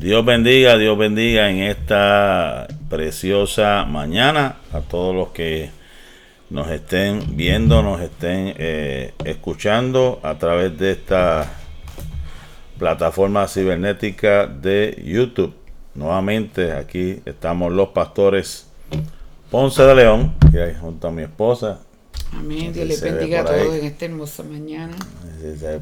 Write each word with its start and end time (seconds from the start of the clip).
Dios 0.00 0.24
bendiga, 0.24 0.78
Dios 0.78 0.96
bendiga 0.96 1.50
en 1.50 1.58
esta 1.58 2.66
preciosa 2.88 3.84
mañana 3.84 4.56
a 4.72 4.80
todos 4.80 5.14
los 5.14 5.28
que 5.28 5.68
nos 6.48 6.70
estén 6.70 7.36
viendo, 7.36 7.82
nos 7.82 8.00
estén 8.00 8.54
eh, 8.56 9.12
escuchando 9.26 10.18
a 10.22 10.38
través 10.38 10.78
de 10.78 10.92
esta 10.92 11.52
plataforma 12.78 13.46
cibernética 13.46 14.46
de 14.46 15.02
YouTube. 15.04 15.52
Nuevamente 15.94 16.72
aquí 16.72 17.20
estamos 17.26 17.70
los 17.70 17.90
pastores 17.90 18.68
Ponce 19.50 19.82
de 19.82 19.94
León, 19.96 20.34
que 20.50 20.62
hay 20.62 20.76
junto 20.80 21.08
a 21.08 21.10
mi 21.10 21.24
esposa. 21.24 21.78
Amén, 22.32 22.72
Dios 22.72 22.88
les 22.88 23.02
bendiga 23.02 23.42
a 23.42 23.44
todos 23.44 23.74
en 23.74 23.84
esta 23.84 24.06
hermosa 24.06 24.44
mañana. 24.44 24.96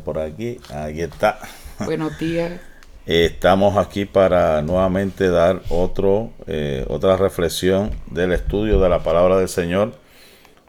Por 0.04 0.18
aquí, 0.18 0.58
aquí 0.74 1.02
está. 1.02 1.38
Buenos 1.78 2.18
días. 2.18 2.77
Estamos 3.08 3.78
aquí 3.78 4.04
para 4.04 4.60
nuevamente 4.60 5.30
dar 5.30 5.62
otro, 5.70 6.30
eh, 6.46 6.84
otra 6.90 7.16
reflexión 7.16 7.90
del 8.10 8.32
estudio 8.32 8.80
de 8.80 8.90
la 8.90 8.98
palabra 8.98 9.38
del 9.38 9.48
Señor 9.48 9.94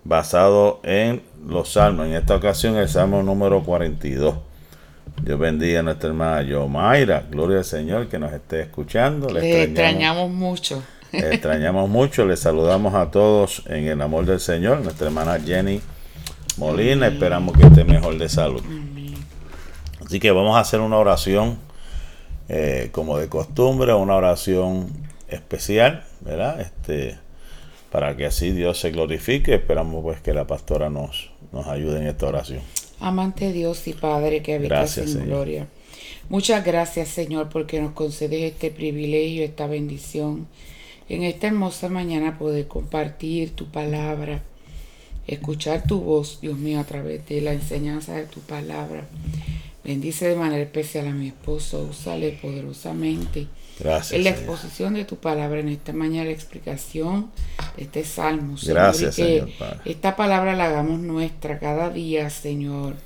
basado 0.06 0.80
en 0.84 1.22
los 1.46 1.74
salmos. 1.74 2.08
En 2.08 2.14
esta 2.14 2.38
ocasión 2.38 2.78
el 2.78 2.88
salmo 2.88 3.22
número 3.24 3.62
42. 3.62 4.36
Dios 5.22 5.38
bendiga 5.38 5.82
a 5.82 5.84
nuestra 5.84 6.08
hermana 6.08 6.42
Yomaira. 6.44 7.26
Gloria 7.30 7.58
al 7.58 7.66
Señor 7.66 8.08
que 8.08 8.18
nos 8.18 8.32
esté 8.32 8.62
escuchando. 8.62 9.28
Le, 9.28 9.64
extrañamos, 9.64 10.32
mucho. 10.32 10.82
Le 11.12 11.34
extrañamos 11.34 11.90
mucho. 11.90 12.26
Le 12.26 12.38
saludamos 12.38 12.94
a 12.96 13.12
todos 13.12 13.64
en 13.68 13.86
el 13.86 14.02
amor 14.02 14.26
del 14.26 14.40
Señor. 14.40 14.80
Nuestra 14.80 15.08
hermana 15.08 15.38
Jenny 15.46 15.82
Molina. 16.56 17.08
Esperamos 17.08 17.58
que 17.58 17.68
esté 17.68 17.84
mejor 17.84 18.18
de 18.18 18.30
salud. 18.30 18.64
Así 20.06 20.22
que 20.22 20.32
vamos 20.32 20.56
a 20.56 20.62
hacer 20.62 20.80
una 20.80 20.96
oración 20.96 21.68
eh, 22.50 22.90
como 22.92 23.18
de 23.18 23.30
costumbre, 23.30 23.94
una 23.94 24.16
oración 24.16 24.88
especial, 25.28 26.04
¿verdad? 26.22 26.60
Este, 26.60 27.18
para 27.92 28.18
que 28.18 28.26
así 28.26 28.52
Dios 28.52 28.80
se 28.80 28.92
glorifique. 28.92 29.54
Esperamos 29.54 30.04
pues 30.04 30.20
que 30.20 30.34
la 30.34 30.48
pastora 30.48 30.90
nos, 30.90 31.30
nos 31.52 31.68
ayude 31.68 32.00
en 32.00 32.08
esta 32.08 32.28
oración. 32.28 32.62
Amante 33.00 33.54
Dios 33.54 33.88
y 33.88 33.94
Padre 33.94 34.42
que 34.42 34.56
habitas 34.56 34.98
en 34.98 35.26
gloria. 35.26 35.68
Muchas 36.28 36.66
gracias 36.66 37.10
Señor 37.10 37.50
porque 37.50 37.80
nos 37.82 37.94
concedes 37.94 38.52
este 38.52 38.72
privilegio, 38.72 39.44
esta 39.44 39.68
bendición. 39.68 40.48
En 41.08 41.24
esta 41.24 41.48
hermosa 41.48 41.90
mañana 41.90 42.38
poder 42.38 42.68
compartir 42.68 43.56
tu 43.56 43.66
palabra, 43.66 44.44
escuchar 45.26 45.84
tu 45.88 46.02
voz, 46.02 46.40
Dios 46.42 46.58
mío, 46.58 46.80
a 46.80 46.84
través 46.84 47.28
de 47.28 47.42
la 47.42 47.54
enseñanza 47.54 48.16
de 48.16 48.26
tu 48.26 48.42
palabra. 48.42 49.08
Bendice 49.90 50.28
de 50.28 50.36
manera 50.36 50.62
especial 50.62 51.08
a 51.08 51.12
mi 51.12 51.30
esposo, 51.30 51.88
úsale 51.90 52.38
poderosamente. 52.40 53.48
Gracias. 53.80 54.12
En 54.12 54.24
la 54.24 54.30
exposición 54.30 54.94
de 54.94 55.04
tu 55.04 55.16
palabra 55.16 55.62
en 55.62 55.70
esta 55.70 55.94
mañana, 55.94 56.26
la 56.26 56.32
explicación 56.32 57.32
de 57.76 57.86
este 57.86 58.04
salmo. 58.04 58.56
Gracias, 58.64 59.16
que 59.16 59.52
esta 59.86 60.16
palabra 60.16 60.56
la 60.56 60.66
hagamos 60.66 61.00
nuestra 61.00 61.58
cada 61.58 61.90
día, 61.90 62.30
Señor. 62.30 62.98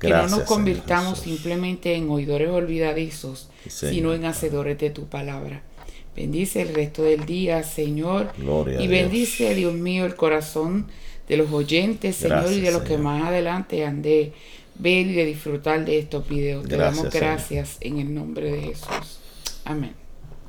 Que 0.00 0.08
no 0.08 0.26
nos 0.26 0.40
convirtamos 0.40 1.20
simplemente 1.20 1.94
en 1.94 2.10
oidores 2.10 2.50
olvidadizos, 2.50 3.48
sino 3.68 4.12
en 4.12 4.24
hacedores 4.24 4.76
de 4.78 4.90
tu 4.90 5.06
palabra. 5.06 5.62
Bendice 6.16 6.62
el 6.62 6.74
resto 6.74 7.04
del 7.04 7.26
día, 7.26 7.62
Señor. 7.62 8.32
Gloria 8.36 8.80
y 8.80 8.88
bendice, 8.88 9.54
Dios. 9.54 9.72
mío, 9.74 10.04
el 10.04 10.16
corazón 10.16 10.88
de 11.28 11.36
los 11.36 11.52
oyentes, 11.52 12.16
Señor, 12.16 12.52
y 12.52 12.60
de 12.60 12.72
los 12.72 12.82
que 12.82 12.98
más 12.98 13.22
adelante 13.22 13.86
han 13.86 14.02
de 14.02 14.32
ver 14.76 15.06
y 15.06 15.12
de 15.14 15.24
disfrutar 15.24 15.84
de 15.84 15.98
estos 15.98 16.28
videos. 16.28 16.66
Te 16.66 16.76
damos 16.76 17.10
gracias 17.10 17.78
en 17.80 17.98
el 17.98 18.14
nombre 18.14 18.50
de 18.50 18.60
Jesús. 18.60 19.20
Amén. 19.64 19.94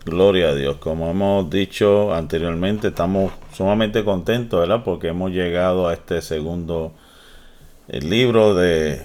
Gloria 0.05 0.49
a 0.49 0.55
Dios. 0.55 0.77
Como 0.77 1.09
hemos 1.09 1.49
dicho 1.49 2.13
anteriormente, 2.13 2.89
estamos 2.89 3.31
sumamente 3.53 4.03
contentos, 4.03 4.59
¿verdad? 4.59 4.83
Porque 4.83 5.07
hemos 5.07 5.31
llegado 5.31 5.87
a 5.87 5.93
este 5.93 6.21
segundo 6.21 6.93
el 7.87 8.09
libro 8.09 8.53
de 8.53 9.01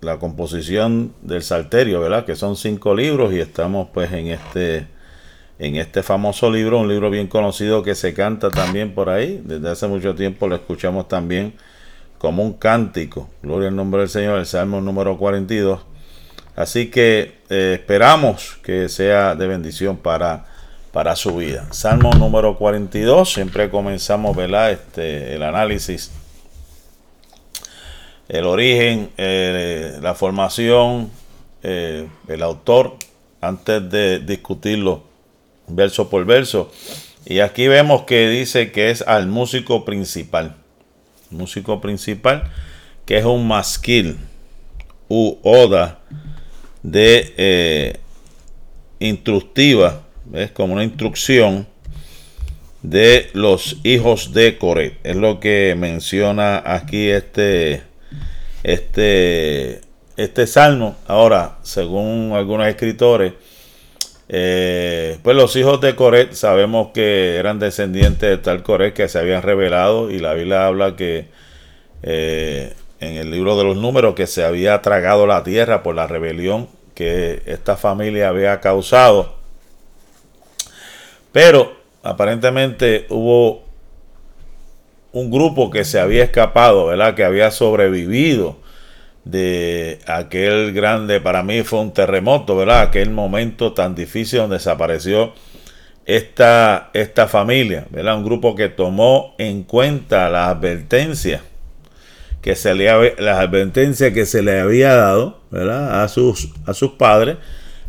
la 0.00 0.18
composición 0.18 1.14
del 1.22 1.42
Salterio, 1.42 2.00
¿verdad? 2.00 2.26
Que 2.26 2.36
son 2.36 2.56
cinco 2.56 2.94
libros 2.94 3.32
y 3.32 3.40
estamos 3.40 3.88
pues 3.92 4.12
en 4.12 4.28
este 4.28 4.88
en 5.58 5.76
este 5.76 6.02
famoso 6.02 6.50
libro, 6.50 6.80
un 6.80 6.88
libro 6.88 7.08
bien 7.08 7.28
conocido 7.28 7.82
que 7.82 7.94
se 7.94 8.12
canta 8.12 8.50
también 8.50 8.94
por 8.94 9.08
ahí. 9.08 9.40
Desde 9.42 9.70
hace 9.70 9.88
mucho 9.88 10.14
tiempo 10.14 10.48
lo 10.48 10.56
escuchamos 10.56 11.08
también 11.08 11.54
como 12.26 12.42
un 12.42 12.54
cántico. 12.54 13.30
Gloria 13.40 13.68
al 13.68 13.76
nombre 13.76 14.00
del 14.00 14.10
Señor, 14.10 14.40
el 14.40 14.46
Salmo 14.46 14.80
número 14.80 15.16
42. 15.16 15.80
Así 16.56 16.90
que 16.90 17.34
eh, 17.48 17.74
esperamos 17.78 18.58
que 18.64 18.88
sea 18.88 19.36
de 19.36 19.46
bendición 19.46 19.96
para, 19.96 20.44
para 20.90 21.14
su 21.14 21.36
vida. 21.36 21.68
Salmo 21.70 22.10
número 22.14 22.58
42, 22.58 23.32
siempre 23.32 23.70
comenzamos 23.70 24.34
¿verdad? 24.34 24.72
Este, 24.72 25.36
el 25.36 25.44
análisis, 25.44 26.10
el 28.28 28.44
origen, 28.44 29.12
eh, 29.16 29.96
la 30.02 30.16
formación, 30.16 31.12
eh, 31.62 32.08
el 32.26 32.42
autor, 32.42 32.96
antes 33.40 33.88
de 33.88 34.18
discutirlo 34.18 35.04
verso 35.68 36.10
por 36.10 36.24
verso. 36.24 36.72
Y 37.24 37.38
aquí 37.38 37.68
vemos 37.68 38.02
que 38.02 38.28
dice 38.28 38.72
que 38.72 38.90
es 38.90 39.02
al 39.02 39.28
músico 39.28 39.84
principal 39.84 40.56
músico 41.30 41.80
principal, 41.80 42.50
que 43.04 43.18
es 43.18 43.24
un 43.24 43.46
masquil 43.46 44.18
u 45.08 45.36
oda 45.42 45.98
de 46.82 47.34
eh, 47.36 48.00
instructiva, 48.98 50.02
es 50.32 50.50
como 50.50 50.74
una 50.74 50.84
instrucción 50.84 51.66
de 52.82 53.30
los 53.32 53.78
hijos 53.82 54.32
de 54.32 54.58
Coret. 54.58 54.98
Es 55.02 55.16
lo 55.16 55.40
que 55.40 55.74
menciona 55.76 56.62
aquí 56.64 57.08
este, 57.08 57.82
este, 58.62 59.80
este 60.16 60.46
salmo. 60.46 60.96
Ahora, 61.06 61.58
según 61.62 62.32
algunos 62.34 62.68
escritores, 62.68 63.32
eh, 64.28 65.18
pues 65.22 65.36
los 65.36 65.54
hijos 65.54 65.80
de 65.80 65.94
Coret 65.94 66.32
sabemos 66.32 66.88
que 66.92 67.36
eran 67.36 67.58
descendientes 67.58 68.28
de 68.28 68.38
tal 68.38 68.62
Coret 68.62 68.92
que 68.92 69.08
se 69.08 69.18
habían 69.18 69.42
revelado 69.42 70.10
y 70.10 70.18
la 70.18 70.34
Biblia 70.34 70.66
habla 70.66 70.96
que 70.96 71.28
eh, 72.02 72.74
en 73.00 73.16
el 73.16 73.30
libro 73.30 73.56
de 73.56 73.64
los 73.64 73.76
números 73.76 74.14
que 74.14 74.26
se 74.26 74.44
había 74.44 74.82
tragado 74.82 75.26
la 75.26 75.44
tierra 75.44 75.82
por 75.82 75.94
la 75.94 76.06
rebelión 76.06 76.68
que 76.94 77.42
esta 77.46 77.76
familia 77.76 78.28
había 78.28 78.60
causado. 78.60 79.36
Pero 81.30 81.76
aparentemente 82.02 83.06
hubo 83.10 83.64
un 85.12 85.30
grupo 85.30 85.70
que 85.70 85.84
se 85.84 86.00
había 86.00 86.24
escapado, 86.24 86.86
¿verdad? 86.86 87.14
Que 87.14 87.24
había 87.24 87.50
sobrevivido 87.50 88.56
de 89.26 89.98
aquel 90.06 90.72
grande, 90.72 91.20
para 91.20 91.42
mí 91.42 91.62
fue 91.62 91.80
un 91.80 91.92
terremoto, 91.92 92.56
¿verdad? 92.56 92.82
Aquel 92.82 93.10
momento 93.10 93.72
tan 93.72 93.96
difícil 93.96 94.38
donde 94.38 94.56
desapareció 94.56 95.34
esta, 96.04 96.90
esta 96.94 97.26
familia, 97.26 97.86
¿verdad? 97.90 98.16
Un 98.16 98.24
grupo 98.24 98.54
que 98.54 98.68
tomó 98.68 99.34
en 99.38 99.64
cuenta 99.64 100.30
las 100.30 100.50
advertencias 100.50 101.42
que 102.40 102.54
se 102.54 102.72
le 102.76 103.16
las 103.18 103.48
que 104.12 104.26
se 104.26 104.42
le 104.42 104.60
había 104.60 104.94
dado, 104.94 105.40
¿verdad? 105.50 106.04
A 106.04 106.08
sus, 106.08 106.52
a 106.64 106.72
sus 106.72 106.92
padres. 106.92 107.38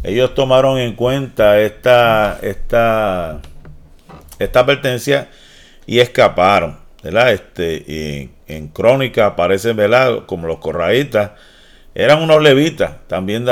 Ellos 0.02 0.34
tomaron 0.34 0.80
en 0.80 0.96
cuenta 0.96 1.60
esta, 1.62 2.40
esta, 2.42 3.42
esta 4.40 4.60
advertencia 4.60 5.30
y 5.86 6.00
escaparon, 6.00 6.80
¿verdad? 7.04 7.34
Este, 7.34 8.32
en 8.48 8.70
crónica 8.70 9.28
aparecen, 9.28 9.76
¿verdad? 9.76 10.26
Como 10.26 10.48
los 10.48 10.60
corraitas, 10.60 11.32
eran 11.94 12.22
unos 12.22 12.42
levitas, 12.42 13.08
también 13.08 13.46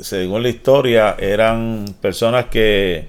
según 0.00 0.42
la 0.42 0.48
historia, 0.48 1.16
eran 1.18 1.84
personas 2.00 2.46
que 2.46 3.08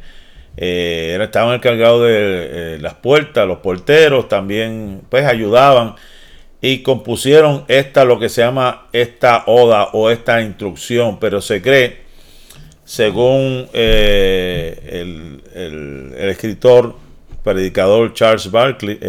eh, 0.57 1.17
estaban 1.21 1.55
encargados 1.55 2.03
de 2.03 2.75
eh, 2.75 2.77
las 2.79 2.93
puertas, 2.95 3.47
los 3.47 3.59
porteros, 3.59 4.27
también 4.27 5.01
pues 5.09 5.25
ayudaban 5.25 5.95
y 6.61 6.79
compusieron 6.79 7.65
esta, 7.67 8.05
lo 8.05 8.19
que 8.19 8.29
se 8.29 8.41
llama 8.41 8.87
esta 8.93 9.43
oda 9.47 9.89
o 9.93 10.09
esta 10.09 10.41
instrucción, 10.41 11.19
pero 11.19 11.41
se 11.41 11.61
cree, 11.61 12.01
según 12.83 13.67
eh, 13.73 14.79
el, 15.53 16.13
el, 16.17 16.29
escritor, 16.29 16.95
predicador 17.43 18.13
Charles 18.13 18.49
Barkley, 18.49 18.99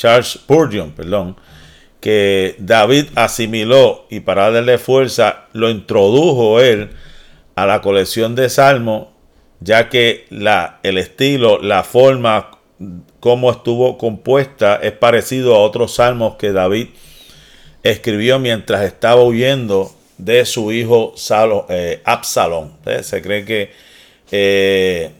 Charles 0.00 0.28
Spurgeon, 0.28 0.92
perdón, 0.92 1.36
que 2.00 2.54
David 2.56 3.08
asimiló 3.16 4.06
y 4.08 4.20
para 4.20 4.50
darle 4.50 4.78
fuerza 4.78 5.44
lo 5.52 5.68
introdujo 5.68 6.58
él 6.58 6.88
a 7.54 7.66
la 7.66 7.82
colección 7.82 8.34
de 8.34 8.48
salmos, 8.48 9.08
ya 9.60 9.90
que 9.90 10.24
la, 10.30 10.78
el 10.84 10.96
estilo, 10.96 11.58
la 11.60 11.82
forma 11.82 12.50
como 13.20 13.50
estuvo 13.50 13.98
compuesta 13.98 14.76
es 14.82 14.92
parecido 14.92 15.54
a 15.54 15.58
otros 15.58 15.96
salmos 15.96 16.36
que 16.36 16.52
David 16.52 16.88
escribió 17.82 18.38
mientras 18.38 18.84
estaba 18.84 19.22
huyendo 19.22 19.94
de 20.16 20.46
su 20.46 20.72
hijo 20.72 21.14
eh, 21.68 22.00
Absalón. 22.06 22.72
Se 23.02 23.20
cree 23.20 23.44
que 23.44 23.70
eh, 24.32 25.10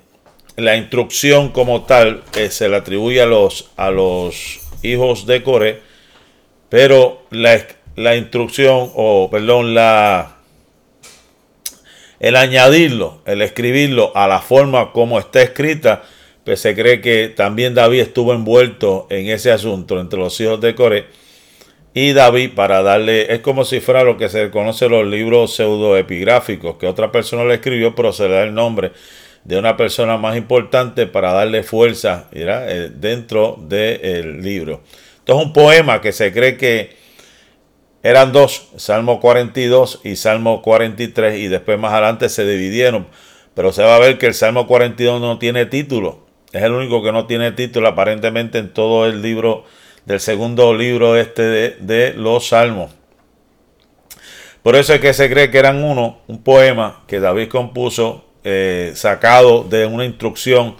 la 0.56 0.75
instrucción 0.79 1.50
como 1.50 1.82
tal 1.82 2.23
eh, 2.35 2.49
se 2.49 2.71
le 2.71 2.77
atribuye 2.77 3.21
a 3.21 3.27
los, 3.27 3.71
a 3.77 3.91
los 3.91 4.59
hijos 4.82 5.27
de 5.27 5.43
Coré, 5.43 5.81
pero 6.69 7.23
la, 7.31 7.67
la 7.97 8.17
instrucción, 8.17 8.91
o 8.94 9.29
perdón, 9.31 9.75
la, 9.75 10.37
el 12.21 12.37
añadirlo, 12.37 13.23
el 13.27 13.43
escribirlo 13.43 14.12
a 14.15 14.29
la 14.29 14.41
forma 14.41 14.93
como 14.93 15.19
está 15.19 15.43
escrita, 15.43 16.03
pues 16.44 16.61
se 16.61 16.75
cree 16.75 17.00
que 17.00 17.29
también 17.29 17.75
David 17.75 18.00
estuvo 18.00 18.32
envuelto 18.32 19.06
en 19.11 19.29
ese 19.29 19.53
asunto 19.53 20.00
entre 20.00 20.19
los 20.19 20.41
hijos 20.41 20.61
de 20.61 20.75
Coré 20.75 21.06
y 21.93 22.12
David 22.12 22.50
para 22.55 22.82
darle, 22.82 23.32
es 23.32 23.41
como 23.41 23.65
si 23.65 23.81
fuera 23.81 24.05
lo 24.05 24.17
que 24.17 24.29
se 24.29 24.50
conoce 24.50 24.88
los 24.88 25.06
libros 25.06 25.55
pseudoepigráficos, 25.56 26.77
que 26.77 26.87
otra 26.87 27.11
persona 27.11 27.44
le 27.44 27.55
escribió, 27.55 27.94
pero 27.94 28.12
se 28.12 28.29
le 28.29 28.35
da 28.35 28.43
el 28.44 28.55
nombre 28.55 28.93
de 29.44 29.58
una 29.58 29.76
persona 29.76 30.16
más 30.16 30.37
importante 30.37 31.06
para 31.06 31.32
darle 31.32 31.62
fuerza 31.62 32.28
eh, 32.32 32.90
dentro 32.94 33.56
del 33.60 34.42
libro. 34.42 34.82
Esto 35.19 35.38
es 35.38 35.46
un 35.46 35.52
poema 35.52 36.00
que 36.00 36.12
se 36.12 36.32
cree 36.32 36.56
que 36.56 36.96
eran 38.02 38.32
dos, 38.32 38.69
Salmo 38.76 39.20
42 39.20 40.00
y 40.04 40.16
Salmo 40.16 40.62
43, 40.62 41.38
y 41.38 41.48
después 41.48 41.78
más 41.78 41.92
adelante 41.92 42.28
se 42.31 42.46
dividieron, 42.46 43.06
pero 43.54 43.72
se 43.72 43.82
va 43.82 43.96
a 43.96 43.98
ver 43.98 44.16
que 44.16 44.26
el 44.26 44.34
Salmo 44.34 44.66
42 44.66 45.20
no 45.20 45.38
tiene 45.38 45.66
título, 45.66 46.26
es 46.52 46.62
el 46.62 46.72
único 46.72 47.02
que 47.02 47.12
no 47.12 47.26
tiene 47.26 47.52
título 47.52 47.88
aparentemente 47.88 48.58
en 48.58 48.72
todo 48.72 49.06
el 49.06 49.20
libro 49.20 49.64
del 50.06 50.19
segundo 50.19 50.75
libro 50.75 51.16
este 51.16 51.43
de, 51.43 52.14
los 52.14 52.48
Salmos. 52.48 52.90
Por 54.62 54.76
eso 54.76 54.94
es 54.94 55.00
que 55.00 55.12
se 55.14 55.31
cree 55.31 55.50
que 55.50 55.58
eran 55.58 55.84
uno, 55.84 56.20
un 56.26 56.43
poema 56.43 57.02
que 57.06 57.20
David 57.20 57.48
compuso 57.48 58.25
eh, 58.44 58.92
sacado 58.94 59.64
de 59.64 59.87
una 59.87 60.04
instrucción 60.04 60.76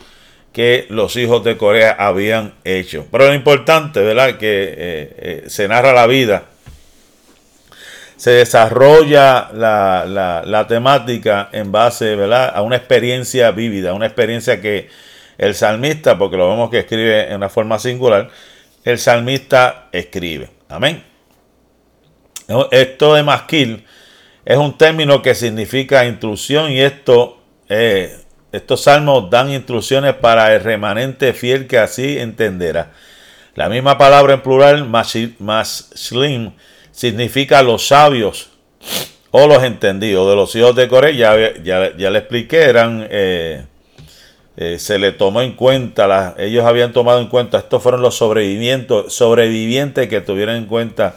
que 0.53 0.87
los 0.89 1.17
hijos 1.17 1.45
de 1.45 1.57
Corea 1.57 1.97
habían 1.99 2.55
hecho. 2.65 3.07
Pero 3.11 3.27
lo 3.27 3.35
importante, 3.35 4.01
¿verdad? 4.01 4.39
Que 4.39 4.63
eh, 4.63 5.17
eh, 5.19 5.45
se 5.47 5.69
narra 5.69 5.93
la 5.93 6.07
vida, 6.07 6.45
se 8.17 8.31
desarrolla 8.33 9.51
la, 9.55 10.43
la, 10.45 10.67
temática 10.67 11.49
en 11.53 11.73
base, 11.73 12.17
¿verdad? 12.17 12.53
A 12.55 12.63
una 12.63 12.77
experiencia 12.77 13.51
vívida, 13.51 13.95
una 13.95 14.07
experiencia 14.07 14.61
que 14.61 14.89
el 15.39 15.55
salmista, 15.55 16.19
porque 16.19 16.37
lo 16.37 16.51
vemos 16.51 16.71
que 16.71 16.81
escribe 16.81 17.29
en 17.29 17.37
una 17.37 17.49
forma 17.49 17.79
singular, 17.79 18.29
el 18.85 18.99
salmista 18.99 19.89
escribe. 19.93 20.51
Amén. 20.69 21.03
Esto 22.71 23.15
de 23.15 23.23
masquil 23.23 23.85
es 24.45 24.57
un 24.57 24.77
término 24.77 25.23
que 25.23 25.35
significa 25.35 26.05
instrucción 26.05 26.73
y 26.73 26.81
esto, 26.81 27.40
eh, 27.71 28.19
estos 28.53 28.83
salmos 28.83 29.31
dan 29.31 29.51
instrucciones 29.51 30.15
para 30.15 30.55
el 30.55 30.63
remanente 30.63 31.33
fiel 31.33 31.69
que 31.69 31.79
así 31.79 32.19
entenderá. 32.19 32.91
La 33.55 33.69
misma 33.69 33.97
palabra 33.97 34.35
en 34.35 34.43
plural, 34.43 34.89
maslim, 34.89 36.53
significa 36.91 37.63
los 37.63 37.87
sabios 37.87 38.51
o 39.31 39.47
los 39.47 39.63
entendidos. 39.63 40.29
De 40.29 40.35
los 40.35 40.55
hijos 40.57 40.75
de 40.75 40.89
Corea, 40.89 41.13
ya, 41.63 41.93
ya, 41.97 42.11
le 42.11 42.19
expliqué, 42.19 42.63
eran 42.63 43.07
eh, 43.09 43.65
eh, 44.57 44.79
se 44.79 44.99
le 44.99 45.13
tomó 45.13 45.41
en 45.41 45.53
cuenta, 45.53 46.35
ellos 46.39 46.65
habían 46.65 46.93
tomado 46.93 47.21
en 47.21 47.29
cuenta, 47.29 47.59
estos 47.59 47.83
fueron 47.83 48.03
los 48.03 48.17
sobrevivientes, 48.17 49.13
sobrevivientes 49.13 50.09
que 50.09 50.21
tuvieron 50.21 50.57
en 50.57 50.67
cuenta 50.67 51.15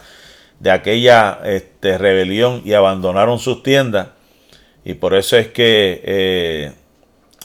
de 0.60 0.70
aquella 0.70 1.40
este, 1.44 1.98
rebelión 1.98 2.62
y 2.64 2.74
abandonaron 2.74 3.40
sus 3.40 3.62
tiendas. 3.62 4.08
Y 4.84 4.94
por 4.94 5.14
eso 5.14 5.36
es 5.36 5.48
que 5.48 6.02
eh, 6.04 6.72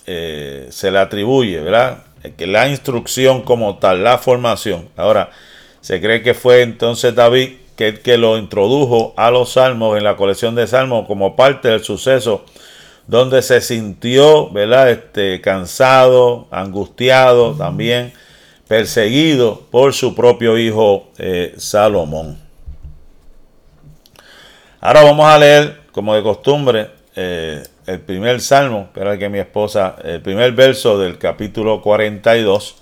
eh, 0.06 0.68
se 0.70 0.92
le 0.92 1.00
atribuye, 1.00 1.60
¿verdad? 1.62 2.04
Que 2.38 2.48
la 2.48 2.68
instrucción 2.68 3.44
como 3.44 3.78
tal, 3.78 4.04
la 4.04 4.18
formación. 4.18 4.90
Ahora, 4.98 5.32
se 5.82 6.02
cree 6.02 6.22
que 6.22 6.34
fue 6.34 6.62
entonces 6.62 7.16
David 7.16 7.52
que, 7.78 8.00
que 8.00 8.18
lo 8.18 8.38
introdujo 8.38 9.14
a 9.16 9.32
los 9.32 9.54
salmos 9.54 9.98
en 9.98 10.04
la 10.04 10.18
colección 10.18 10.54
de 10.56 10.68
salmos 10.68 11.08
como 11.08 11.36
parte 11.38 11.70
del 11.70 11.84
suceso 11.84 12.44
donde 13.10 13.42
se 13.42 13.60
sintió, 13.60 14.52
¿verdad? 14.52 14.92
Este, 14.92 15.42
cansado, 15.42 16.48
angustiado 16.52 17.56
también, 17.56 18.14
perseguido 18.68 19.62
por 19.72 19.96
su 19.96 20.14
propio 20.14 20.60
hijo 20.60 21.10
eh, 21.18 21.56
Salomón. 21.58 22.38
Ahora 24.80 25.02
vamos 25.02 25.26
a 25.26 25.40
leer, 25.40 25.82
como 25.92 26.14
de 26.14 26.22
costumbre, 26.22 26.92
eh, 27.22 27.64
el 27.86 28.00
primer 28.00 28.40
salmo, 28.40 28.84
espera 28.84 29.18
que 29.18 29.28
mi 29.28 29.40
esposa, 29.40 29.98
el 30.06 30.22
primer 30.22 30.54
verso 30.54 30.98
del 30.98 31.18
capítulo 31.18 31.82
42, 31.82 32.78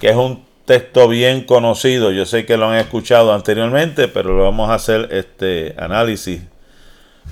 que 0.00 0.08
es 0.08 0.16
un 0.16 0.42
texto 0.64 1.06
bien 1.06 1.44
conocido. 1.44 2.10
Yo 2.10 2.24
sé 2.24 2.46
que 2.46 2.56
lo 2.56 2.70
han 2.70 2.78
escuchado 2.78 3.34
anteriormente, 3.34 4.08
pero 4.08 4.34
lo 4.34 4.44
vamos 4.44 4.70
a 4.70 4.74
hacer 4.74 5.08
este 5.12 5.74
análisis 5.76 6.40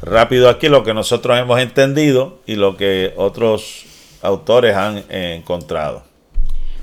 rápido 0.02 0.50
aquí 0.50 0.68
lo 0.68 0.84
que 0.84 0.92
nosotros 0.92 1.38
hemos 1.38 1.58
entendido 1.58 2.40
y 2.46 2.56
lo 2.56 2.76
que 2.76 3.14
otros 3.16 3.86
autores 4.20 4.76
han 4.76 5.04
encontrado. 5.08 6.04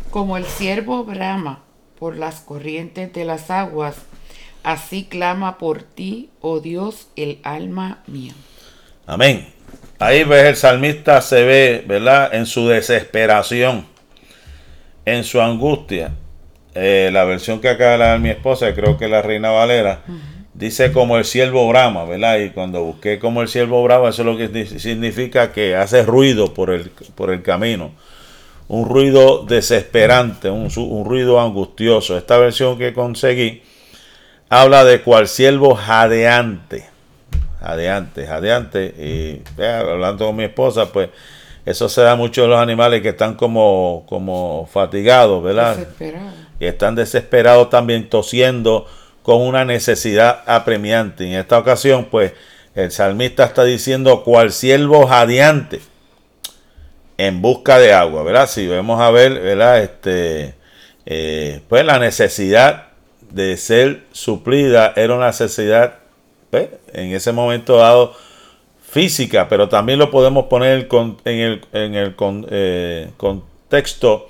Como 0.09 0.35
el 0.35 0.45
siervo 0.45 1.03
brama 1.03 1.63
por 1.99 2.17
las 2.17 2.39
corrientes 2.39 3.13
de 3.13 3.23
las 3.23 3.51
aguas, 3.51 3.97
así 4.63 5.05
clama 5.05 5.59
por 5.59 5.83
ti, 5.83 6.31
oh 6.41 6.59
Dios, 6.59 7.07
el 7.15 7.39
alma 7.43 8.01
mía. 8.07 8.33
Amén. 9.05 9.47
Ahí 9.99 10.23
ves 10.23 10.45
el 10.45 10.55
salmista 10.55 11.21
se 11.21 11.43
ve, 11.43 11.83
¿verdad? 11.87 12.33
En 12.33 12.45
su 12.45 12.67
desesperación, 12.67 13.85
en 15.05 15.23
su 15.23 15.41
angustia. 15.41 16.11
Eh, 16.75 17.09
la 17.13 17.23
versión 17.23 17.61
que 17.61 17.69
acaba 17.69 17.91
de 17.91 17.97
dar 17.99 18.19
mi 18.19 18.29
esposa, 18.29 18.73
creo 18.73 18.97
que 18.97 19.07
la 19.07 19.21
Reina 19.21 19.51
Valera, 19.51 20.01
dice 20.53 20.91
como 20.91 21.17
el 21.17 21.25
siervo 21.25 21.67
brama, 21.67 22.05
¿verdad? 22.05 22.39
Y 22.39 22.49
cuando 22.49 22.83
busqué 22.83 23.19
como 23.19 23.41
el 23.41 23.47
siervo 23.47 23.83
brama, 23.83 24.09
eso 24.09 24.23
es 24.23 24.25
lo 24.25 24.37
que 24.37 24.65
significa 24.79 25.51
que 25.51 25.75
hace 25.75 26.03
ruido 26.03 26.53
por 26.53 26.71
el, 26.71 26.89
por 27.15 27.31
el 27.31 27.43
camino. 27.43 27.91
Un 28.67 28.89
ruido 28.89 29.45
desesperante, 29.45 30.49
un, 30.49 30.69
ruido 31.05 31.39
angustioso. 31.39 32.17
Esta 32.17 32.37
versión 32.37 32.77
que 32.77 32.93
conseguí 32.93 33.61
habla 34.49 34.83
de 34.83 35.01
cual 35.01 35.27
siervo 35.27 35.75
jadeante. 35.75 36.92
Jadeante, 37.63 38.27
jadeante. 38.27 38.85
Y 38.97 39.61
hablando 39.63 40.27
con 40.27 40.35
mi 40.35 40.43
esposa, 40.43 40.91
pues 40.91 41.09
eso 41.65 41.87
se 41.87 42.01
da 42.01 42.15
mucho 42.15 42.43
en 42.43 42.49
los 42.49 42.59
animales 42.59 43.01
que 43.01 43.09
están 43.09 43.35
como, 43.35 44.05
como 44.07 44.67
fatigados, 44.71 45.41
¿verdad? 45.41 45.77
Desesperados. 45.77 46.33
Y 46.59 46.65
están 46.65 46.95
desesperados 46.95 47.69
también 47.69 48.09
tosiendo 48.09 48.85
con 49.23 49.41
una 49.41 49.63
necesidad 49.63 50.43
apremiante. 50.45 51.25
En 51.25 51.39
esta 51.39 51.57
ocasión, 51.57 52.07
pues, 52.11 52.33
el 52.75 52.91
salmista 52.91 53.45
está 53.45 53.63
diciendo 53.63 54.23
cual 54.23 54.51
siervo 54.51 55.07
jadeante 55.07 55.79
en 57.17 57.41
busca 57.41 57.79
de 57.79 57.93
agua, 57.93 58.23
¿verdad? 58.23 58.47
Si 58.47 58.67
vemos 58.67 58.99
a 58.99 59.11
ver, 59.11 59.33
¿verdad? 59.39 59.81
Este, 59.81 60.55
eh, 61.05 61.61
pues 61.69 61.85
la 61.85 61.99
necesidad 61.99 62.87
de 63.29 63.57
ser 63.57 64.03
suplida 64.11 64.93
era 64.95 65.15
una 65.15 65.27
necesidad, 65.27 65.99
en 66.53 67.13
ese 67.13 67.31
momento 67.31 67.77
dado, 67.77 68.13
física, 68.93 69.49
pero 69.49 69.69
también 69.69 69.97
lo 69.97 70.11
podemos 70.11 70.45
poner 70.45 70.87
en 71.25 71.39
el, 71.39 71.61
en 71.73 71.95
el 71.95 72.15
eh, 72.51 73.09
contexto 73.17 74.29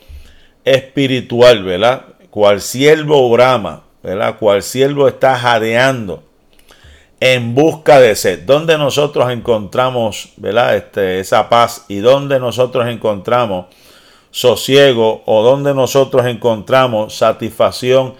espiritual, 0.64 1.64
¿verdad? 1.64 2.06
Cual 2.30 2.62
siervo 2.62 3.30
brama, 3.30 3.84
¿verdad? 4.02 4.38
Cual 4.40 4.64
siervo 4.64 5.10
está 5.10 5.38
jadeando 5.38 6.24
en 7.20 7.54
busca 7.54 8.00
de 8.00 8.16
sed. 8.16 8.44
¿Dónde 8.46 8.78
nosotros 8.78 9.30
encontramos, 9.32 10.30
¿verdad? 10.38 10.78
Este, 10.78 11.20
esa 11.20 11.50
paz 11.50 11.84
y 11.90 11.98
dónde 11.98 12.40
nosotros 12.40 12.88
encontramos 12.88 13.66
sosiego 14.32 15.24
o 15.26 15.44
dónde 15.44 15.74
nosotros 15.74 16.26
encontramos 16.26 17.18
satisfacción 17.18 18.16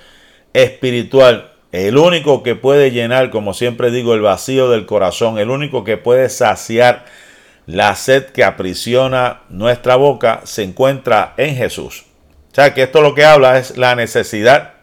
espiritual. 0.52 1.53
El 1.74 1.98
único 1.98 2.44
que 2.44 2.54
puede 2.54 2.92
llenar, 2.92 3.32
como 3.32 3.56
siempre 3.56 3.90
digo, 3.90 4.14
el 4.14 4.22
vacío 4.22 4.70
del 4.70 4.86
corazón, 4.86 5.40
el 5.40 5.50
único 5.50 5.84
que 5.84 5.98
puede 5.98 6.30
saciar 6.30 7.06
la 7.66 7.96
sed 7.96 8.26
que 8.26 8.44
aprisiona 8.44 9.42
nuestra 9.50 9.96
boca, 9.96 10.42
se 10.44 10.62
encuentra 10.62 11.34
en 11.36 11.56
Jesús. 11.56 12.04
O 12.52 12.56
sea 12.56 12.76
que 12.76 12.84
esto 12.84 13.02
lo 13.02 13.16
que 13.16 13.26
habla 13.26 13.58
es 13.58 13.76
la 13.76 13.96
necesidad 13.96 14.76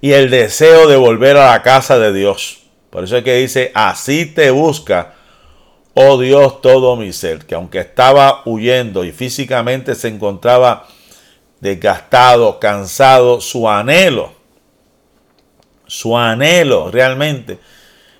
y 0.00 0.12
el 0.12 0.30
deseo 0.30 0.88
de 0.88 0.96
volver 0.96 1.36
a 1.36 1.50
la 1.50 1.62
casa 1.62 1.98
de 1.98 2.14
Dios. 2.14 2.62
Por 2.88 3.04
eso 3.04 3.18
es 3.18 3.22
que 3.22 3.36
dice, 3.36 3.70
así 3.74 4.24
te 4.24 4.50
busca, 4.50 5.12
oh 5.92 6.18
Dios, 6.18 6.62
todo 6.62 6.96
mi 6.96 7.12
ser, 7.12 7.44
que 7.44 7.54
aunque 7.54 7.80
estaba 7.80 8.40
huyendo 8.46 9.04
y 9.04 9.12
físicamente 9.12 9.94
se 9.94 10.08
encontraba 10.08 10.86
desgastado, 11.60 12.58
cansado, 12.58 13.42
su 13.42 13.68
anhelo, 13.68 14.37
su 15.88 16.16
anhelo 16.16 16.92
realmente 16.92 17.58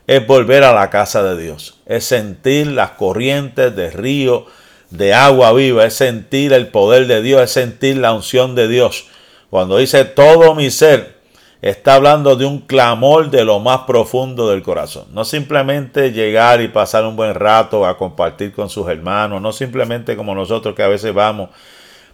es 0.09 0.27
volver 0.27 0.65
a 0.65 0.73
la 0.73 0.91
casa 0.91 1.23
de 1.23 1.41
Dios, 1.41 1.79
es 1.87 2.05
sentir 2.05 2.67
las 2.67 2.91
corrientes 2.93 3.77
de 3.77 3.91
río 3.91 4.47
de 4.91 5.15
agua 5.15 5.53
viva, 5.53 5.85
es 5.85 5.95
sentir 5.95 6.53
el 6.53 6.69
poder 6.69 7.07
de 7.07 7.23
Dios, 7.23 7.43
es 7.43 7.51
sentir 7.53 7.99
la 7.99 8.13
unción 8.13 8.55
de 8.55 8.67
Dios. 8.67 9.07
Cuando 9.51 9.77
dice 9.77 10.05
todo 10.05 10.55
mi 10.55 10.71
ser, 10.71 11.19
está 11.61 11.95
hablando 11.95 12.37
de 12.37 12.47
un 12.47 12.61
clamor 12.61 13.31
de 13.31 13.45
lo 13.45 13.61
más 13.61 13.81
profundo 13.81 14.49
del 14.49 14.63
corazón. 14.63 15.07
No 15.13 15.25
simplemente 15.25 16.13
llegar 16.13 16.61
y 16.61 16.69
pasar 16.69 17.05
un 17.05 17.17
buen 17.17 17.35
rato 17.35 17.87
a 17.87 17.97
compartir 17.97 18.53
con 18.53 18.71
sus 18.71 18.89
hermanos, 18.89 19.43
no 19.43 19.53
simplemente 19.53 20.17
como 20.17 20.35
nosotros 20.35 20.75
que 20.75 20.83
a 20.83 20.89
veces 20.89 21.13
vamos 21.13 21.51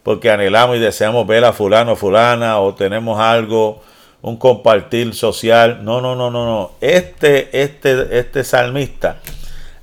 porque 0.03 0.31
anhelamos 0.31 0.77
y 0.77 0.81
deseamos 0.81 1.27
ver 1.27 1.45
a 1.45 1.53
fulano 1.53 1.93
o 1.93 1.97
fulana 1.97 2.61
o 2.61 2.75
tenemos 2.75 3.19
algo, 3.19 3.83
un 4.25 4.39
compartir 4.39 5.15
social. 5.15 5.85
No, 5.85 6.01
no, 6.01 6.17
no, 6.17 6.31
no, 6.31 6.47
no. 6.47 6.73
Este, 6.81 7.63
este, 7.63 8.19
este 8.19 8.43
salmista 8.43 9.19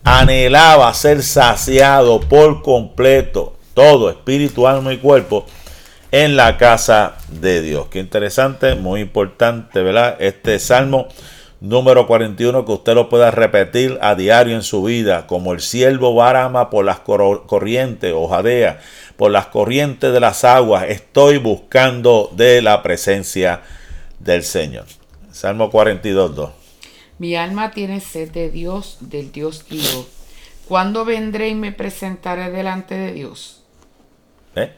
anhelaba 0.04 0.92
ser 0.96 1.22
saciado 1.22 2.20
por 2.20 2.64
completo, 2.64 3.56
todo, 3.76 4.10
espíritu, 4.10 4.68
alma 4.68 4.94
y 4.94 4.98
cuerpo, 4.98 5.46
en 6.12 6.36
la 6.36 6.58
casa 6.58 7.18
de 7.30 7.62
Dios. 7.62 7.86
Qué 7.92 8.00
interesante, 8.00 8.74
muy 8.74 9.02
importante, 9.02 9.84
¿verdad? 9.84 10.18
Este 10.20 10.58
salmo 10.58 11.08
número 11.60 12.08
41 12.08 12.66
que 12.66 12.72
usted 12.72 12.96
lo 12.96 13.10
pueda 13.10 13.30
repetir 13.30 14.00
a 14.02 14.16
diario 14.16 14.56
en 14.56 14.64
su 14.64 14.82
vida, 14.82 15.28
como 15.28 15.54
el 15.54 15.62
siervo 15.62 16.16
barama 16.16 16.72
por 16.72 16.84
las 16.84 17.00
corrientes 17.00 18.12
o 18.16 18.28
jadea 18.28 18.80
por 19.18 19.30
las 19.30 19.46
corrientes 19.46 20.12
de 20.12 20.20
las 20.20 20.44
aguas, 20.44 20.86
estoy 20.88 21.38
buscando 21.38 22.32
de 22.34 22.64
la 22.64 22.82
presencia 22.82 23.62
del 24.24 24.44
Señor. 24.44 24.86
Salmo 25.32 25.70
42, 25.70 26.36
2. 26.36 26.50
Mi 27.20 27.36
alma 27.36 27.72
tiene 27.72 28.00
sed 28.00 28.32
de 28.32 28.50
Dios, 28.50 28.98
del 29.00 29.32
Dios 29.32 29.66
vivo. 29.70 30.08
¿Cuándo 30.68 31.06
vendré 31.06 31.50
y 31.50 31.56
me 31.56 31.72
presentaré 31.72 32.50
delante 32.50 32.96
de 32.96 33.14
Dios? 33.14 33.64
¿Eh? 34.56 34.74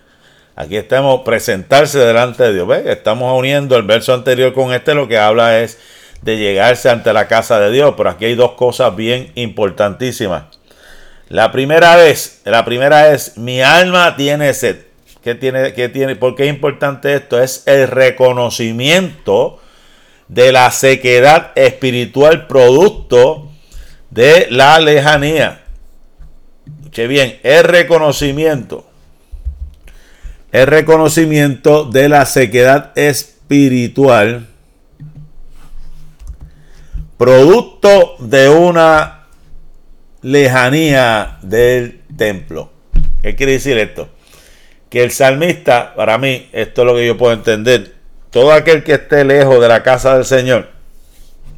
Aquí 0.55 0.77
estamos, 0.77 1.21
presentarse 1.21 1.99
delante 1.99 2.43
de 2.43 2.53
Dios. 2.53 2.67
¿Ve? 2.67 2.91
Estamos 2.91 3.37
uniendo 3.37 3.75
el 3.75 3.83
verso 3.83 4.13
anterior 4.13 4.53
con 4.53 4.73
este, 4.73 4.93
lo 4.93 5.07
que 5.07 5.17
habla 5.17 5.59
es 5.61 5.79
de 6.21 6.37
llegarse 6.37 6.89
ante 6.89 7.11
la 7.13 7.27
casa 7.27 7.59
de 7.59 7.71
Dios. 7.71 7.93
Pero 7.97 8.09
aquí 8.09 8.25
hay 8.25 8.35
dos 8.35 8.51
cosas 8.53 8.95
bien 8.95 9.31
importantísimas. 9.35 10.45
La 11.29 11.51
primera 11.51 11.95
vez, 11.95 12.41
la 12.45 12.65
primera 12.65 13.11
es, 13.13 13.37
mi 13.37 13.61
alma 13.61 14.15
tiene 14.15 14.53
sed. 14.53 14.92
¿Qué 15.23 15.35
tiene, 15.35 15.71
qué 15.73 15.87
tiene? 15.87 16.17
¿Por 16.17 16.35
qué 16.35 16.43
es 16.43 16.49
importante 16.49 17.13
esto? 17.15 17.41
Es 17.41 17.63
el 17.65 17.87
reconocimiento 17.87 19.61
de 20.27 20.51
la 20.51 20.69
sequedad 20.71 21.51
espiritual 21.55 22.47
producto 22.47 23.49
de 24.09 24.47
la 24.49 24.79
lejanía. 24.81 25.63
Escuche 26.79 27.07
bien, 27.07 27.39
el 27.43 27.63
reconocimiento. 27.63 28.85
El 30.51 30.67
reconocimiento 30.67 31.85
de 31.85 32.09
la 32.09 32.25
sequedad 32.25 32.91
espiritual 32.97 34.47
producto 37.17 38.17
de 38.19 38.49
una 38.49 39.27
lejanía 40.21 41.37
del 41.41 42.01
templo. 42.17 42.71
¿Qué 43.21 43.35
quiere 43.35 43.53
decir 43.53 43.77
esto? 43.77 44.09
Que 44.93 45.01
el 45.01 45.09
salmista, 45.09 45.95
para 45.95 46.19
mí, 46.19 46.49
esto 46.51 46.81
es 46.81 46.85
lo 46.85 46.93
que 46.93 47.07
yo 47.07 47.17
puedo 47.17 47.33
entender, 47.33 47.95
todo 48.29 48.51
aquel 48.51 48.83
que 48.83 48.93
esté 48.93 49.25
lejos 49.25 49.59
de 49.59 49.67
la 49.67 49.81
casa 49.81 50.13
del 50.13 50.23
Señor, 50.23 50.67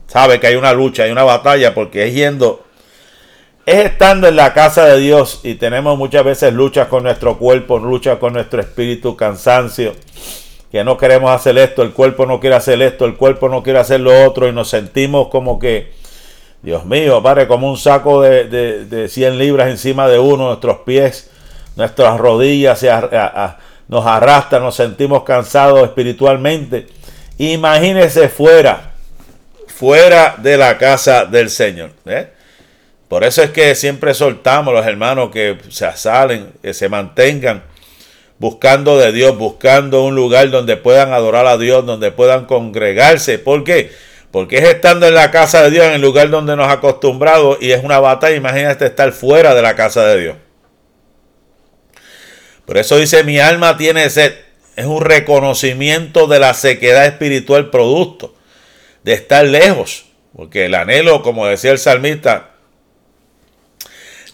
sabe 0.07 0.39
que 0.39 0.47
hay 0.47 0.55
una 0.55 0.71
lucha, 0.71 1.03
hay 1.03 1.11
una 1.11 1.25
batalla, 1.25 1.73
porque 1.73 2.07
es 2.07 2.13
yendo, 2.13 2.63
es 3.65 3.87
estando 3.87 4.29
en 4.29 4.37
la 4.37 4.53
casa 4.53 4.85
de 4.85 4.99
Dios 4.99 5.41
y 5.43 5.55
tenemos 5.55 5.97
muchas 5.97 6.23
veces 6.23 6.53
luchas 6.53 6.87
con 6.87 7.03
nuestro 7.03 7.37
cuerpo, 7.37 7.77
luchas 7.77 8.19
con 8.19 8.31
nuestro 8.31 8.61
espíritu, 8.61 9.17
cansancio, 9.17 9.91
que 10.71 10.85
no 10.85 10.97
queremos 10.97 11.29
hacer 11.29 11.57
esto, 11.57 11.81
el 11.81 11.91
cuerpo 11.91 12.25
no 12.25 12.39
quiere 12.39 12.55
hacer 12.55 12.81
esto, 12.81 13.03
el 13.03 13.17
cuerpo 13.17 13.49
no 13.49 13.63
quiere 13.63 13.79
hacer 13.79 13.99
lo 13.99 14.25
otro 14.25 14.47
y 14.47 14.53
nos 14.53 14.69
sentimos 14.69 15.27
como 15.27 15.59
que 15.59 15.91
Dios 16.61 16.85
mío, 16.85 17.21
Padre, 17.21 17.47
como 17.47 17.69
un 17.69 17.77
saco 17.77 18.21
de, 18.21 18.45
de, 18.47 19.09
100 19.09 19.37
libras 19.37 19.67
encima 19.69 20.07
de 20.07 20.19
uno, 20.19 20.47
nuestros 20.47 20.77
pies, 20.85 21.31
nuestras 21.75 22.17
rodillas 22.17 22.79
se 22.79 22.89
nos 23.87 24.05
arrastran, 24.05 24.63
nos 24.63 24.75
sentimos 24.75 25.23
cansados 25.23 25.83
espiritualmente. 25.83 26.87
Imagínese 27.37 28.29
fuera, 28.29 28.93
fuera 29.67 30.35
de 30.37 30.57
la 30.57 30.77
casa 30.77 31.25
del 31.25 31.49
Señor. 31.49 31.91
¿eh? 32.05 32.29
Por 33.07 33.23
eso 33.23 33.43
es 33.43 33.51
que 33.51 33.75
siempre 33.75 34.13
soltamos 34.13 34.73
los 34.73 34.85
hermanos 34.85 35.29
que 35.31 35.57
se 35.69 35.91
salen, 35.95 36.51
que 36.61 36.73
se 36.73 36.89
mantengan 36.89 37.63
buscando 38.37 38.97
de 38.97 39.11
Dios, 39.11 39.37
buscando 39.37 40.03
un 40.03 40.15
lugar 40.15 40.49
donde 40.49 40.77
puedan 40.77 41.13
adorar 41.13 41.45
a 41.45 41.57
Dios, 41.57 41.85
donde 41.85 42.11
puedan 42.11 42.45
congregarse. 42.45 43.39
¿Por 43.39 43.63
qué? 43.63 43.91
Porque 44.31 44.57
es 44.57 44.65
estando 44.65 45.07
en 45.07 45.13
la 45.13 45.31
casa 45.31 45.63
de 45.63 45.71
Dios, 45.71 45.85
en 45.85 45.93
el 45.93 46.01
lugar 46.01 46.29
donde 46.29 46.55
nos 46.55 46.67
ha 46.67 46.73
acostumbrado, 46.73 47.57
y 47.61 47.71
es 47.71 47.83
una 47.83 47.99
batalla. 47.99 48.35
Imagínate 48.35 48.85
estar 48.85 49.11
fuera 49.11 49.55
de 49.55 49.61
la 49.61 49.75
casa 49.75 50.05
de 50.05 50.21
Dios. 50.21 50.35
Por 52.65 52.77
eso 52.77 52.97
dice: 52.97 53.23
Mi 53.23 53.39
alma 53.39 53.77
tiene 53.77 54.09
sed. 54.09 54.33
Es 54.75 54.85
un 54.85 55.01
reconocimiento 55.01 56.27
de 56.27 56.39
la 56.39 56.53
sequedad 56.53 57.05
espiritual 57.05 57.69
producto 57.69 58.35
de 59.03 59.13
estar 59.13 59.45
lejos. 59.45 60.05
Porque 60.35 60.65
el 60.65 60.75
anhelo, 60.75 61.21
como 61.21 61.47
decía 61.47 61.71
el 61.71 61.77
salmista, 61.79 62.51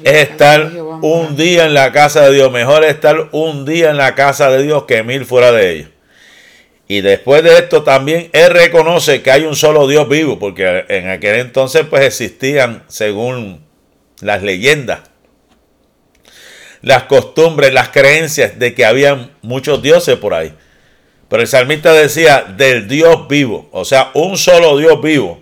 es 0.04 0.30
estar 0.30 0.72
un 1.02 1.36
día 1.36 1.66
en 1.66 1.76
la 1.76 1.92
casa 1.92 2.22
de 2.22 2.34
Dios. 2.34 2.52
Mejor 2.52 2.84
estar 2.84 3.30
un 3.34 3.66
día 3.66 3.92
en 3.92 3.98
la 3.98 4.16
casa 4.16 4.50
de 4.50 4.64
Dios 4.64 4.86
que 4.86 5.04
mil 5.04 5.26
fuera 5.26 5.52
de 5.52 5.72
ella. 5.72 5.92
Y 6.88 7.02
después 7.02 7.44
de 7.44 7.58
esto 7.58 7.84
también 7.84 8.30
él 8.34 8.50
reconoce 8.50 9.22
que 9.22 9.32
hay 9.32 9.46
un 9.46 9.56
solo 9.56 9.88
Dios 9.88 10.10
vivo, 10.10 10.40
porque 10.40 10.86
en 10.90 11.08
aquel 11.10 11.36
entonces 11.36 11.86
pues 11.90 12.04
existían, 12.04 12.84
según 12.88 13.66
las 14.20 14.44
leyendas, 14.44 15.00
las 16.82 17.04
costumbres, 17.04 17.74
las 17.74 17.90
creencias 17.90 18.58
de 18.60 18.74
que 18.74 18.86
habían 18.86 19.32
muchos 19.42 19.82
dioses 19.82 20.18
por 20.18 20.34
ahí. 20.34 20.54
Pero 21.30 21.42
el 21.42 21.48
salmista 21.48 21.94
decía 21.94 22.42
del 22.58 22.88
Dios 22.88 23.28
vivo, 23.28 23.70
o 23.72 23.86
sea, 23.86 24.12
un 24.14 24.38
solo 24.38 24.78
Dios 24.78 25.02
vivo 25.02 25.40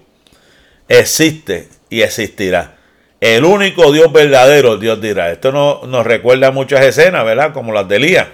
existe 0.88 1.68
y 1.90 2.02
existirá. 2.02 2.76
El 3.20 3.44
único 3.44 3.92
Dios 3.92 4.12
verdadero, 4.12 4.78
Dios 4.78 5.02
dirá. 5.02 5.32
Esto 5.32 5.52
no, 5.52 5.82
nos 5.86 6.06
recuerda 6.06 6.52
muchas 6.52 6.86
escenas, 6.86 7.26
¿verdad? 7.26 7.54
Como 7.54 7.74
las 7.74 7.88
de 7.88 7.98
Elías 7.98 8.28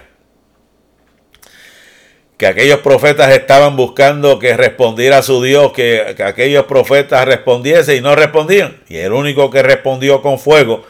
que 2.36 2.46
aquellos 2.46 2.80
profetas 2.80 3.32
estaban 3.32 3.76
buscando 3.76 4.38
que 4.38 4.56
respondiera 4.56 5.18
a 5.18 5.22
su 5.22 5.42
Dios, 5.42 5.72
que, 5.72 6.16
aquellos 6.24 6.66
profetas 6.66 7.24
respondiesen 7.24 7.96
y 7.96 8.00
no 8.00 8.14
respondían. 8.14 8.76
Y 8.88 8.96
el 8.96 9.12
único 9.12 9.50
que 9.50 9.62
respondió 9.62 10.20
con 10.20 10.38
fuego 10.38 10.84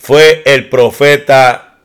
fue 0.00 0.42
el 0.44 0.68
profeta, 0.68 1.78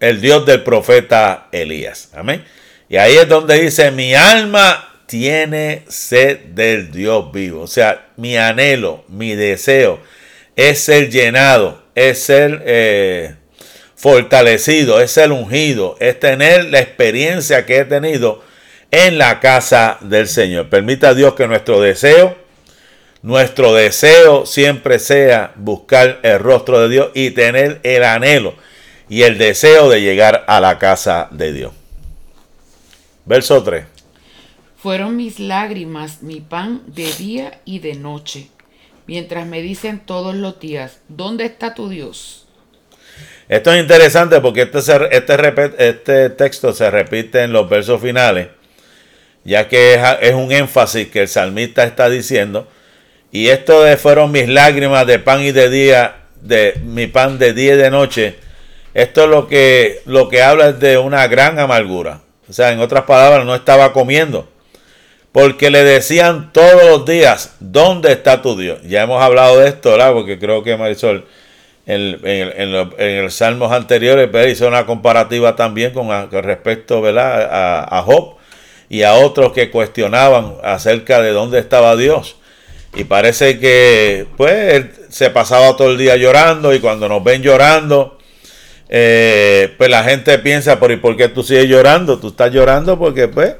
el 0.00 0.20
Dios 0.20 0.44
del 0.46 0.64
profeta 0.64 1.46
Elías. 1.52 2.10
Amén. 2.14 2.44
Y 2.88 2.96
ahí 2.96 3.16
es 3.16 3.28
donde 3.28 3.60
dice, 3.60 3.92
mi 3.92 4.14
alma 4.14 5.02
tiene 5.06 5.84
sed 5.86 6.38
del 6.46 6.90
Dios 6.90 7.30
vivo. 7.30 7.60
O 7.62 7.66
sea, 7.68 8.08
mi 8.16 8.36
anhelo, 8.36 9.04
mi 9.06 9.36
deseo 9.36 10.00
es 10.56 10.80
ser 10.80 11.10
llenado, 11.10 11.84
es 11.94 12.18
ser... 12.22 12.62
Eh, 12.66 13.34
fortalecido, 14.00 14.98
es 15.02 15.18
el 15.18 15.30
ungido, 15.30 15.94
es 16.00 16.18
tener 16.18 16.64
la 16.70 16.80
experiencia 16.80 17.66
que 17.66 17.80
he 17.80 17.84
tenido 17.84 18.42
en 18.90 19.18
la 19.18 19.40
casa 19.40 19.98
del 20.00 20.26
Señor. 20.26 20.70
Permita 20.70 21.10
a 21.10 21.14
Dios 21.14 21.34
que 21.34 21.46
nuestro 21.46 21.82
deseo, 21.82 22.34
nuestro 23.22 23.74
deseo 23.74 24.46
siempre 24.46 24.98
sea 24.98 25.52
buscar 25.56 26.20
el 26.22 26.38
rostro 26.38 26.80
de 26.80 26.88
Dios 26.88 27.10
y 27.14 27.30
tener 27.30 27.80
el 27.82 28.04
anhelo 28.04 28.54
y 29.08 29.22
el 29.22 29.38
deseo 29.38 29.88
de 29.88 30.00
llegar 30.00 30.44
a 30.46 30.60
la 30.60 30.78
casa 30.78 31.28
de 31.30 31.52
Dios. 31.52 31.72
Verso 33.26 33.62
3. 33.62 33.84
Fueron 34.76 35.16
mis 35.16 35.38
lágrimas 35.38 36.22
mi 36.22 36.40
pan 36.40 36.82
de 36.86 37.12
día 37.12 37.60
y 37.66 37.80
de 37.80 37.94
noche, 37.94 38.48
mientras 39.06 39.46
me 39.46 39.60
dicen 39.60 40.00
todos 40.00 40.34
los 40.34 40.58
días, 40.58 41.00
¿dónde 41.08 41.44
está 41.44 41.74
tu 41.74 41.88
Dios? 41.88 42.46
Esto 43.50 43.72
es 43.72 43.82
interesante 43.82 44.40
porque 44.40 44.62
este, 44.62 44.78
este, 45.10 45.88
este 45.88 46.30
texto 46.30 46.72
se 46.72 46.88
repite 46.88 47.42
en 47.42 47.52
los 47.52 47.68
versos 47.68 48.00
finales, 48.00 48.46
ya 49.42 49.66
que 49.66 50.00
es, 50.20 50.34
un 50.34 50.52
énfasis 50.52 51.08
que 51.08 51.22
el 51.22 51.28
salmista 51.28 51.82
está 51.82 52.08
diciendo. 52.08 52.68
Y 53.32 53.48
esto 53.48 53.84
fueron 53.98 54.32
mis 54.32 54.48
lágrimas 54.48 55.06
de 55.06 55.18
pan 55.18 55.42
y 55.42 55.52
de 55.52 55.70
día, 55.70 56.16
de 56.40 56.80
mi 56.84 57.06
pan 57.06 57.38
de 57.38 57.52
día 57.52 57.74
y 57.74 57.76
de 57.76 57.90
noche. 57.90 58.36
Esto 58.94 59.24
es 59.24 59.30
lo 59.30 59.46
que, 59.46 60.02
lo 60.06 60.28
que 60.28 60.42
habla 60.42 60.72
de 60.72 60.98
una 60.98 61.26
gran 61.28 61.58
amargura. 61.58 62.20
O 62.48 62.52
sea, 62.52 62.72
en 62.72 62.80
otras 62.80 63.04
palabras, 63.04 63.44
no 63.44 63.54
estaba 63.54 63.92
comiendo. 63.92 64.48
porque 65.32 65.70
le 65.70 65.84
decían 65.84 66.52
todos 66.52 66.84
los 66.84 67.06
días, 67.06 67.54
¿dónde 67.60 68.10
está 68.12 68.42
tu 68.42 68.58
Dios? 68.58 68.80
Ya 68.82 69.02
hemos 69.02 69.22
hablado 69.22 69.60
de 69.60 69.68
esto, 69.68 69.92
¿verdad? 69.92 70.12
Porque 70.12 70.40
creo 70.40 70.64
que 70.64 70.76
Marisol 70.76 71.24
en, 71.86 72.20
en, 72.24 72.90
en, 72.98 73.22
los 73.22 73.34
salmos 73.34 73.72
anteriores 73.72 74.28
hizo 74.50 74.66
una 74.66 74.86
comparativa 74.86 75.56
también 75.56 75.92
con, 75.92 76.08
respecto 76.30 77.00
¿verdad? 77.00 77.48
A, 77.50 77.98
a, 77.98 78.02
Job 78.02 78.36
y 78.88 79.02
a 79.02 79.14
otros 79.14 79.52
que 79.52 79.70
cuestionaban 79.70 80.56
acerca 80.62 81.20
de 81.20 81.30
dónde 81.30 81.58
estaba 81.58 81.96
Dios. 81.96 82.36
Y 82.94 83.04
parece 83.04 83.58
que 83.60 84.26
pues 84.36 84.86
se 85.10 85.30
pasaba 85.30 85.76
todo 85.76 85.90
el 85.90 85.98
día 85.98 86.16
llorando 86.16 86.74
y 86.74 86.80
cuando 86.80 87.08
nos 87.08 87.22
ven 87.22 87.42
llorando, 87.42 88.18
eh, 88.88 89.72
pues 89.78 89.88
la 89.88 90.02
gente 90.02 90.38
piensa, 90.38 90.80
¿por, 90.80 90.90
¿y 90.90 90.96
por 90.96 91.16
qué 91.16 91.28
tú 91.28 91.44
sigues 91.44 91.66
llorando? 91.66 92.18
Tú 92.18 92.28
estás 92.28 92.52
llorando 92.52 92.98
porque 92.98 93.28
pues 93.28 93.54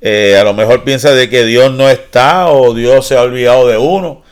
eh, 0.00 0.36
a 0.36 0.42
lo 0.42 0.54
mejor 0.54 0.82
piensa 0.82 1.12
de 1.12 1.30
que 1.30 1.44
Dios 1.44 1.72
no 1.72 1.88
está 1.88 2.48
o 2.48 2.74
Dios 2.74 3.06
se 3.06 3.16
ha 3.16 3.22
olvidado 3.22 3.68
de 3.68 3.78
uno. 3.78 4.22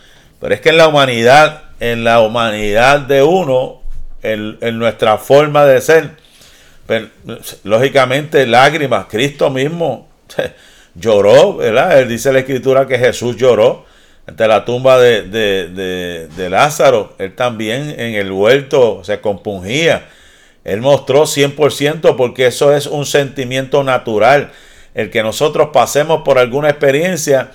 Pero 0.40 0.54
es 0.54 0.60
que 0.60 0.70
en 0.70 0.76
la 0.76 0.88
humanidad, 0.88 1.62
en 1.78 2.02
la 2.02 2.20
humanidad 2.20 3.00
de 3.00 3.22
uno, 3.22 3.80
en, 4.22 4.78
nuestra 4.78 5.18
forma 5.18 5.64
de 5.64 5.80
ser, 5.80 6.10
pues, 6.86 7.04
lógicamente 7.62 8.44
lágrimas, 8.46 9.06
Cristo 9.08 9.50
mismo 9.50 10.08
lloró, 10.96 11.56
¿verdad? 11.56 12.00
Él 12.00 12.08
dice 12.08 12.30
en 12.30 12.34
la 12.34 12.40
escritura 12.40 12.88
que 12.88 12.98
Jesús 12.98 13.36
lloró 13.36 13.86
ante 14.26 14.46
la 14.46 14.64
tumba 14.64 14.98
de, 14.98 15.22
de, 15.22 16.28
de, 16.28 16.50
Lázaro. 16.50 17.14
Él 17.18 17.34
también 17.34 17.90
en 17.98 18.14
el 18.14 18.30
huerto 18.30 19.02
se 19.04 19.20
compungía. 19.20 20.08
Él 20.64 20.80
mostró 20.80 21.22
100% 21.22 22.16
porque 22.16 22.46
eso 22.46 22.72
es 22.72 22.86
un 22.86 23.04
sentimiento 23.04 23.82
natural 23.82 24.52
el 24.94 25.10
que 25.10 25.22
nosotros 25.22 25.70
pasemos 25.72 26.22
por 26.22 26.38
alguna 26.38 26.70
experiencia, 26.70 27.50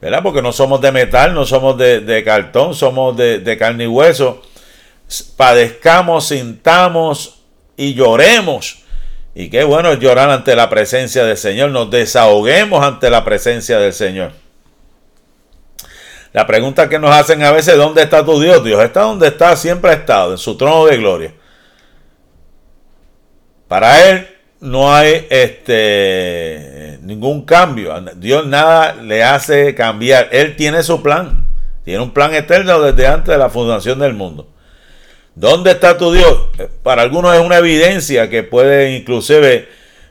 ¿verdad? 0.00 0.22
Porque 0.22 0.42
no 0.42 0.52
somos 0.52 0.80
de 0.80 0.92
metal, 0.92 1.34
no 1.34 1.44
somos 1.44 1.76
de, 1.76 2.22
cartón, 2.24 2.74
somos 2.74 3.16
de, 3.16 3.56
carne 3.58 3.84
y 3.84 3.88
hueso. 3.88 4.42
Padezcamos, 5.36 6.28
sintamos 6.28 7.40
y 7.76 7.94
lloremos. 7.94 8.84
Y 9.34 9.50
qué 9.50 9.64
bueno 9.64 9.94
llorar 9.94 10.30
ante 10.30 10.56
la 10.56 10.68
presencia 10.68 11.24
del 11.24 11.36
Señor, 11.36 11.70
nos 11.70 11.90
desahoguemos 11.90 12.84
ante 12.84 13.10
la 13.10 13.24
presencia 13.24 13.78
del 13.78 13.92
Señor. 13.92 14.32
La 16.32 16.46
pregunta 16.46 16.88
que 16.88 16.98
nos 16.98 17.14
hacen 17.14 17.42
a 17.42 17.52
veces, 17.52 17.76
¿dónde 17.76 18.02
está 18.02 18.24
tu 18.24 18.40
Dios? 18.40 18.62
Dios 18.62 18.82
está 18.82 19.02
donde 19.02 19.28
está, 19.28 19.56
siempre 19.56 19.90
ha 19.90 19.94
estado, 19.94 20.32
en 20.32 20.38
su 20.38 20.56
trono 20.56 20.86
de 20.86 20.96
gloria. 20.96 21.34
Para 23.66 24.08
Él 24.08 24.28
no 24.60 24.94
hay 24.94 25.26
este 25.30 26.98
ningún 27.02 27.44
cambio. 27.44 27.94
Dios 28.16 28.46
nada 28.46 28.94
le 28.94 29.22
hace 29.22 29.74
cambiar. 29.74 30.28
Él 30.32 30.56
tiene 30.56 30.82
su 30.82 31.02
plan. 31.02 31.46
Tiene 31.84 32.02
un 32.02 32.10
plan 32.10 32.34
eterno 32.34 32.80
desde 32.80 33.06
antes 33.06 33.28
de 33.28 33.38
la 33.38 33.48
fundación 33.48 33.98
del 33.98 34.14
mundo. 34.14 34.48
¿Dónde 35.34 35.70
está 35.70 35.96
tu 35.96 36.12
Dios? 36.12 36.36
Para 36.82 37.02
algunos 37.02 37.34
es 37.34 37.40
una 37.40 37.58
evidencia 37.58 38.28
que 38.28 38.42
puede 38.42 38.96
inclusive 38.96 39.68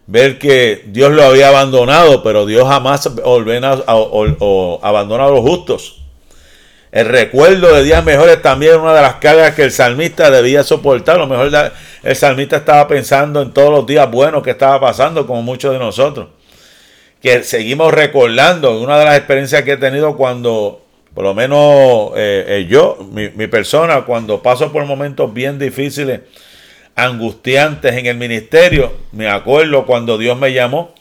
ver 0.07 0.39
que 0.39 0.85
Dios 0.87 1.11
lo 1.11 1.23
había 1.23 1.49
abandonado, 1.49 2.23
pero 2.23 2.45
Dios 2.45 2.67
jamás 2.67 3.05
abandona 3.05 5.25
a 5.25 5.29
los 5.29 5.41
justos. 5.41 5.96
El 6.91 7.05
recuerdo 7.05 7.73
de 7.73 7.83
días 7.83 8.03
mejores 8.03 8.41
también 8.41 8.73
es 8.73 8.77
una 8.77 8.93
de 8.93 9.01
las 9.01 9.15
cargas 9.15 9.53
que 9.55 9.63
el 9.63 9.71
salmista 9.71 10.31
debía 10.31 10.63
soportar. 10.63 11.17
A 11.17 11.19
lo 11.19 11.27
mejor 11.27 11.71
el 12.03 12.15
salmista 12.15 12.57
estaba 12.57 12.87
pensando 12.87 13.41
en 13.41 13.51
todos 13.51 13.69
los 13.71 13.85
días 13.85 14.09
buenos 14.09 14.41
que 14.41 14.51
estaba 14.51 14.79
pasando, 14.79 15.27
como 15.27 15.41
muchos 15.41 15.73
de 15.73 15.79
nosotros. 15.79 16.27
Que 17.21 17.43
seguimos 17.43 17.93
recordando 17.93 18.79
una 18.79 18.97
de 18.97 19.05
las 19.05 19.17
experiencias 19.17 19.63
que 19.63 19.73
he 19.73 19.77
tenido 19.77 20.15
cuando, 20.15 20.85
por 21.13 21.25
lo 21.25 21.33
menos 21.33 22.11
eh, 22.15 22.45
eh, 22.47 22.67
yo, 22.69 22.97
mi, 23.11 23.29
mi 23.31 23.47
persona, 23.47 24.05
cuando 24.05 24.41
paso 24.41 24.71
por 24.71 24.85
momentos 24.85 25.33
bien 25.33 25.59
difíciles, 25.59 26.21
angustiantes 26.95 27.95
en 27.95 28.05
el 28.05 28.15
ministerio, 28.15 28.93
me 29.11 29.29
acuerdo 29.29 29.85
cuando 29.85 30.17
Dios 30.17 30.37
me 30.37 30.53
llamó. 30.53 30.95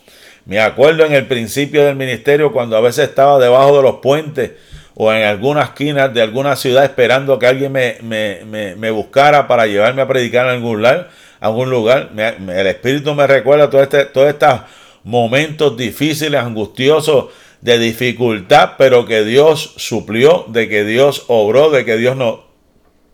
Me 0.47 0.61
acuerdo 0.61 1.05
en 1.05 1.13
el 1.13 1.27
principio 1.27 1.85
del 1.85 1.97
ministerio 1.97 2.53
cuando 2.53 2.77
a 2.77 2.81
veces 2.81 3.09
estaba 3.09 3.41
debajo 3.41 3.77
de 3.77 3.83
los 3.83 3.97
puentes 3.97 4.53
o 4.99 5.13
en 5.13 5.25
alguna 5.25 5.63
esquina 5.63 6.09
de 6.09 6.23
alguna 6.23 6.57
ciudad 6.57 6.83
esperando 6.83 7.39
que 7.39 7.47
alguien 7.47 7.71
me, 7.71 7.99
me, 8.03 8.91
buscara 8.91 9.47
para 9.47 9.67
llevarme 9.67 10.01
a 10.01 10.09
predicar 10.09 10.47
en 10.47 10.53
algún 10.53 10.79
lugar. 10.79 11.11
Algún 11.39 11.69
lugar. 11.69 12.11
el 12.17 12.67
Espíritu 12.67 13.15
me 13.15 13.27
recuerda 13.27 13.69
todo 13.69 13.83
este, 13.83 14.07
todos 14.07 14.29
estos 14.29 14.61
momentos 15.05 15.77
difíciles, 15.77 16.41
angustiosos, 16.41 17.27
de 17.61 17.79
dificultad, 17.79 18.73
pero 18.79 19.05
que 19.05 19.23
Dios 19.23 19.75
suplió, 19.77 20.47
de 20.49 20.67
que 20.69 20.85
Dios 20.85 21.25
obró, 21.29 21.71
de 21.71 21.85
que 21.85 21.99
Dios 21.99 22.17
nos, 22.17 22.41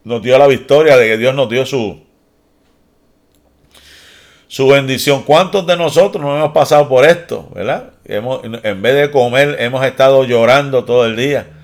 nos 0.05 0.23
dio 0.23 0.39
la 0.39 0.47
victoria, 0.47 0.97
de 0.97 1.09
que 1.09 1.19
Dios 1.19 1.35
nos 1.35 1.49
dio 1.49 1.67
su, 1.67 2.01
su 4.47 4.69
bendición. 4.69 5.25
¿Cuántos 5.25 5.67
de 5.67 5.77
nosotros 5.77 6.23
no 6.23 6.37
hemos 6.37 6.53
pasado 6.53 6.89
por 6.89 7.05
esto? 7.05 7.49
¿Verdad? 7.53 7.91
Hemos, 8.05 8.41
en 8.45 8.83
vez 8.83 8.95
de 8.95 9.11
comer, 9.11 9.57
hemos 9.59 9.85
estado 9.85 10.23
llorando 10.23 10.85
todo 10.85 11.07
el 11.07 11.17
día 11.17 11.59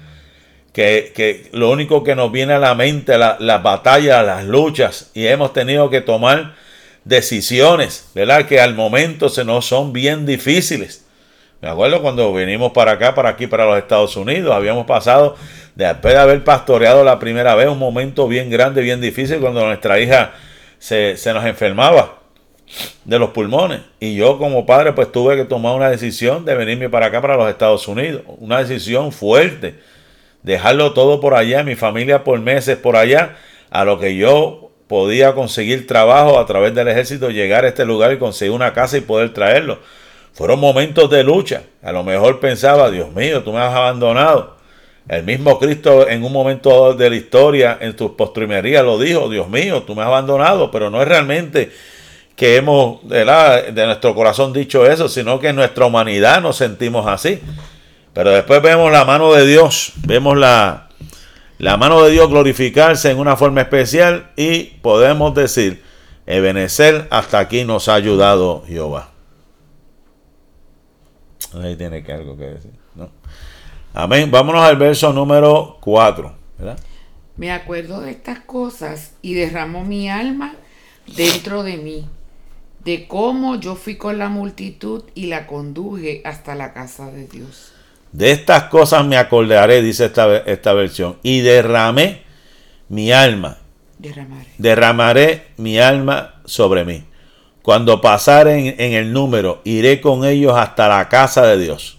que, 0.79 1.49
lo 1.53 1.71
único 1.71 2.05
que 2.05 2.15
nos 2.15 2.31
viene 2.31 2.53
a 2.53 2.59
la 2.59 2.75
mente, 2.77 3.19
las 3.19 3.41
la 3.41 3.59
batallas, 3.59 4.25
las 4.25 4.45
luchas, 4.45 5.11
y 5.13 5.27
hemos 5.27 5.53
tenido 5.53 5.91
que 5.91 6.01
tomar 6.01 6.55
decisiones, 7.05 8.09
¿verdad? 8.15 8.47
Que 8.47 8.61
al 8.61 8.75
momento 8.75 9.29
se 9.29 9.45
nos 9.45 9.67
son 9.67 9.93
bien 9.93 10.25
difíciles. 10.25 11.05
Me 11.61 11.69
acuerdo 11.69 12.01
cuando 12.01 12.33
vinimos 12.33 12.71
para 12.71 12.93
acá, 12.93 13.13
para 13.17 13.31
aquí, 13.31 13.49
para 13.49 13.65
los 13.65 13.77
Estados 13.79 14.17
Unidos, 14.17 14.55
habíamos 14.55 14.87
pasado, 14.87 15.35
después 15.75 16.15
de 16.15 16.21
haber 16.21 16.45
pastoreado 16.45 17.03
la 17.03 17.19
primera 17.19 17.57
vez, 17.57 17.67
un 17.67 17.79
momento 17.79 18.29
bien 18.29 18.49
grande, 18.49 18.81
bien 18.81 19.01
difícil, 19.01 19.39
cuando 19.39 19.67
nuestra 19.67 19.99
hija 19.99 20.35
se, 20.79 21.17
se 21.17 21.33
nos 21.33 21.45
enfermaba 21.45 22.21
de 23.05 23.19
los 23.19 23.31
pulmones. 23.31 23.81
Y 23.99 24.15
yo 24.15 24.39
como 24.39 24.65
padre 24.65 24.93
pues 24.93 25.11
tuve 25.11 25.35
que 25.35 25.45
tomar 25.45 25.75
una 25.75 25.91
decisión 25.91 26.45
de 26.45 26.55
venirme 26.55 26.89
para 26.89 27.07
acá, 27.07 27.21
para 27.21 27.37
los 27.37 27.51
Estados 27.51 27.89
Unidos. 27.89 28.23
Una 28.39 28.63
decisión 28.63 29.11
fuerte 29.11 29.98
dejarlo 30.49 30.95
todo 30.95 31.21
por 31.21 31.35
allá, 31.35 31.63
mi 31.63 31.75
familia 31.75 32.25
por 32.25 32.41
meses 32.41 32.79
por 32.79 32.97
allá, 32.97 33.37
a 33.71 33.85
lo 33.85 34.01
que 34.01 34.17
yo 34.17 34.71
podía 34.89 35.35
conseguir 35.35 35.87
trabajo 35.87 36.39
a 36.39 36.47
través 36.47 36.75
del 36.75 36.89
ejército, 36.89 37.29
llegar 37.29 37.67
a 37.67 37.69
este 37.69 37.85
lugar 37.85 38.13
y 38.13 38.19
conseguir 38.19 38.55
una 38.55 38.73
casa 38.73 38.97
y 38.97 39.03
poder 39.03 39.35
traerlo. 39.35 39.79
Fueron 40.33 40.59
momentos 40.59 41.11
de 41.11 41.23
lucha. 41.23 41.65
A 41.83 41.93
lo 41.93 42.03
mejor 42.03 42.41
pensaba, 42.41 42.91
Dios 42.91 43.13
mío, 43.13 43.43
tú 43.43 43.53
me 43.53 43.59
has 43.59 43.75
abandonado. 43.75 44.57
El 45.07 45.25
mismo 45.25 45.59
Cristo 45.59 46.09
en 46.09 46.25
un 46.25 46.33
momento 46.33 46.95
de 46.95 47.11
la 47.11 47.17
historia, 47.17 47.77
en 47.81 47.97
sus 47.97 48.13
postrimerías, 48.13 48.83
lo 48.83 48.99
dijo, 48.99 49.29
Dios 49.29 49.49
mío, 49.51 49.83
tú 49.83 49.95
me 49.95 50.03
has 50.03 50.09
abandonado, 50.09 50.71
pero 50.71 50.89
no 50.89 51.03
es 51.03 51.09
realmente 51.09 51.71
que 52.37 52.57
hemos 52.57 53.07
de, 53.07 53.25
de 53.73 53.87
nuestro 53.87 54.15
corazón 54.15 54.55
dicho 54.55 54.87
eso, 54.87 55.11
sino 55.11 55.39
que 55.41 55.49
en 55.49 55.57
nuestra 55.57 55.85
humanidad 55.85 56.41
nos 56.41 56.57
sentimos 56.57 57.07
así. 57.07 57.41
Pero 58.19 58.33
después 58.33 58.61
vemos 58.61 58.91
la 58.91 59.05
mano 59.05 59.33
de 59.33 59.47
Dios, 59.47 59.93
vemos 60.05 60.37
la, 60.37 60.89
la 61.59 61.77
mano 61.77 62.03
de 62.03 62.11
Dios 62.11 62.29
glorificarse 62.29 63.13
en 63.13 63.19
una 63.21 63.37
forma 63.37 63.61
especial 63.61 64.33
y 64.35 64.65
podemos 64.83 65.37
decir, 65.37 65.85
Ebenezer, 66.27 67.07
hasta 67.13 67.39
aquí 67.39 67.63
nos 67.63 67.89
ha 67.89 67.95
ayudado 67.95 68.65
Jehová. 68.67 69.11
Ahí 71.63 71.77
tiene 71.77 72.03
que 72.03 72.13
algo 72.13 72.37
que 72.37 72.47
decir. 72.47 72.73
Amén. 73.95 74.33
Vámonos 74.33 74.63
al 74.63 74.77
verso 74.77 75.13
número 75.13 75.79
4. 75.81 76.35
Me 77.37 77.53
acuerdo 77.53 78.01
de 78.01 78.11
estas 78.11 78.41
cosas 78.41 79.13
y 79.23 79.35
derramó 79.35 79.85
mi 79.85 80.11
alma 80.11 80.57
dentro 81.07 81.63
de 81.63 81.77
mí, 81.77 82.09
de 82.85 83.07
cómo 83.07 83.61
yo 83.61 83.77
fui 83.77 83.97
con 83.97 84.19
la 84.19 84.29
multitud 84.29 85.05
y 85.15 85.27
la 85.27 85.47
conduje 85.47 86.21
hasta 86.25 86.57
la 86.57 86.73
casa 86.73 87.13
de 87.13 87.29
Dios. 87.29 87.75
De 88.13 88.31
estas 88.31 88.65
cosas 88.65 89.05
me 89.05 89.17
acordaré, 89.17 89.83
dice 89.83 90.07
esta, 90.07 90.37
esta 90.39 90.73
versión, 90.73 91.19
y 91.23 91.41
derramé 91.41 92.23
mi 92.89 93.13
alma. 93.13 93.59
Derramaré. 93.99 94.47
Derramaré 94.59 95.47
mi 95.57 95.79
alma 95.79 96.35
sobre 96.45 96.85
mí. 96.85 97.05
Cuando 97.63 98.01
pasaren 98.01 98.77
en 98.79 98.93
el 98.93 99.13
número, 99.13 99.61
iré 99.65 100.01
con 100.01 100.25
ellos 100.25 100.55
hasta 100.57 100.89
la 100.89 101.09
casa 101.09 101.47
de 101.47 101.59
Dios. 101.59 101.99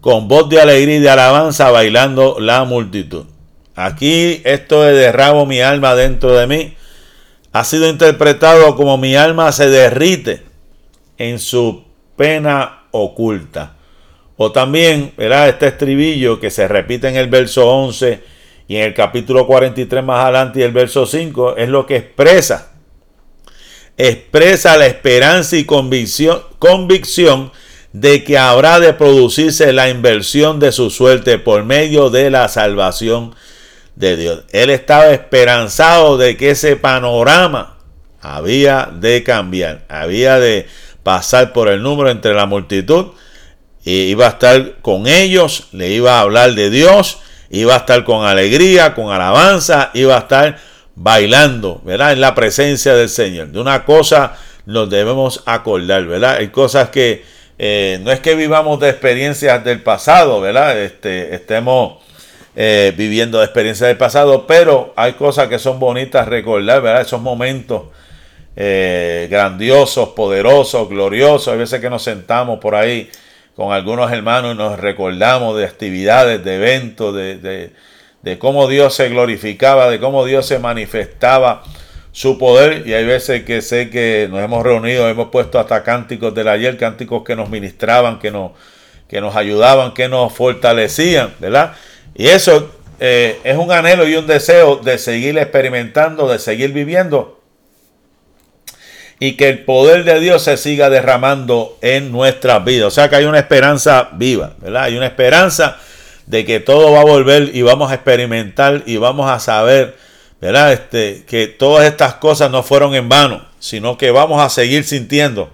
Con 0.00 0.28
voz 0.28 0.48
de 0.48 0.60
alegría 0.60 0.96
y 0.96 1.00
de 1.00 1.10
alabanza, 1.10 1.70
bailando 1.70 2.36
la 2.40 2.64
multitud. 2.64 3.26
Aquí 3.74 4.40
esto 4.44 4.82
de 4.82 4.92
derramo 4.92 5.46
mi 5.46 5.60
alma 5.60 5.94
dentro 5.94 6.34
de 6.34 6.46
mí 6.46 6.74
ha 7.52 7.64
sido 7.64 7.88
interpretado 7.88 8.76
como 8.76 8.96
mi 8.96 9.16
alma 9.16 9.52
se 9.52 9.68
derrite 9.68 10.42
en 11.18 11.38
su 11.38 11.84
pena 12.16 12.84
oculta. 12.90 13.76
O 14.42 14.52
también, 14.52 15.12
¿verdad? 15.18 15.50
Este 15.50 15.66
estribillo 15.66 16.40
que 16.40 16.48
se 16.48 16.66
repite 16.66 17.06
en 17.06 17.16
el 17.16 17.26
verso 17.26 17.68
11 17.68 18.22
y 18.68 18.76
en 18.76 18.84
el 18.84 18.94
capítulo 18.94 19.46
43 19.46 20.02
más 20.02 20.24
adelante 20.24 20.60
y 20.60 20.62
el 20.62 20.72
verso 20.72 21.04
5 21.04 21.58
es 21.58 21.68
lo 21.68 21.84
que 21.84 21.96
expresa. 21.96 22.72
Expresa 23.98 24.78
la 24.78 24.86
esperanza 24.86 25.58
y 25.58 25.64
convicción, 25.64 26.40
convicción 26.58 27.52
de 27.92 28.24
que 28.24 28.38
habrá 28.38 28.80
de 28.80 28.94
producirse 28.94 29.74
la 29.74 29.90
inversión 29.90 30.58
de 30.58 30.72
su 30.72 30.88
suerte 30.88 31.38
por 31.38 31.64
medio 31.64 32.08
de 32.08 32.30
la 32.30 32.48
salvación 32.48 33.34
de 33.94 34.16
Dios. 34.16 34.44
Él 34.52 34.70
estaba 34.70 35.10
esperanzado 35.10 36.16
de 36.16 36.38
que 36.38 36.52
ese 36.52 36.76
panorama 36.76 37.76
había 38.22 38.88
de 38.90 39.22
cambiar, 39.22 39.84
había 39.90 40.38
de 40.40 40.66
pasar 41.02 41.52
por 41.52 41.68
el 41.68 41.82
número 41.82 42.08
entre 42.08 42.32
la 42.32 42.46
multitud, 42.46 43.08
iba 43.84 44.26
a 44.26 44.30
estar 44.30 44.76
con 44.82 45.06
ellos, 45.06 45.68
le 45.72 45.90
iba 45.90 46.18
a 46.18 46.20
hablar 46.20 46.54
de 46.54 46.70
Dios, 46.70 47.18
iba 47.50 47.74
a 47.74 47.78
estar 47.78 48.04
con 48.04 48.24
alegría, 48.24 48.94
con 48.94 49.12
alabanza, 49.12 49.90
iba 49.94 50.16
a 50.16 50.20
estar 50.20 50.58
bailando, 50.94 51.80
¿verdad? 51.84 52.12
En 52.12 52.20
la 52.20 52.34
presencia 52.34 52.94
del 52.94 53.08
Señor. 53.08 53.48
De 53.48 53.60
una 53.60 53.84
cosa 53.84 54.36
nos 54.66 54.90
debemos 54.90 55.42
acordar, 55.46 56.04
¿verdad? 56.04 56.36
Hay 56.36 56.48
cosas 56.48 56.90
que 56.90 57.24
eh, 57.58 57.98
no 58.02 58.10
es 58.10 58.20
que 58.20 58.34
vivamos 58.34 58.80
de 58.80 58.88
experiencias 58.88 59.62
del 59.64 59.82
pasado, 59.82 60.40
¿verdad? 60.40 60.78
Este, 60.80 61.34
estemos 61.34 61.98
eh, 62.56 62.92
viviendo 62.96 63.38
de 63.38 63.44
experiencias 63.44 63.88
del 63.88 63.96
pasado, 63.96 64.46
pero 64.46 64.92
hay 64.96 65.12
cosas 65.14 65.48
que 65.48 65.58
son 65.58 65.78
bonitas 65.78 66.26
recordar, 66.28 66.82
¿verdad? 66.82 67.02
Esos 67.02 67.20
momentos 67.20 67.82
eh, 68.56 69.28
grandiosos, 69.30 70.10
poderosos, 70.10 70.88
gloriosos. 70.88 71.48
Hay 71.48 71.58
veces 71.58 71.80
que 71.80 71.90
nos 71.90 72.02
sentamos 72.02 72.58
por 72.60 72.74
ahí 72.74 73.10
con 73.56 73.72
algunos 73.72 74.10
hermanos 74.12 74.56
nos 74.56 74.78
recordamos 74.78 75.56
de 75.56 75.64
actividades, 75.64 76.44
de 76.44 76.56
eventos, 76.56 77.14
de, 77.14 77.72
de 78.22 78.38
cómo 78.38 78.68
Dios 78.68 78.94
se 78.94 79.08
glorificaba, 79.08 79.88
de 79.90 79.98
cómo 79.98 80.24
Dios 80.24 80.46
se 80.46 80.58
manifestaba 80.58 81.62
su 82.12 82.38
poder 82.38 82.86
y 82.86 82.94
hay 82.94 83.04
veces 83.04 83.44
que 83.44 83.62
sé 83.62 83.88
que 83.90 84.28
nos 84.30 84.40
hemos 84.40 84.62
reunido, 84.64 85.08
hemos 85.08 85.28
puesto 85.28 85.58
hasta 85.58 85.82
cánticos 85.82 86.34
del 86.34 86.48
ayer, 86.48 86.76
cánticos 86.76 87.22
que 87.24 87.36
nos 87.36 87.48
ministraban, 87.48 88.18
que 88.18 88.30
nos, 88.30 88.52
que 89.08 89.20
nos 89.20 89.36
ayudaban, 89.36 89.94
que 89.94 90.08
nos 90.08 90.32
fortalecían, 90.32 91.34
¿verdad? 91.38 91.74
Y 92.14 92.28
eso 92.28 92.72
eh, 92.98 93.38
es 93.44 93.56
un 93.56 93.70
anhelo 93.70 94.08
y 94.08 94.16
un 94.16 94.26
deseo 94.26 94.76
de 94.76 94.98
seguir 94.98 95.38
experimentando, 95.38 96.28
de 96.28 96.38
seguir 96.38 96.72
viviendo 96.72 97.39
y 99.20 99.36
que 99.36 99.48
el 99.48 99.64
poder 99.64 100.02
de 100.02 100.18
Dios 100.18 100.42
se 100.42 100.56
siga 100.56 100.90
derramando 100.90 101.78
en 101.82 102.10
nuestras 102.10 102.64
vidas. 102.64 102.88
O 102.88 102.90
sea 102.90 103.08
que 103.08 103.16
hay 103.16 103.26
una 103.26 103.38
esperanza 103.38 104.08
viva, 104.14 104.54
¿verdad? 104.58 104.84
Hay 104.84 104.96
una 104.96 105.06
esperanza 105.06 105.78
de 106.26 106.44
que 106.44 106.58
todo 106.58 106.90
va 106.90 107.02
a 107.02 107.04
volver 107.04 107.54
y 107.54 107.62
vamos 107.62 107.92
a 107.92 107.94
experimentar 107.94 108.82
y 108.86 108.96
vamos 108.96 109.30
a 109.30 109.38
saber 109.38 109.94
¿verdad? 110.40 110.72
Este, 110.72 111.24
que 111.26 111.46
todas 111.46 111.86
estas 111.86 112.14
cosas 112.14 112.50
no 112.50 112.62
fueron 112.62 112.94
en 112.94 113.08
vano, 113.08 113.44
sino 113.58 113.98
que 113.98 114.10
vamos 114.10 114.40
a 114.42 114.48
seguir 114.48 114.84
sintiendo 114.84 115.50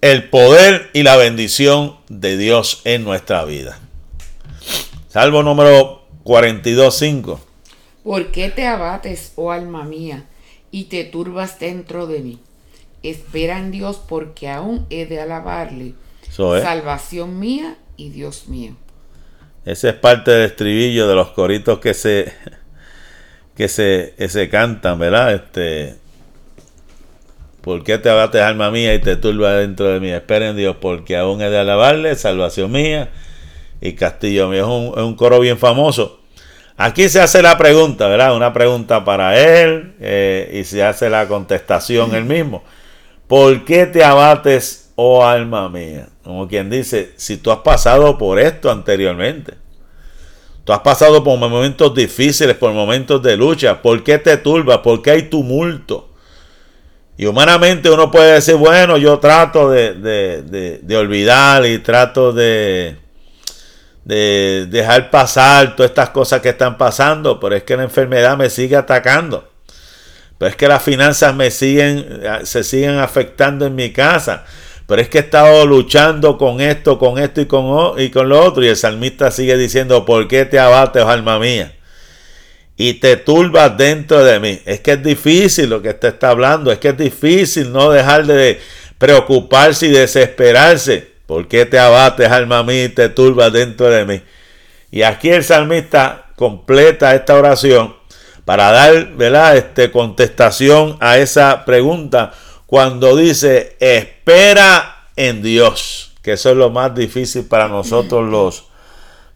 el 0.00 0.28
poder 0.30 0.90
y 0.92 1.02
la 1.02 1.16
bendición 1.16 1.96
de 2.08 2.36
Dios 2.36 2.80
en 2.84 3.04
nuestra 3.04 3.44
vida. 3.44 3.78
Salvo 5.08 5.42
número 5.42 6.06
42.5. 6.24 7.38
¿Por 8.04 8.32
qué 8.32 8.48
te 8.50 8.66
abates, 8.66 9.32
oh 9.36 9.52
alma 9.52 9.84
mía, 9.84 10.24
y 10.72 10.84
te 10.84 11.04
turbas 11.04 11.60
dentro 11.60 12.08
de 12.08 12.18
mí? 12.18 12.40
Espera 13.04 13.58
en 13.58 13.70
Dios 13.70 14.02
porque 14.08 14.48
aún 14.48 14.86
he 14.90 15.06
de 15.06 15.20
alabarle. 15.20 15.94
Salvación 16.28 17.38
mía 17.38 17.76
y 17.96 18.08
Dios 18.08 18.48
mío. 18.48 18.74
Ese 19.64 19.90
es 19.90 19.94
parte 19.94 20.32
del 20.32 20.46
estribillo 20.46 21.06
de 21.06 21.14
los 21.14 21.28
coritos 21.28 21.78
que 21.78 21.94
se 21.94 22.32
que 23.56 23.68
se, 23.68 24.14
se 24.28 24.48
cantan, 24.48 24.98
¿verdad? 24.98 25.34
Este, 25.34 25.96
¿Por 27.62 27.84
qué 27.84 27.98
te 27.98 28.10
abates 28.10 28.40
alma 28.40 28.70
mía 28.70 28.94
y 28.94 28.98
te 28.98 29.16
turba 29.16 29.52
dentro 29.54 29.88
de 29.88 30.00
mí? 30.00 30.10
Esperen 30.10 30.50
en 30.50 30.56
Dios, 30.56 30.76
porque 30.80 31.16
aún 31.16 31.40
he 31.42 31.48
de 31.48 31.58
alabarle, 31.58 32.16
salvación 32.16 32.72
mía 32.72 33.10
y 33.80 33.92
castillo 33.92 34.48
mío. 34.48 34.92
Es 34.96 35.02
un, 35.02 35.14
coro 35.14 35.38
bien 35.38 35.58
famoso. 35.58 36.21
Aquí 36.76 37.08
se 37.08 37.20
hace 37.20 37.42
la 37.42 37.56
pregunta, 37.58 38.08
¿verdad? 38.08 38.34
Una 38.34 38.52
pregunta 38.52 39.04
para 39.04 39.38
él 39.38 39.94
eh, 40.00 40.60
y 40.60 40.64
se 40.64 40.82
hace 40.82 41.10
la 41.10 41.28
contestación 41.28 42.14
él 42.14 42.24
mismo. 42.24 42.62
¿Por 43.26 43.64
qué 43.64 43.86
te 43.86 44.02
abates, 44.02 44.92
oh 44.96 45.24
alma 45.24 45.68
mía? 45.68 46.08
Como 46.24 46.48
quien 46.48 46.70
dice, 46.70 47.12
si 47.16 47.36
tú 47.36 47.50
has 47.50 47.58
pasado 47.58 48.18
por 48.18 48.38
esto 48.38 48.70
anteriormente. 48.70 49.54
Tú 50.64 50.72
has 50.72 50.80
pasado 50.80 51.24
por 51.24 51.38
momentos 51.38 51.94
difíciles, 51.94 52.56
por 52.56 52.72
momentos 52.72 53.22
de 53.22 53.36
lucha. 53.36 53.82
¿Por 53.82 54.04
qué 54.04 54.18
te 54.18 54.36
turbas? 54.36 54.78
¿Por 54.78 55.02
qué 55.02 55.10
hay 55.10 55.22
tumulto? 55.22 56.10
Y 57.16 57.26
humanamente 57.26 57.90
uno 57.90 58.10
puede 58.10 58.34
decir, 58.34 58.54
bueno, 58.54 58.96
yo 58.96 59.18
trato 59.18 59.70
de, 59.70 60.96
olvidar 60.96 61.66
y 61.66 61.78
trato 61.78 62.32
de, 62.32 62.96
de 64.04 64.66
dejar 64.68 65.10
pasar 65.10 65.76
todas 65.76 65.90
estas 65.90 66.10
cosas 66.10 66.40
que 66.40 66.50
están 66.50 66.76
pasando, 66.76 67.38
pero 67.38 67.54
es 67.54 67.62
que 67.62 67.76
la 67.76 67.84
enfermedad 67.84 68.36
me 68.36 68.50
sigue 68.50 68.76
atacando. 68.76 69.48
Pero 70.38 70.50
es 70.50 70.56
que 70.56 70.66
las 70.66 70.82
finanzas 70.82 71.34
me 71.34 71.50
siguen, 71.50 72.20
se 72.44 72.64
siguen 72.64 72.98
afectando 72.98 73.66
en 73.66 73.74
mi 73.74 73.92
casa 73.92 74.44
pero 74.86 75.00
es 75.00 75.08
que 75.08 75.18
he 75.18 75.20
estado 75.22 75.64
luchando 75.64 76.36
con 76.36 76.60
esto, 76.60 76.98
con 76.98 77.18
esto 77.18 77.40
y 77.40 77.46
con, 77.46 77.98
y 77.98 78.10
con 78.10 78.28
lo 78.28 78.44
otro. 78.44 78.62
Y 78.62 78.68
el 78.68 78.76
salmista 78.76 79.30
sigue 79.30 79.56
diciendo, 79.56 80.04
¿por 80.04 80.28
qué 80.28 80.44
te 80.44 80.58
abates, 80.58 81.02
alma 81.02 81.38
mía? 81.38 81.74
Y 82.76 82.94
te 82.94 83.16
turbas 83.16 83.76
dentro 83.76 84.24
de 84.24 84.40
mí. 84.40 84.60
Es 84.66 84.80
que 84.80 84.92
es 84.92 85.02
difícil 85.02 85.70
lo 85.70 85.80
que 85.80 85.94
te 85.94 86.08
está 86.08 86.28
hablando. 86.28 86.72
Es 86.72 86.78
que 86.78 86.88
es 86.88 86.98
difícil 86.98 87.72
no 87.72 87.90
dejar 87.90 88.26
de 88.26 88.60
preocuparse 88.98 89.86
y 89.86 89.90
desesperarse. 89.90 91.11
¿Por 91.32 91.48
qué 91.48 91.64
te 91.64 91.78
abates, 91.78 92.28
alma 92.28 92.62
mía, 92.62 92.84
y 92.84 92.88
te 92.90 93.08
turbas 93.08 93.50
dentro 93.50 93.88
de 93.88 94.04
mí? 94.04 94.20
Y 94.90 95.00
aquí 95.00 95.30
el 95.30 95.42
salmista 95.42 96.26
completa 96.36 97.14
esta 97.14 97.34
oración 97.34 97.96
para 98.44 98.70
dar, 98.70 99.12
¿verdad? 99.14 99.56
Este, 99.56 99.90
contestación 99.90 100.98
a 101.00 101.16
esa 101.16 101.64
pregunta 101.64 102.34
cuando 102.66 103.16
dice 103.16 103.78
espera 103.80 105.06
en 105.16 105.40
Dios, 105.40 106.12
que 106.20 106.32
eso 106.32 106.50
es 106.50 106.56
lo 106.56 106.68
más 106.68 106.94
difícil 106.94 107.46
para 107.46 107.66
nosotros 107.66 108.28
los, 108.28 108.66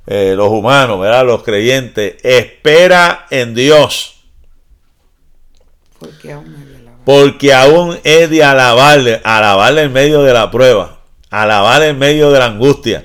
eh, 0.06 0.34
los 0.36 0.50
humanos, 0.50 1.00
¿verdad? 1.00 1.24
Los 1.24 1.44
creyentes, 1.44 2.16
espera 2.22 3.26
en 3.30 3.54
Dios. 3.54 4.20
Porque 7.06 7.54
aún, 7.54 7.98
he 8.04 8.26
de 8.28 8.44
alabarle, 8.44 9.22
alabarle 9.24 9.84
en 9.84 9.94
medio 9.94 10.22
de 10.22 10.34
la 10.34 10.50
prueba, 10.50 10.95
alabarle 11.30 11.88
en 11.88 11.98
medio 11.98 12.30
de 12.30 12.38
la 12.38 12.46
angustia, 12.46 13.04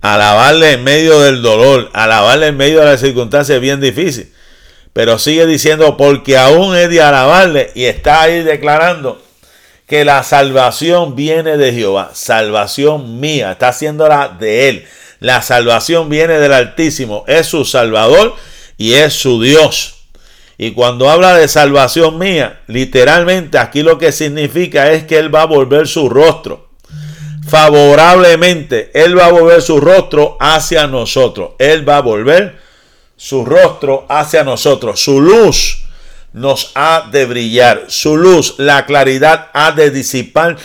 alabarle 0.00 0.72
en 0.72 0.84
medio 0.84 1.20
del 1.20 1.42
dolor, 1.42 1.90
alabarle 1.92 2.48
en 2.48 2.56
medio 2.56 2.80
de 2.80 2.86
las 2.86 3.00
circunstancias 3.00 3.60
bien 3.60 3.80
difíciles. 3.80 4.28
Pero 4.92 5.18
sigue 5.18 5.46
diciendo, 5.46 5.96
porque 5.96 6.36
aún 6.36 6.76
he 6.76 6.88
de 6.88 7.00
alabarle 7.00 7.70
y 7.74 7.84
está 7.84 8.22
ahí 8.22 8.42
declarando 8.42 9.22
que 9.86 10.04
la 10.04 10.22
salvación 10.22 11.16
viene 11.16 11.56
de 11.56 11.72
Jehová, 11.72 12.10
salvación 12.14 13.20
mía, 13.20 13.52
está 13.52 13.68
haciéndola 13.68 14.36
de 14.38 14.68
Él. 14.68 14.86
La 15.20 15.42
salvación 15.42 16.08
viene 16.08 16.38
del 16.38 16.52
Altísimo, 16.52 17.24
es 17.28 17.46
su 17.46 17.64
Salvador 17.64 18.34
y 18.78 18.94
es 18.94 19.12
su 19.12 19.42
Dios. 19.42 20.06
Y 20.58 20.72
cuando 20.72 21.10
habla 21.10 21.34
de 21.36 21.48
salvación 21.48 22.18
mía, 22.18 22.60
literalmente 22.66 23.58
aquí 23.58 23.82
lo 23.82 23.98
que 23.98 24.12
significa 24.12 24.92
es 24.92 25.04
que 25.04 25.18
Él 25.18 25.34
va 25.34 25.42
a 25.42 25.46
volver 25.46 25.86
su 25.86 26.08
rostro. 26.08 26.69
Favorablemente, 27.50 28.92
Él 28.94 29.18
va 29.18 29.26
a 29.26 29.32
volver 29.32 29.60
su 29.60 29.80
rostro 29.80 30.36
hacia 30.38 30.86
nosotros. 30.86 31.50
Él 31.58 31.88
va 31.88 31.96
a 31.96 32.02
volver 32.02 32.58
su 33.16 33.44
rostro 33.44 34.06
hacia 34.08 34.44
nosotros. 34.44 35.00
Su 35.00 35.20
luz 35.20 35.84
nos 36.32 36.70
ha 36.76 37.08
de 37.10 37.26
brillar. 37.26 37.86
Su 37.88 38.16
luz, 38.16 38.54
la 38.58 38.86
claridad 38.86 39.48
ha 39.52 39.72
de 39.72 39.90
disipar 39.90 40.58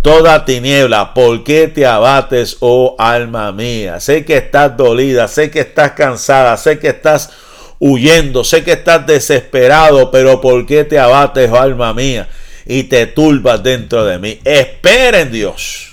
toda 0.00 0.46
tiniebla. 0.46 1.12
¿Por 1.12 1.44
qué 1.44 1.68
te 1.68 1.84
abates, 1.84 2.56
oh 2.60 2.96
alma 2.98 3.52
mía? 3.52 4.00
Sé 4.00 4.24
que 4.24 4.38
estás 4.38 4.74
dolida, 4.76 5.28
sé 5.28 5.50
que 5.50 5.60
estás 5.60 5.92
cansada, 5.92 6.56
sé 6.56 6.78
que 6.78 6.88
estás 6.88 7.30
huyendo, 7.78 8.44
sé 8.44 8.64
que 8.64 8.72
estás 8.72 9.06
desesperado, 9.06 10.10
pero 10.10 10.40
¿por 10.40 10.64
qué 10.64 10.84
te 10.84 10.98
abates, 10.98 11.50
oh 11.52 11.60
alma 11.60 11.92
mía? 11.92 12.28
Y 12.64 12.84
te 12.84 13.06
turbas 13.06 13.62
dentro 13.62 14.06
de 14.06 14.18
mí. 14.18 14.40
Espera 14.44 15.20
en 15.20 15.32
Dios. 15.32 15.89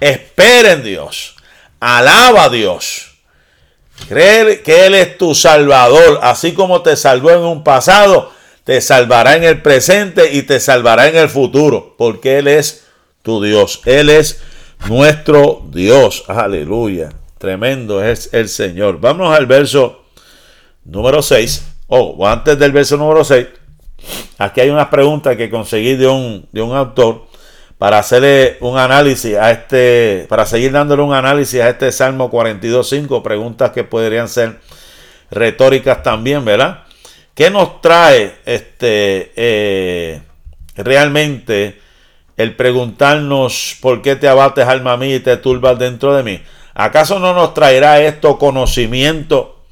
Espera 0.00 0.72
en 0.72 0.82
Dios. 0.82 1.36
Alaba 1.78 2.44
a 2.44 2.48
Dios. 2.48 3.10
Creer 4.08 4.62
que 4.62 4.86
Él 4.86 4.94
es 4.94 5.18
tu 5.18 5.34
salvador, 5.34 6.20
así 6.22 6.52
como 6.52 6.82
te 6.82 6.96
salvó 6.96 7.30
en 7.30 7.40
un 7.40 7.62
pasado, 7.62 8.32
te 8.64 8.80
salvará 8.80 9.36
en 9.36 9.44
el 9.44 9.62
presente 9.62 10.32
y 10.32 10.42
te 10.42 10.58
salvará 10.58 11.08
en 11.08 11.16
el 11.16 11.28
futuro, 11.28 11.94
porque 11.98 12.38
Él 12.38 12.48
es 12.48 12.86
tu 13.22 13.42
Dios. 13.42 13.82
Él 13.84 14.08
es 14.10 14.40
nuestro 14.88 15.62
Dios. 15.70 16.24
Aleluya. 16.28 17.10
Tremendo 17.38 18.02
es 18.02 18.30
el 18.32 18.48
Señor. 18.48 19.00
Vamos 19.00 19.36
al 19.36 19.46
verso 19.46 20.04
número 20.84 21.22
6. 21.22 21.64
O 21.88 22.26
antes 22.26 22.58
del 22.58 22.72
verso 22.72 22.96
número 22.96 23.24
6. 23.24 23.46
Aquí 24.38 24.60
hay 24.60 24.70
una 24.70 24.88
pregunta 24.90 25.36
que 25.36 25.50
conseguí 25.50 25.96
de 25.96 26.06
un, 26.06 26.46
de 26.52 26.62
un 26.62 26.74
autor 26.74 27.26
para 27.80 27.98
hacerle 27.98 28.58
un 28.60 28.76
análisis 28.76 29.38
a 29.38 29.52
este, 29.52 30.26
para 30.28 30.44
seguir 30.44 30.70
dándole 30.70 31.00
un 31.00 31.14
análisis 31.14 31.62
a 31.62 31.70
este 31.70 31.90
Salmo 31.90 32.30
42.5, 32.30 33.22
preguntas 33.22 33.70
que 33.70 33.84
podrían 33.84 34.28
ser 34.28 34.60
retóricas 35.30 36.02
también, 36.02 36.44
¿verdad? 36.44 36.82
¿Qué 37.34 37.48
nos 37.48 37.80
trae 37.80 38.34
este 38.44 39.32
eh, 39.34 40.20
realmente 40.76 41.80
el 42.36 42.54
preguntarnos 42.54 43.78
por 43.80 44.02
qué 44.02 44.14
te 44.14 44.28
abates 44.28 44.66
alma 44.66 44.98
mía 44.98 45.16
y 45.16 45.20
te 45.20 45.38
turbas 45.38 45.78
dentro 45.78 46.14
de 46.14 46.22
mí? 46.22 46.42
¿Acaso 46.74 47.18
no 47.18 47.32
nos 47.32 47.54
traerá 47.54 48.02
esto 48.02 48.36
conocimiento 48.36 49.64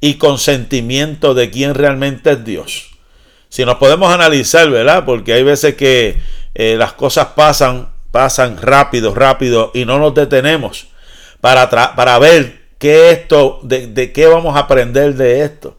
y 0.00 0.14
consentimiento 0.18 1.34
de 1.34 1.50
quién 1.50 1.74
realmente 1.74 2.30
es 2.30 2.44
Dios? 2.44 2.90
Si 3.48 3.64
nos 3.64 3.74
podemos 3.74 4.14
analizar, 4.14 4.70
¿verdad? 4.70 5.04
Porque 5.04 5.32
hay 5.32 5.42
veces 5.42 5.74
que 5.74 6.20
eh, 6.58 6.74
las 6.78 6.94
cosas 6.94 7.26
pasan, 7.36 7.90
pasan 8.10 8.56
rápido, 8.56 9.14
rápido 9.14 9.70
y 9.74 9.84
no 9.84 9.98
nos 9.98 10.14
detenemos 10.14 10.86
para, 11.42 11.68
para 11.68 12.18
ver 12.18 12.62
qué 12.78 13.10
esto, 13.10 13.60
de, 13.62 13.88
de, 13.88 14.10
qué 14.10 14.26
vamos 14.26 14.56
a 14.56 14.60
aprender 14.60 15.16
de 15.16 15.42
esto, 15.42 15.76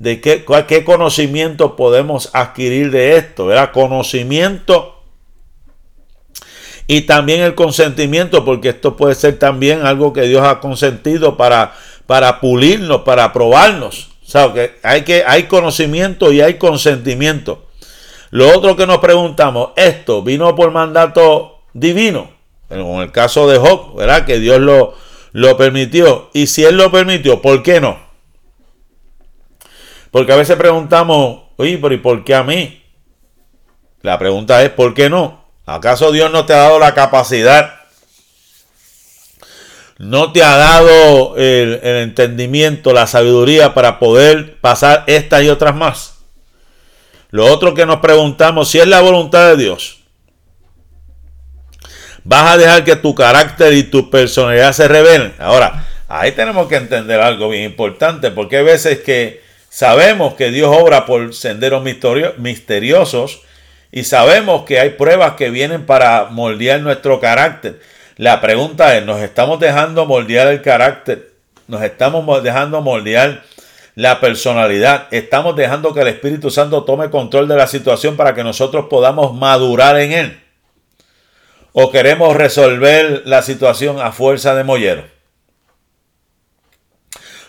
de 0.00 0.20
qué, 0.20 0.44
qué 0.66 0.82
conocimiento 0.82 1.76
podemos 1.76 2.28
adquirir 2.32 2.90
de 2.90 3.18
esto, 3.18 3.46
¿verdad? 3.46 3.70
Conocimiento 3.70 4.96
y 6.88 7.02
también 7.02 7.42
el 7.42 7.54
consentimiento, 7.54 8.44
porque 8.44 8.70
esto 8.70 8.96
puede 8.96 9.14
ser 9.14 9.38
también 9.38 9.86
algo 9.86 10.12
que 10.12 10.22
Dios 10.22 10.44
ha 10.44 10.58
consentido 10.58 11.36
para, 11.36 11.72
para 12.06 12.40
pulirnos, 12.40 13.02
para 13.02 13.32
probarnos. 13.32 14.08
O 14.26 14.28
sea, 14.28 14.52
que 14.52 14.72
hay, 14.82 15.02
que 15.02 15.22
hay 15.24 15.44
conocimiento 15.44 16.32
y 16.32 16.40
hay 16.40 16.54
consentimiento. 16.54 17.69
Lo 18.30 18.56
otro 18.56 18.76
que 18.76 18.86
nos 18.86 18.98
preguntamos, 18.98 19.70
¿esto 19.76 20.22
vino 20.22 20.54
por 20.54 20.70
mandato 20.70 21.62
divino? 21.72 22.30
En 22.68 22.80
el 22.80 23.10
caso 23.10 23.48
de 23.48 23.58
Job, 23.58 23.96
¿verdad? 23.96 24.24
Que 24.24 24.38
Dios 24.38 24.60
lo, 24.60 24.94
lo 25.32 25.56
permitió. 25.56 26.30
Y 26.32 26.46
si 26.46 26.64
Él 26.64 26.76
lo 26.76 26.90
permitió, 26.90 27.42
¿por 27.42 27.62
qué 27.62 27.80
no? 27.80 27.98
Porque 30.10 30.32
a 30.32 30.36
veces 30.36 30.56
preguntamos, 30.56 31.42
oye, 31.56 31.78
pero 31.78 31.94
¿y 31.94 31.98
por 31.98 32.24
qué 32.24 32.34
a 32.34 32.42
mí? 32.42 32.82
La 34.02 34.18
pregunta 34.18 34.62
es, 34.62 34.70
¿por 34.70 34.94
qué 34.94 35.10
no? 35.10 35.44
¿Acaso 35.66 36.10
Dios 36.10 36.30
no 36.32 36.46
te 36.46 36.52
ha 36.52 36.58
dado 36.58 36.78
la 36.78 36.94
capacidad? 36.94 37.74
¿No 39.98 40.32
te 40.32 40.42
ha 40.42 40.56
dado 40.56 41.36
el, 41.36 41.78
entendimiento, 41.82 42.92
la 42.92 43.06
sabiduría 43.06 43.74
para 43.74 43.98
poder 43.98 44.58
pasar 44.60 45.04
estas 45.06 45.42
y 45.42 45.50
otras 45.50 45.76
más? 45.76 46.19
Lo 47.30 47.46
otro 47.46 47.74
que 47.74 47.86
nos 47.86 48.00
preguntamos, 48.00 48.70
si 48.70 48.78
es 48.78 48.86
la 48.86 49.00
voluntad 49.00 49.48
de 49.48 49.56
Dios, 49.56 50.00
vas 52.24 52.52
a 52.52 52.56
dejar 52.56 52.84
que 52.84 52.96
tu 52.96 53.14
carácter 53.14 53.72
y 53.72 53.84
tu 53.84 54.10
personalidad 54.10 54.72
se 54.72 54.88
revelen. 54.88 55.32
Ahora, 55.38 55.86
ahí 56.08 56.32
tenemos 56.32 56.66
que 56.68 56.76
entender 56.76 57.20
algo 57.20 57.48
bien 57.48 57.64
importante, 57.64 58.30
porque 58.30 58.58
hay 58.58 58.64
veces 58.64 58.98
que 59.00 59.42
sabemos 59.68 60.34
que 60.34 60.50
Dios 60.50 60.74
obra 60.76 61.06
por 61.06 61.32
senderos 61.34 61.82
misteriosos, 62.38 63.42
y 63.92 64.04
sabemos 64.04 64.64
que 64.64 64.78
hay 64.78 64.90
pruebas 64.90 65.34
que 65.34 65.50
vienen 65.50 65.84
para 65.84 66.26
moldear 66.26 66.80
nuestro 66.80 67.18
carácter. 67.18 67.80
La 68.16 68.40
pregunta 68.40 68.96
es, 68.96 69.04
¿nos 69.04 69.20
estamos 69.20 69.58
dejando 69.58 70.06
moldear 70.06 70.46
el 70.48 70.62
carácter? 70.62 71.30
¿Nos 71.66 71.82
estamos 71.82 72.42
dejando 72.42 72.82
moldear 72.82 73.42
la 74.00 74.20
personalidad? 74.20 75.08
¿Estamos 75.10 75.56
dejando 75.56 75.92
que 75.92 76.00
el 76.00 76.08
Espíritu 76.08 76.50
Santo 76.50 76.84
tome 76.84 77.10
control 77.10 77.48
de 77.48 77.56
la 77.56 77.66
situación 77.66 78.16
para 78.16 78.34
que 78.34 78.42
nosotros 78.42 78.86
podamos 78.88 79.34
madurar 79.34 79.98
en 79.98 80.12
él? 80.12 80.40
¿O 81.72 81.90
queremos 81.90 82.34
resolver 82.34 83.22
la 83.26 83.42
situación 83.42 84.00
a 84.00 84.12
fuerza 84.12 84.54
de 84.54 84.64
mollero? 84.64 85.04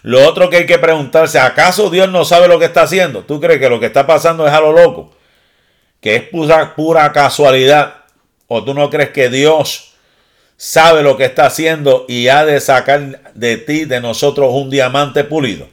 Lo 0.04 0.28
otro 0.28 0.50
que 0.50 0.58
hay 0.58 0.66
que 0.66 0.80
preguntarse, 0.80 1.40
¿acaso 1.40 1.90
Dios 1.90 2.10
no 2.10 2.26
sabe 2.26 2.48
lo 2.48 2.60
que 2.60 2.66
está 2.66 2.82
haciendo? 2.82 3.22
¿Tú 3.22 3.40
crees 3.40 3.60
que 3.60 3.70
lo 3.70 3.80
que 3.80 3.86
está 3.86 4.06
pasando 4.06 4.48
es 4.48 4.54
a 4.54 4.60
lo 4.60 4.74
loco? 4.74 5.16
que 6.02 6.16
es 6.16 6.24
pura, 6.24 6.76
pura 6.76 7.14
casualidad, 7.14 7.94
o 8.48 8.64
tú 8.64 8.74
no 8.74 8.90
crees 8.90 9.12
que 9.12 9.30
Dios 9.30 9.94
sabe 10.58 11.04
lo 11.04 11.16
que 11.16 11.26
está 11.26 11.46
haciendo 11.46 12.06
y 12.10 12.28
ha 12.28 12.44
de 12.44 12.60
sacar 12.60 13.34
de 13.36 13.58
ti, 13.58 13.86
de 13.86 14.02
nosotros, 14.02 14.50
un 14.52 14.70
diamante 14.70 15.24
pulido. 15.24 15.70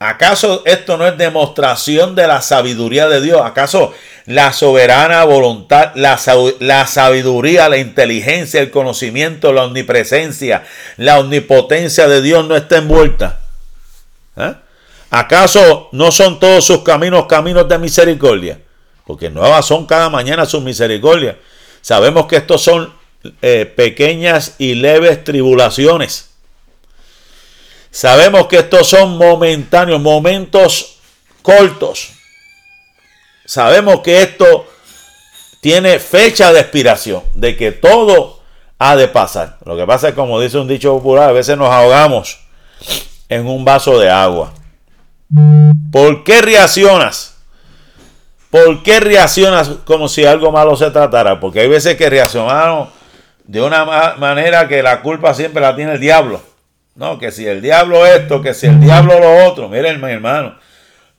¿Acaso 0.00 0.62
esto 0.64 0.96
no 0.96 1.06
es 1.06 1.16
demostración 1.16 2.16
de 2.16 2.26
la 2.26 2.42
sabiduría 2.42 3.08
de 3.08 3.20
Dios? 3.20 3.40
¿Acaso 3.44 3.94
la 4.26 4.52
soberana 4.52 5.22
voluntad, 5.24 5.92
la, 5.94 6.16
sabiduría, 6.86 7.68
la 7.68 7.76
inteligencia, 7.76 8.60
el 8.60 8.70
conocimiento, 8.70 9.52
la 9.52 9.64
omnipresencia, 9.64 10.64
la 10.96 11.20
omnipotencia 11.20 12.08
de 12.08 12.22
Dios 12.22 12.46
no 12.46 12.56
está 12.56 12.78
envuelta? 12.78 13.40
¿Eh? 14.36 14.54
¿Acaso 15.10 15.88
no 15.92 16.10
son 16.10 16.40
todos 16.40 16.64
sus 16.64 16.82
caminos 16.82 17.26
caminos 17.26 17.68
de 17.68 17.78
misericordia? 17.78 18.58
porque 19.10 19.28
nuevas 19.28 19.66
son 19.66 19.86
cada 19.86 20.08
mañana 20.08 20.46
sus 20.46 20.62
misericordias. 20.62 21.34
Sabemos 21.80 22.26
que 22.26 22.36
estos 22.36 22.62
son 22.62 22.94
eh, 23.42 23.66
pequeñas 23.66 24.54
y 24.56 24.76
leves 24.76 25.24
tribulaciones. 25.24 26.29
Sabemos 27.90 28.46
que 28.46 28.58
estos 28.58 28.88
son 28.88 29.18
momentáneos, 29.18 30.00
momentos 30.00 30.98
cortos. 31.42 32.12
Sabemos 33.44 34.00
que 34.00 34.22
esto 34.22 34.66
tiene 35.60 35.98
fecha 35.98 36.52
de 36.52 36.60
expiración, 36.60 37.22
de 37.34 37.56
que 37.56 37.72
todo 37.72 38.40
ha 38.78 38.96
de 38.96 39.08
pasar. 39.08 39.58
Lo 39.64 39.76
que 39.76 39.86
pasa 39.86 40.08
es, 40.08 40.14
como 40.14 40.40
dice 40.40 40.58
un 40.58 40.68
dicho 40.68 40.92
popular, 40.94 41.30
a 41.30 41.32
veces 41.32 41.56
nos 41.56 41.70
ahogamos 41.70 42.38
en 43.28 43.46
un 43.46 43.64
vaso 43.64 43.98
de 43.98 44.08
agua. 44.08 44.52
¿Por 45.92 46.24
qué 46.24 46.40
reaccionas? 46.40 47.36
¿Por 48.50 48.82
qué 48.82 49.00
reaccionas 49.00 49.70
como 49.84 50.08
si 50.08 50.24
algo 50.24 50.50
malo 50.50 50.76
se 50.76 50.90
tratara? 50.90 51.38
Porque 51.38 51.60
hay 51.60 51.68
veces 51.68 51.96
que 51.96 52.08
reaccionamos 52.08 52.88
de 53.44 53.60
una 53.60 53.84
manera 54.16 54.66
que 54.66 54.82
la 54.82 55.02
culpa 55.02 55.34
siempre 55.34 55.60
la 55.60 55.76
tiene 55.76 55.92
el 55.92 56.00
diablo. 56.00 56.40
No, 56.94 57.18
que 57.18 57.30
si 57.30 57.46
el 57.46 57.62
diablo 57.62 58.04
esto, 58.04 58.42
que 58.42 58.54
si 58.54 58.66
el 58.66 58.80
diablo 58.80 59.18
lo 59.18 59.46
otro. 59.46 59.68
Miren, 59.68 60.00
mi 60.00 60.10
hermano, 60.10 60.56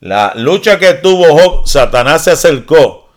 la 0.00 0.32
lucha 0.36 0.78
que 0.78 0.94
tuvo 0.94 1.38
Job, 1.38 1.66
Satanás 1.66 2.24
se 2.24 2.32
acercó 2.32 3.08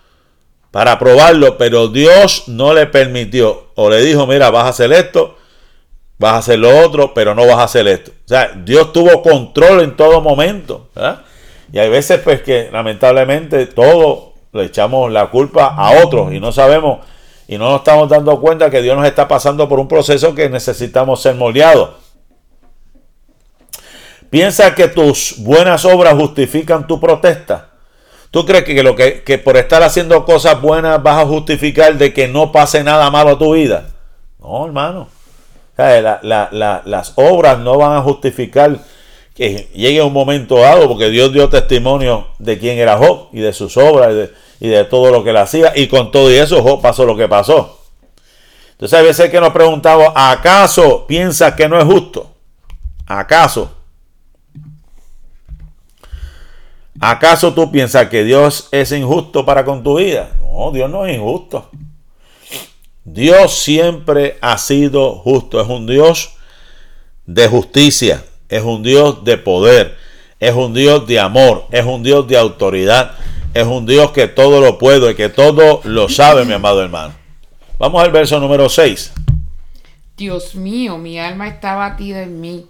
para 0.72 0.98
probarlo, 1.00 1.58
pero 1.58 1.88
Dios 1.88 2.48
no 2.48 2.74
le 2.74 2.86
permitió. 2.88 3.68
O 3.76 3.90
le 3.90 4.02
dijo, 4.02 4.26
mira, 4.28 4.50
vas 4.50 4.66
a 4.66 4.70
hacer 4.70 4.92
esto, 4.94 5.38
vas 6.18 6.34
a 6.34 6.38
hacer 6.38 6.60
lo 6.60 6.86
otro, 6.86 7.14
pero 7.14 7.36
no 7.36 7.46
vas 7.46 7.58
a 7.58 7.64
hacer 7.64 7.88
esto. 7.88 8.12
O 8.12 8.28
sea, 8.28 8.52
Dios 8.64 8.92
tuvo 8.94 9.22
control 9.22 9.82
en 9.82 9.96
todo 9.96 10.22
momento. 10.22 10.90
¿verdad? 10.96 11.22
Y 11.72 11.80
hay 11.80 11.90
veces 11.90 12.20
pues 12.20 12.42
que 12.42 12.70
lamentablemente 12.72 13.66
todo 13.68 14.34
le 14.54 14.66
echamos 14.66 15.12
la 15.12 15.28
culpa 15.28 15.76
a 15.76 16.04
otros 16.04 16.34
y 16.34 16.40
no 16.40 16.52
sabemos 16.52 17.00
y 17.48 17.58
no 17.58 17.70
nos 17.70 17.80
estamos 17.80 18.10
dando 18.10 18.40
cuenta 18.40 18.70
que 18.70 18.82
Dios 18.82 18.98
nos 18.98 19.06
está 19.06 19.28
pasando 19.28 19.70
por 19.70 19.80
un 19.80 19.88
proceso 19.88 20.34
que 20.34 20.50
necesitamos 20.50 21.22
ser 21.22 21.36
moldeados. 21.36 22.05
Piensa 24.36 24.76
que 24.76 24.90
tus 24.90 25.36
buenas 25.38 25.86
obras 25.86 26.14
justifican 26.16 26.88
tu 26.88 27.00
protesta. 27.00 27.70
¿Tú 28.32 28.46
crees 28.46 28.66
que, 28.66 28.84
lo 28.84 28.94
que, 28.94 29.24
que, 29.24 29.38
por 29.38 29.56
estar 29.56 29.82
haciendo 29.82 30.26
cosas 30.26 30.60
buenas 30.60 31.02
vas 31.02 31.24
a 31.24 31.26
justificar 31.26 31.98
de 31.98 32.14
que 32.14 32.28
no 32.28 32.52
pase 32.52 32.84
nada 32.84 33.10
malo 33.10 33.30
a 33.30 33.40
tu 33.40 33.54
vida? 33.54 33.86
No, 34.42 34.66
hermano. 34.66 35.08
las 35.78 37.14
obras 37.16 37.60
no 37.60 37.78
van 37.78 37.96
a 37.96 38.02
justificar 38.02 38.78
que 39.34 39.70
llegue 39.74 40.02
un 40.02 40.12
momento 40.12 40.58
dado, 40.58 40.90
porque 40.90 41.10
Dios 41.10 41.32
dio 41.32 41.48
testimonio 41.48 42.28
de 42.38 42.60
quién 42.60 42.78
era 42.78 42.98
Job 42.98 43.30
y 43.32 43.40
de 43.40 43.54
sus 43.54 43.78
obras 43.78 44.14
y 44.60 44.68
de, 44.68 44.84
todo 44.84 45.12
lo 45.12 45.24
que 45.24 45.30
él 45.30 45.38
hacía, 45.38 45.72
y 45.74 45.88
con 45.88 46.12
todo 46.12 46.30
y 46.30 46.36
eso 46.36 46.62
Job 46.62 46.82
pasó 46.82 47.06
lo 47.06 47.16
que 47.16 47.30
pasó. 47.30 47.80
Entonces 48.72 49.00
hay 49.00 49.06
veces 49.06 49.30
que 49.30 49.40
nos 49.40 49.54
preguntamos, 49.54 50.10
¿acaso 50.14 51.08
piensas 51.08 51.54
que 51.54 51.70
no 51.70 51.80
es 51.80 51.86
justo? 51.86 52.32
¿Acaso? 53.08 53.72
¿Acaso 57.10 57.54
tú 57.54 57.72
piensas 57.72 58.10
que 58.10 58.24
Dios 58.24 58.68
es 58.72 58.92
injusto 58.92 59.46
para 59.46 59.66
con 59.66 59.84
tu 59.84 59.98
vida? 59.98 60.32
No, 60.42 60.72
Dios 60.72 60.90
no 60.90 61.06
es 61.06 61.16
injusto. 61.16 61.70
Dios 63.04 63.60
siempre 63.60 64.38
ha 64.42 64.58
sido 64.58 65.16
justo, 65.16 65.62
es 65.62 65.68
un 65.68 65.86
Dios 65.86 66.36
de 67.26 67.48
justicia 67.48 68.24
es 68.50 68.64
un 68.64 68.84
Dios 68.84 69.24
de 69.24 69.38
poder, 69.38 69.98
es 70.40 70.54
un 70.54 70.74
Dios 70.74 71.08
de 71.08 71.20
amor, 71.20 71.66
es 71.72 71.86
un 71.86 72.04
Dios 72.04 72.28
de 72.28 72.38
autoridad, 72.38 73.12
es 73.54 73.66
un 73.66 73.86
Dios 73.86 74.12
que 74.12 74.28
todo 74.28 74.62
lo 74.62 74.78
puede 74.78 75.12
y 75.12 75.16
que 75.16 75.30
todo 75.30 75.82
lo 75.84 76.10
sabe, 76.10 76.46
mi 76.46 76.54
amado 76.54 76.84
hermano. 76.84 77.14
Vamos 77.80 78.04
al 78.04 78.12
verso 78.12 78.40
número 78.40 78.70
6. 78.70 79.14
Dios 80.18 80.56
mío, 80.56 80.98
mi 80.98 81.20
alma 81.20 81.48
está 81.48 81.76
batida 81.76 82.24
en 82.24 82.40
mí. 82.40 82.68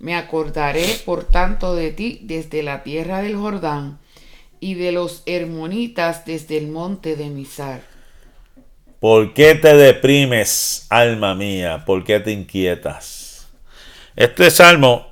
Me 0.00 0.16
acordaré, 0.16 0.86
por 1.04 1.24
tanto, 1.24 1.76
de 1.76 1.92
ti 1.92 2.20
desde 2.22 2.62
la 2.62 2.82
tierra 2.82 3.20
del 3.20 3.36
Jordán 3.36 3.98
y 4.58 4.74
de 4.74 4.92
los 4.92 5.22
hermonitas 5.26 6.24
desde 6.24 6.56
el 6.56 6.68
monte 6.68 7.16
de 7.16 7.28
Misar. 7.28 7.82
¿Por 8.98 9.34
qué 9.34 9.54
te 9.54 9.74
deprimes, 9.76 10.86
alma 10.88 11.34
mía? 11.34 11.84
¿Por 11.84 12.02
qué 12.02 12.18
te 12.18 12.32
inquietas? 12.32 13.46
Este 14.16 14.50
salmo 14.50 15.06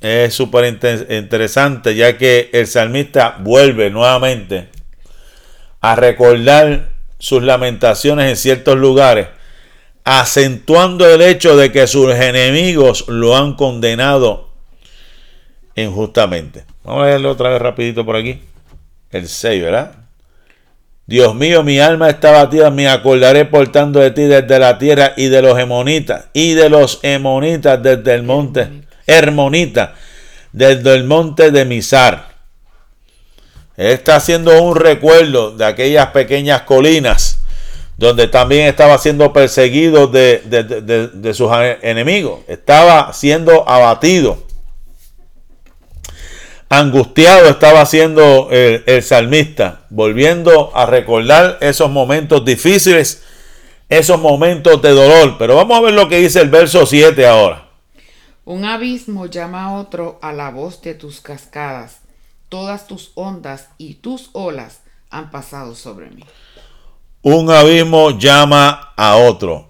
es 0.00 0.34
súper 0.34 0.64
interesante 1.10 1.94
ya 1.94 2.16
que 2.18 2.48
el 2.52 2.66
salmista 2.66 3.36
vuelve 3.38 3.90
nuevamente 3.90 4.68
a 5.80 5.94
recordar 5.94 6.88
sus 7.18 7.42
lamentaciones 7.42 8.30
en 8.30 8.36
ciertos 8.36 8.76
lugares, 8.76 9.28
acentuando 10.04 11.08
el 11.08 11.22
hecho 11.22 11.56
de 11.56 11.70
que 11.70 11.86
sus 11.86 12.12
enemigos 12.14 13.04
lo 13.08 13.36
han 13.36 13.54
condenado 13.54 14.50
injustamente. 15.76 16.64
Vamos 16.84 17.04
a 17.04 17.06
leerlo 17.06 17.30
otra 17.30 17.50
vez 17.50 17.62
rapidito 17.62 18.04
por 18.04 18.16
aquí. 18.16 18.40
El 19.10 19.28
6, 19.28 19.62
¿verdad? 19.62 19.92
Dios 21.06 21.34
mío, 21.34 21.62
mi 21.62 21.78
alma 21.78 22.08
está 22.08 22.30
batida, 22.30 22.70
me 22.70 22.88
acordaré 22.88 23.44
portando 23.44 24.00
de 24.00 24.12
ti 24.12 24.22
desde 24.22 24.58
la 24.58 24.78
tierra 24.78 25.12
y 25.16 25.26
de 25.26 25.42
los 25.42 25.58
hemonitas, 25.58 26.26
y 26.32 26.54
de 26.54 26.68
los 26.70 27.00
hemonitas 27.02 27.82
desde 27.82 28.14
el 28.14 28.22
monte, 28.22 28.68
hermonita, 29.06 29.94
desde 30.52 30.94
el 30.94 31.04
monte 31.04 31.50
de 31.50 31.64
Misar. 31.64 32.28
está 33.76 34.16
haciendo 34.16 34.62
un 34.62 34.76
recuerdo 34.76 35.50
de 35.50 35.64
aquellas 35.64 36.08
pequeñas 36.08 36.62
colinas 36.62 37.31
donde 38.02 38.28
también 38.28 38.66
estaba 38.66 38.98
siendo 38.98 39.32
perseguido 39.32 40.08
de, 40.08 40.40
de 41.14 41.34
sus 41.34 41.50
enemigos, 41.82 42.40
estaba 42.48 43.12
siendo 43.12 43.68
abatido 43.68 44.38
angustiado 46.72 47.50
estaba 47.50 47.82
haciendo 47.82 48.48
el, 48.50 49.02
salmista, 49.02 49.84
volviendo 49.90 50.74
a 50.74 50.86
recordar 50.86 51.58
esos 51.60 51.90
momentos 51.90 52.46
difíciles, 52.46 53.22
esos 53.90 54.18
momentos 54.18 54.80
de 54.80 54.90
dolor. 54.90 55.36
Pero 55.38 55.54
vamos 55.56 55.76
a 55.76 55.82
ver 55.82 55.92
lo 55.92 56.08
que 56.08 56.18
dice 56.18 56.40
el 56.40 56.48
verso 56.48 56.86
7 56.86 57.26
ahora. 57.26 57.68
Un 58.46 58.64
abismo 58.64 59.26
llama 59.26 59.64
a 59.64 59.78
otro 59.78 60.18
a 60.22 60.32
la 60.32 60.50
voz 60.50 60.80
de 60.80 60.94
tus 60.94 61.20
cascadas. 61.20 62.00
Todas 62.48 62.86
tus 62.86 63.12
ondas 63.16 63.68
y 63.76 63.94
tus 63.94 64.30
olas 64.32 64.80
han 65.10 65.30
pasado 65.30 65.74
sobre 65.74 66.10
mí. 66.10 66.24
Un 67.24 67.48
abismo 67.50 68.18
llama 68.18 68.94
a 68.96 69.14
otro 69.14 69.68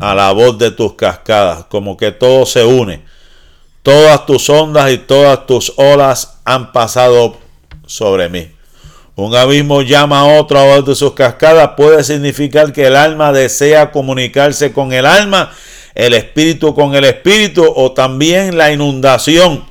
a 0.00 0.14
la 0.14 0.32
voz 0.32 0.56
de 0.56 0.70
tus 0.70 0.94
cascadas, 0.94 1.66
como 1.68 1.98
que 1.98 2.12
todo 2.12 2.46
se 2.46 2.64
une. 2.64 3.04
Todas 3.82 4.24
tus 4.24 4.48
ondas 4.48 4.90
y 4.90 4.96
todas 4.96 5.46
tus 5.46 5.74
olas 5.76 6.38
han 6.46 6.72
pasado 6.72 7.36
sobre 7.84 8.30
mí. 8.30 8.50
Un 9.16 9.34
abismo 9.36 9.82
llama 9.82 10.20
a 10.20 10.40
otro 10.40 10.58
a 10.58 10.76
voz 10.76 10.86
de 10.86 10.94
sus 10.94 11.12
cascadas 11.12 11.72
puede 11.76 12.02
significar 12.04 12.72
que 12.72 12.86
el 12.86 12.96
alma 12.96 13.34
desea 13.34 13.90
comunicarse 13.90 14.72
con 14.72 14.94
el 14.94 15.04
alma, 15.04 15.52
el 15.94 16.14
espíritu 16.14 16.74
con 16.74 16.94
el 16.94 17.04
espíritu 17.04 17.70
o 17.76 17.92
también 17.92 18.56
la 18.56 18.72
inundación. 18.72 19.66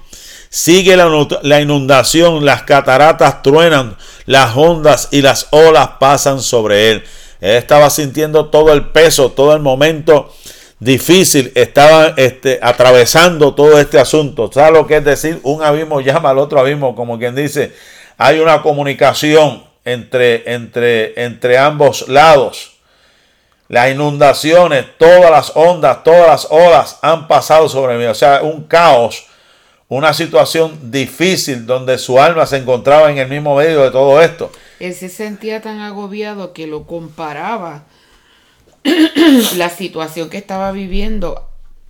Sigue 0.49 0.95
la, 0.95 1.62
inundación, 1.62 2.45
las 2.45 2.63
cataratas 2.63 3.43
truenan, 3.43 3.97
las 4.25 4.55
ondas 4.55 5.10
y 5.12 5.21
las 5.21 5.47
olas 5.51 5.89
pasan 5.99 6.41
sobre 6.41 6.91
él. 6.91 7.03
Él 7.41 7.55
estaba 7.55 7.89
sintiendo 7.89 8.47
todo 8.47 8.73
el 8.73 8.86
peso, 8.86 9.31
todo 9.31 9.53
el 9.53 9.62
momento 9.62 10.33
difícil 10.79 11.51
estaban 11.55 12.13
este, 12.17 12.60
atravesando 12.62 13.53
todo 13.53 13.79
este 13.79 13.99
asunto. 13.99 14.49
¿Sabes 14.53 14.73
lo 14.73 14.88
que 14.88 14.97
es 14.97 15.05
decir? 15.05 15.39
Un 15.43 15.63
abismo 15.63 16.01
llama 16.01 16.29
al 16.29 16.38
otro 16.38 16.60
abismo, 16.60 16.95
como 16.95 17.17
quien 17.17 17.36
dice, 17.36 17.73
hay 18.17 18.39
una 18.39 18.62
comunicación 18.62 19.63
entre, 19.86 20.53
entre, 20.53 21.23
entre 21.23 21.57
ambos 21.57 22.07
lados. 22.07 22.73
Las 23.69 23.91
inundaciones, 23.91 24.86
todas 24.97 25.29
las 25.29 25.51
ondas, 25.55 26.03
todas 26.03 26.27
las 26.27 26.47
olas 26.49 26.99
han 27.01 27.27
pasado 27.27 27.67
sobre 27.67 27.97
mí. 27.97 28.05
O 28.05 28.15
sea, 28.15 28.41
un 28.41 28.63
caos, 28.63 29.26
una 29.89 30.13
situación 30.13 30.91
difícil 30.91 31.65
donde 31.65 31.97
su 31.97 32.19
alma 32.19 32.45
se 32.45 32.58
encontraba 32.58 33.12
en 33.12 33.17
el 33.17 33.30
mismo 33.30 33.56
medio 33.56 33.84
de 33.84 33.91
todo 33.91 34.21
esto. 34.21 34.52
Él 34.80 34.93
se 34.93 35.10
sentía 35.10 35.62
tan 35.62 35.80
agobiado 35.80 36.54
que 36.54 36.67
lo 36.67 36.86
comparaba 36.86 37.86
la 39.56 39.69
situación 39.69 40.30
que 40.30 40.38
estaba 40.38 40.71
viviendo 40.71 41.50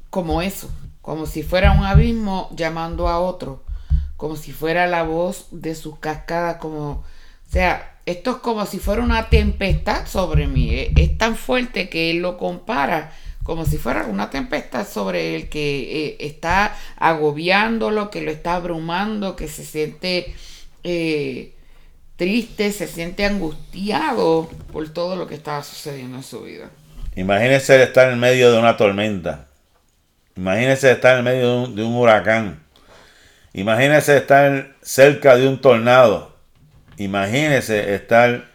como 0.09 0.41
eso, 0.41 0.69
como 1.01 1.25
si 1.25 1.43
fuera 1.43 1.71
un 1.71 1.85
abismo 1.85 2.49
llamando 2.55 3.07
a 3.07 3.19
otro, 3.19 3.63
como 4.15 4.35
si 4.35 4.51
fuera 4.51 4.87
la 4.87 5.03
voz 5.03 5.47
de 5.51 5.75
sus 5.75 5.99
cascadas, 5.99 6.57
como, 6.57 6.89
o 6.89 7.03
sea, 7.51 7.97
esto 8.05 8.31
es 8.31 8.37
como 8.37 8.65
si 8.65 8.79
fuera 8.79 9.01
una 9.01 9.29
tempestad 9.29 10.07
sobre 10.07 10.47
mí, 10.47 10.89
es, 10.95 11.17
tan 11.17 11.35
fuerte 11.35 11.89
que 11.89 12.11
él 12.11 12.19
lo 12.19 12.37
compara 12.37 13.11
como 13.47 13.65
si 13.65 13.77
fuera 13.77 14.03
una 14.07 14.29
tempestad 14.29 14.85
sobre 14.85 15.33
él 15.33 15.47
que 15.47 16.07
eh, 16.07 16.17
está 16.19 16.75
agobiándolo, 16.97 18.09
que 18.11 18.21
lo 18.21 18.29
está 18.29 18.55
abrumando, 18.55 19.37
que 19.37 19.47
se 19.47 19.63
siente 19.63 20.35
eh, 20.83 21.53
triste, 22.17 22.73
se 22.73 22.87
siente 22.87 23.23
angustiado 23.23 24.49
por 24.73 24.89
todo 24.89 25.15
lo 25.15 25.27
que 25.27 25.35
estaba 25.35 25.63
sucediendo 25.63 26.17
en 26.17 26.23
su 26.23 26.41
vida. 26.41 26.69
Imagínese 27.15 27.81
estar 27.81 28.11
en 28.11 28.19
medio 28.19 28.51
de 28.51 28.59
una 28.59 28.75
tormenta. 28.75 29.47
Imagínese 30.35 30.91
estar 30.91 31.17
en 31.17 31.23
medio 31.23 31.67
de 31.67 31.83
un, 31.83 31.95
huracán. 31.95 32.61
Imagínese 33.53 34.17
estar 34.17 34.75
cerca 34.81 35.37
de 35.37 35.47
un 35.47 35.61
tornado. 35.61 36.35
Imagínese 36.97 37.95
estar 37.95 38.49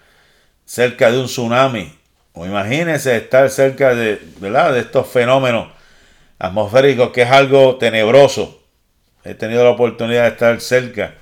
cerca 0.67 1.11
de 1.11 1.19
un 1.19 1.27
tsunami. 1.29 2.02
O 2.35 2.47
imagínese 2.47 3.17
estar 3.17 3.49
cerca 3.51 3.95
de, 3.95 4.17
de 4.17 4.79
estos 4.81 5.07
fenómenos 5.07 5.69
atmosféricos 6.39 7.11
que 7.11 7.23
es 7.23 7.31
algo 7.31 7.77
tenebroso. 7.77 8.61
He 9.25 9.35
tenido 9.35 9.63
la 9.65 9.71
oportunidad 9.71 10.23
de 10.23 10.29
estar 10.29 10.61
cerca 10.61 11.15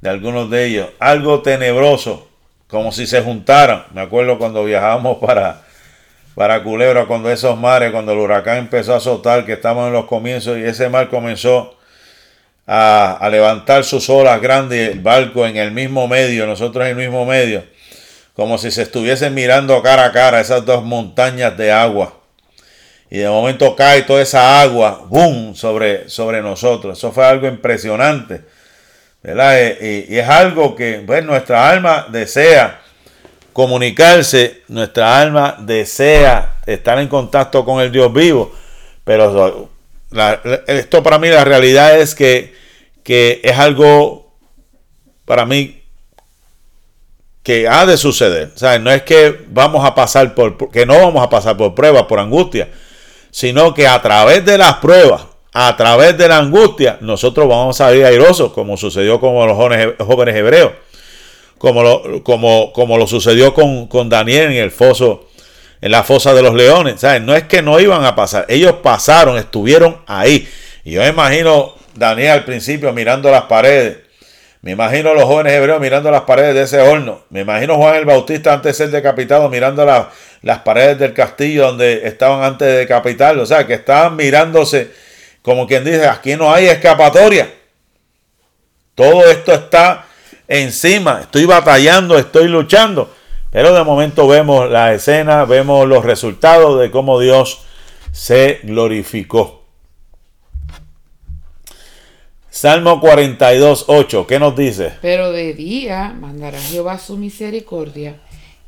de 0.00 0.10
algunos 0.10 0.50
de 0.50 0.66
ellos. 0.66 0.88
Algo 0.98 1.42
tenebroso, 1.42 2.28
como 2.66 2.92
si 2.92 3.06
se 3.06 3.22
juntaran. 3.22 3.84
Me 3.94 4.00
acuerdo 4.00 4.38
cuando 4.38 4.64
viajábamos 4.64 5.18
para, 5.24 5.62
para 6.34 6.62
Culebra 6.62 7.06
cuando 7.06 7.30
esos 7.30 7.58
mares, 7.58 7.90
cuando 7.90 8.12
el 8.12 8.18
huracán 8.18 8.58
empezó 8.58 8.94
a 8.94 8.98
azotar, 8.98 9.46
que 9.46 9.54
estamos 9.54 9.86
en 9.86 9.92
los 9.92 10.06
comienzos 10.06 10.58
y 10.58 10.64
ese 10.64 10.88
mar 10.88 11.08
comenzó 11.08 11.78
a, 12.66 13.26
levantar 13.30 13.82
sus 13.82 14.08
olas 14.10 14.40
grandes, 14.42 14.90
el 14.90 15.00
barco 15.00 15.46
en 15.46 15.56
el 15.56 15.72
mismo 15.72 16.06
medio, 16.06 16.46
nosotros 16.46 16.84
en 16.84 16.90
el 16.90 16.96
mismo 16.96 17.24
medio, 17.24 17.64
como 18.38 18.56
si 18.56 18.70
se 18.70 18.82
estuviesen 18.82 19.34
mirando 19.34 19.82
cara 19.82 20.04
a 20.04 20.12
cara 20.12 20.40
esas 20.40 20.64
dos 20.64 20.84
montañas 20.84 21.58
de 21.58 21.72
agua. 21.72 22.20
Y 23.10 23.18
de 23.18 23.28
momento 23.28 23.74
cae 23.74 24.02
toda 24.02 24.22
esa 24.22 24.60
agua, 24.60 25.04
¡boom!, 25.08 25.56
sobre, 25.56 26.08
sobre 26.08 26.40
nosotros. 26.40 26.96
Eso 26.96 27.10
fue 27.10 27.26
algo 27.26 27.48
impresionante. 27.48 28.42
¿verdad? 29.24 29.58
Y, 29.80 30.14
y 30.14 30.18
es 30.18 30.28
algo 30.28 30.76
que 30.76 31.02
pues, 31.04 31.24
nuestra 31.24 31.68
alma 31.68 32.06
desea 32.10 32.80
comunicarse, 33.52 34.62
nuestra 34.68 35.20
alma 35.20 35.56
desea 35.58 36.60
estar 36.64 36.96
en 37.00 37.08
contacto 37.08 37.64
con 37.64 37.82
el 37.82 37.90
Dios 37.90 38.12
vivo, 38.12 38.54
pero 39.02 39.68
esto 40.68 41.02
para 41.02 41.18
mí 41.18 41.26
la 41.26 41.44
realidad 41.44 41.98
es 41.98 42.14
que, 42.14 42.54
que 43.02 43.40
es 43.42 43.58
algo 43.58 44.32
para 45.24 45.44
mí 45.44 45.77
que 47.48 47.66
ha 47.66 47.86
de 47.86 47.96
suceder. 47.96 48.50
O 48.60 48.78
no 48.78 48.90
es 48.90 49.04
que 49.04 49.34
vamos 49.48 49.82
a 49.82 49.94
pasar 49.94 50.34
por, 50.34 50.70
que 50.70 50.84
no 50.84 50.98
vamos 50.98 51.24
a 51.24 51.30
pasar 51.30 51.56
por 51.56 51.74
pruebas, 51.74 52.02
por 52.02 52.18
angustia, 52.18 52.68
sino 53.30 53.72
que 53.72 53.86
a 53.88 54.02
través 54.02 54.44
de 54.44 54.58
las 54.58 54.74
pruebas, 54.74 55.22
a 55.54 55.74
través 55.74 56.18
de 56.18 56.28
la 56.28 56.36
angustia, 56.36 56.98
nosotros 57.00 57.48
vamos 57.48 57.80
a 57.80 57.86
salir 57.86 58.04
airosos, 58.04 58.52
como 58.52 58.76
sucedió 58.76 59.18
con 59.18 59.34
los 59.46 59.56
jóvenes, 59.56 59.94
jóvenes 59.98 60.36
hebreos 60.36 60.72
como 61.56 61.82
lo, 61.82 62.22
como, 62.22 62.70
como 62.74 62.98
lo 62.98 63.06
sucedió 63.06 63.54
con, 63.54 64.10
Daniel 64.10 64.50
en 64.50 64.58
el 64.58 64.70
foso, 64.70 65.26
en 65.80 65.90
la 65.90 66.02
fosa 66.02 66.34
de 66.34 66.42
los 66.42 66.52
leones. 66.52 67.00
¿sabes? 67.00 67.22
No 67.22 67.34
es 67.34 67.44
que 67.44 67.62
no 67.62 67.80
iban 67.80 68.04
a 68.04 68.14
pasar, 68.14 68.44
ellos 68.50 68.74
pasaron, 68.82 69.38
estuvieron 69.38 69.96
ahí. 70.06 70.46
Y 70.84 70.90
yo 70.90 71.06
imagino 71.06 71.76
Daniel 71.94 72.32
al 72.32 72.44
principio 72.44 72.92
mirando 72.92 73.30
las 73.30 73.44
paredes. 73.44 74.06
Me 74.60 74.72
imagino 74.72 75.14
los 75.14 75.24
jóvenes 75.24 75.52
hebreos 75.52 75.80
mirando 75.80 76.10
las 76.10 76.22
paredes 76.22 76.54
de 76.54 76.62
ese 76.62 76.80
horno. 76.80 77.20
Me 77.30 77.40
imagino 77.40 77.76
Juan 77.76 77.94
el 77.94 78.04
Bautista 78.04 78.52
antes 78.52 78.76
de 78.76 78.84
ser 78.84 78.92
decapitado 78.92 79.48
mirando 79.48 79.84
las 80.42 80.58
paredes 80.60 80.98
del 80.98 81.14
castillo 81.14 81.66
donde 81.68 82.06
estaban 82.06 82.42
antes 82.42 82.66
de 82.66 82.78
decapitarlo. 82.78 83.44
O 83.44 83.46
sea, 83.46 83.66
que 83.66 83.74
estaban 83.74 84.16
mirándose 84.16 84.90
como 85.42 85.66
quien 85.66 85.84
dice, 85.84 86.06
aquí 86.06 86.36
no 86.36 86.52
hay 86.52 86.66
escapatoria. 86.66 87.48
Todo 88.94 89.24
esto 89.30 89.54
está 89.54 90.06
encima, 90.48 91.20
estoy 91.22 91.44
batallando, 91.44 92.18
estoy 92.18 92.48
luchando. 92.48 93.14
Pero 93.50 93.72
de 93.72 93.84
momento 93.84 94.26
vemos 94.26 94.68
la 94.70 94.92
escena, 94.92 95.44
vemos 95.44 95.86
los 95.88 96.04
resultados 96.04 96.80
de 96.80 96.90
cómo 96.90 97.20
Dios 97.20 97.64
se 98.12 98.60
glorificó. 98.64 99.57
Salmo 102.50 103.00
42, 103.00 103.84
8, 103.88 104.26
¿qué 104.26 104.38
nos 104.38 104.56
dice? 104.56 104.94
Pero 105.02 105.32
de 105.32 105.52
día 105.52 106.14
mandará 106.18 106.58
Jehová 106.58 106.98
su 106.98 107.16
misericordia 107.16 108.16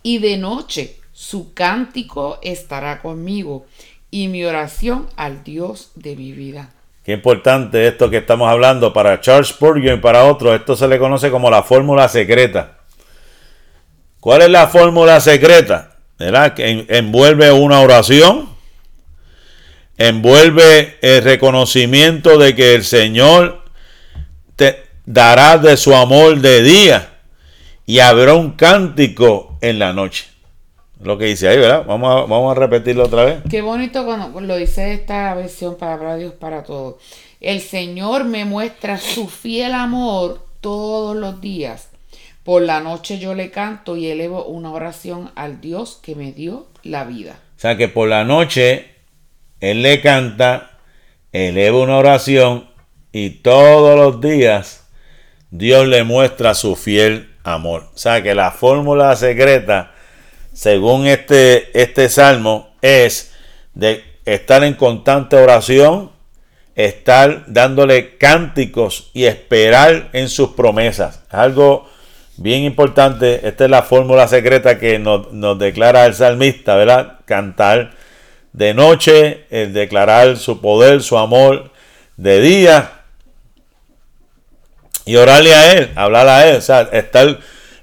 y 0.02 0.18
de 0.18 0.36
noche 0.36 0.96
su 1.12 1.54
cántico 1.54 2.38
estará 2.42 3.00
conmigo 3.00 3.66
y 4.10 4.28
mi 4.28 4.44
oración 4.44 5.08
al 5.16 5.44
Dios 5.44 5.92
de 5.94 6.14
mi 6.14 6.32
vida. 6.32 6.70
Qué 7.04 7.12
importante 7.12 7.88
esto 7.88 8.10
que 8.10 8.18
estamos 8.18 8.50
hablando 8.50 8.92
para 8.92 9.20
Charles 9.20 9.48
Spurgeon 9.48 9.98
y 9.98 10.00
para 10.00 10.24
otros. 10.24 10.54
Esto 10.54 10.76
se 10.76 10.86
le 10.86 10.98
conoce 10.98 11.30
como 11.30 11.50
la 11.50 11.62
fórmula 11.62 12.08
secreta. 12.08 12.78
¿Cuál 14.20 14.42
es 14.42 14.50
la 14.50 14.68
fórmula 14.68 15.20
secreta? 15.20 15.96
¿Verdad? 16.18 16.52
Que 16.52 16.84
envuelve 16.88 17.50
una 17.50 17.80
oración, 17.80 18.50
envuelve 19.96 20.98
el 21.00 21.24
reconocimiento 21.24 22.36
de 22.36 22.54
que 22.54 22.74
el 22.74 22.84
Señor 22.84 23.59
dará 25.06 25.58
de 25.58 25.76
su 25.76 25.94
amor 25.94 26.40
de 26.40 26.62
día 26.62 27.18
y 27.86 27.98
habrá 27.98 28.34
un 28.34 28.52
cántico 28.52 29.58
en 29.60 29.78
la 29.78 29.92
noche. 29.92 30.26
Lo 31.02 31.16
que 31.16 31.24
dice 31.24 31.48
ahí, 31.48 31.56
¿verdad? 31.56 31.84
Vamos 31.86 32.10
a, 32.10 32.20
vamos 32.26 32.54
a 32.54 32.60
repetirlo 32.60 33.04
otra 33.04 33.24
vez. 33.24 33.38
Qué 33.48 33.62
bonito 33.62 34.04
cuando 34.04 34.38
lo 34.40 34.56
dice 34.56 34.92
esta 34.92 35.34
versión 35.34 35.76
para 35.76 36.16
Dios 36.16 36.34
para 36.34 36.62
todos. 36.62 36.96
El 37.40 37.62
Señor 37.62 38.24
me 38.24 38.44
muestra 38.44 38.98
su 38.98 39.26
fiel 39.26 39.72
amor 39.72 40.46
todos 40.60 41.16
los 41.16 41.40
días. 41.40 41.88
Por 42.44 42.62
la 42.62 42.80
noche 42.80 43.18
yo 43.18 43.34
le 43.34 43.50
canto 43.50 43.96
y 43.96 44.08
elevo 44.08 44.44
una 44.44 44.72
oración 44.72 45.30
al 45.34 45.60
Dios 45.60 45.98
que 46.02 46.14
me 46.14 46.32
dio 46.32 46.66
la 46.82 47.04
vida. 47.04 47.38
O 47.56 47.60
sea 47.60 47.76
que 47.76 47.88
por 47.88 48.08
la 48.08 48.24
noche 48.24 48.94
Él 49.60 49.82
le 49.82 50.00
canta, 50.00 50.78
eleva 51.32 51.78
una 51.78 51.96
oración 51.96 52.68
y 53.12 53.30
todos 53.30 53.96
los 53.96 54.20
días 54.20 54.79
Dios 55.50 55.86
le 55.86 56.04
muestra 56.04 56.54
su 56.54 56.76
fiel 56.76 57.34
amor. 57.44 57.88
O 57.94 57.98
sea 57.98 58.22
que 58.22 58.34
la 58.34 58.50
fórmula 58.50 59.14
secreta 59.16 59.92
según 60.52 61.06
este, 61.06 61.70
este 61.80 62.08
salmo, 62.08 62.70
es 62.82 63.32
de 63.74 64.04
estar 64.24 64.64
en 64.64 64.74
constante 64.74 65.36
oración, 65.36 66.10
estar 66.74 67.44
dándole 67.46 68.16
cánticos 68.16 69.10
y 69.12 69.24
esperar 69.24 70.10
en 70.12 70.28
sus 70.28 70.50
promesas. 70.50 71.22
Algo 71.30 71.88
bien 72.36 72.62
importante, 72.62 73.46
esta 73.46 73.64
es 73.64 73.70
la 73.70 73.82
fórmula 73.82 74.28
secreta 74.28 74.78
que 74.78 74.98
nos, 74.98 75.32
nos 75.32 75.58
declara 75.58 76.06
el 76.06 76.14
salmista, 76.14 76.74
¿verdad? 76.76 77.18
Cantar 77.24 77.92
de 78.52 78.74
noche, 78.74 79.46
el 79.50 79.72
declarar 79.72 80.36
su 80.36 80.60
poder, 80.60 81.02
su 81.02 81.18
amor 81.18 81.70
de 82.16 82.40
día 82.40 82.99
y 85.04 85.16
orarle 85.16 85.54
a 85.54 85.72
Él, 85.72 85.90
hablar 85.94 86.28
a 86.28 86.48
Él, 86.48 86.56
o 86.56 86.60
sea, 86.60 86.88
estar 86.92 87.38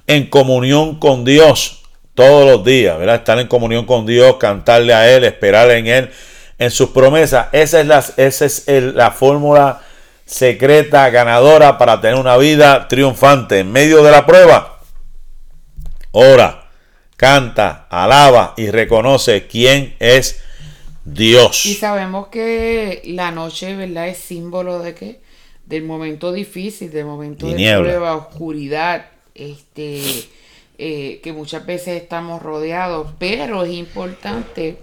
en 0.07 0.29
comunión 0.29 0.99
con 0.99 1.25
Dios 1.25 1.83
todos 2.13 2.49
los 2.49 2.65
días, 2.65 2.97
¿verdad? 2.97 3.15
Estar 3.15 3.39
en 3.39 3.47
comunión 3.47 3.85
con 3.85 4.05
Dios, 4.05 4.37
cantarle 4.37 4.93
a 4.93 5.09
Él, 5.13 5.23
esperar 5.23 5.69
en 5.71 5.87
Él, 5.87 6.11
en 6.57 6.71
sus 6.71 6.89
promesas. 6.89 7.47
Esa 7.51 7.81
es 7.81 7.87
la, 7.87 8.03
es 8.17 8.67
la 8.67 9.11
fórmula 9.11 9.81
secreta 10.25 11.09
ganadora 11.09 11.77
para 11.77 12.01
tener 12.01 12.19
una 12.19 12.37
vida 12.37 12.87
triunfante 12.87 13.59
en 13.59 13.71
medio 13.71 14.03
de 14.03 14.11
la 14.11 14.25
prueba. 14.25 14.79
Ora, 16.11 16.69
canta, 17.15 17.87
alaba 17.89 18.53
y 18.57 18.69
reconoce 18.69 19.47
quién 19.47 19.95
es 19.99 20.41
Dios. 21.05 21.65
Y 21.65 21.75
sabemos 21.75 22.27
que 22.27 23.01
la 23.05 23.31
noche, 23.31 23.75
¿verdad? 23.75 24.07
Es 24.07 24.17
símbolo 24.17 24.79
de 24.79 24.95
qué? 24.95 25.26
Del 25.67 25.83
momento 25.83 26.31
difícil, 26.31 26.91
del 26.91 27.05
momento 27.05 27.47
de 27.47 27.77
prueba, 27.77 28.15
oscuridad, 28.15 29.05
este 29.35 30.01
eh, 30.79 31.21
que 31.23 31.33
muchas 31.33 31.65
veces 31.65 32.01
estamos 32.01 32.41
rodeados, 32.41 33.11
pero 33.17 33.63
es 33.63 33.73
importante 33.73 34.77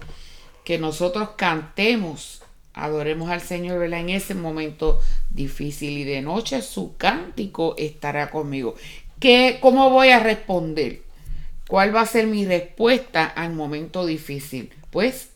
que 0.65 0.77
nosotros 0.77 1.29
cantemos, 1.37 2.41
adoremos 2.73 3.29
al 3.29 3.39
Señor 3.39 3.79
¿verdad? 3.79 4.01
en 4.01 4.09
ese 4.09 4.35
momento 4.35 4.99
difícil 5.29 5.97
y 5.97 6.03
de 6.03 6.21
noche 6.21 6.61
su 6.61 6.97
cántico 6.97 7.75
estará 7.77 8.29
conmigo. 8.29 8.75
¿Qué, 9.19 9.59
¿Cómo 9.61 9.89
voy 9.89 10.09
a 10.09 10.19
responder? 10.19 11.01
¿Cuál 11.67 11.95
va 11.95 12.01
a 12.01 12.05
ser 12.05 12.27
mi 12.27 12.45
respuesta 12.45 13.25
al 13.25 13.53
momento 13.53 14.05
difícil? 14.05 14.73
Pues 14.91 15.29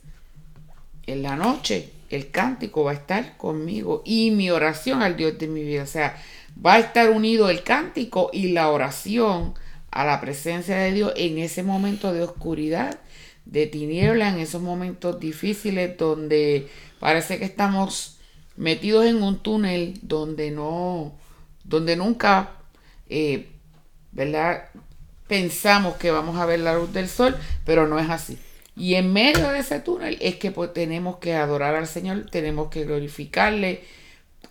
en 1.07 1.23
la 1.23 1.37
noche 1.37 1.89
el 2.09 2.31
cántico 2.31 2.83
va 2.83 2.91
a 2.91 2.95
estar 2.95 3.37
conmigo 3.37 4.01
y 4.05 4.31
mi 4.31 4.49
oración 4.49 5.01
al 5.01 5.15
Dios 5.15 5.37
de 5.37 5.47
mi 5.47 5.63
vida. 5.63 5.83
O 5.83 5.87
sea, 5.87 6.17
va 6.63 6.73
a 6.73 6.79
estar 6.79 7.09
unido 7.09 7.49
el 7.49 7.63
cántico 7.63 8.29
y 8.33 8.49
la 8.49 8.69
oración 8.69 9.53
a 9.91 10.05
la 10.05 10.19
presencia 10.21 10.77
de 10.77 10.91
Dios 10.91 11.13
en 11.15 11.37
ese 11.37 11.63
momento 11.63 12.13
de 12.13 12.23
oscuridad, 12.23 12.99
de 13.45 13.67
tiniebla, 13.67 14.29
en 14.29 14.39
esos 14.39 14.61
momentos 14.61 15.19
difíciles 15.19 15.97
donde 15.97 16.67
parece 16.99 17.39
que 17.39 17.45
estamos 17.45 18.17
metidos 18.55 19.05
en 19.05 19.23
un 19.23 19.39
túnel 19.39 19.97
donde 20.01 20.51
no, 20.51 21.13
donde 21.63 21.95
nunca, 21.95 22.51
eh, 23.07 23.47
¿verdad? 24.11 24.65
Pensamos 25.27 25.95
que 25.95 26.11
vamos 26.11 26.37
a 26.37 26.45
ver 26.45 26.59
la 26.59 26.75
luz 26.75 26.91
del 26.91 27.07
sol, 27.07 27.35
pero 27.65 27.87
no 27.87 27.99
es 27.99 28.09
así. 28.09 28.37
Y 28.79 28.95
en 28.95 29.11
medio 29.11 29.49
de 29.49 29.59
ese 29.59 29.81
túnel 29.81 30.17
es 30.21 30.37
que 30.37 30.51
pues, 30.51 30.73
tenemos 30.73 31.17
que 31.17 31.35
adorar 31.35 31.75
al 31.75 31.85
Señor, 31.85 32.27
tenemos 32.31 32.69
que 32.69 32.85
glorificarle 32.85 33.83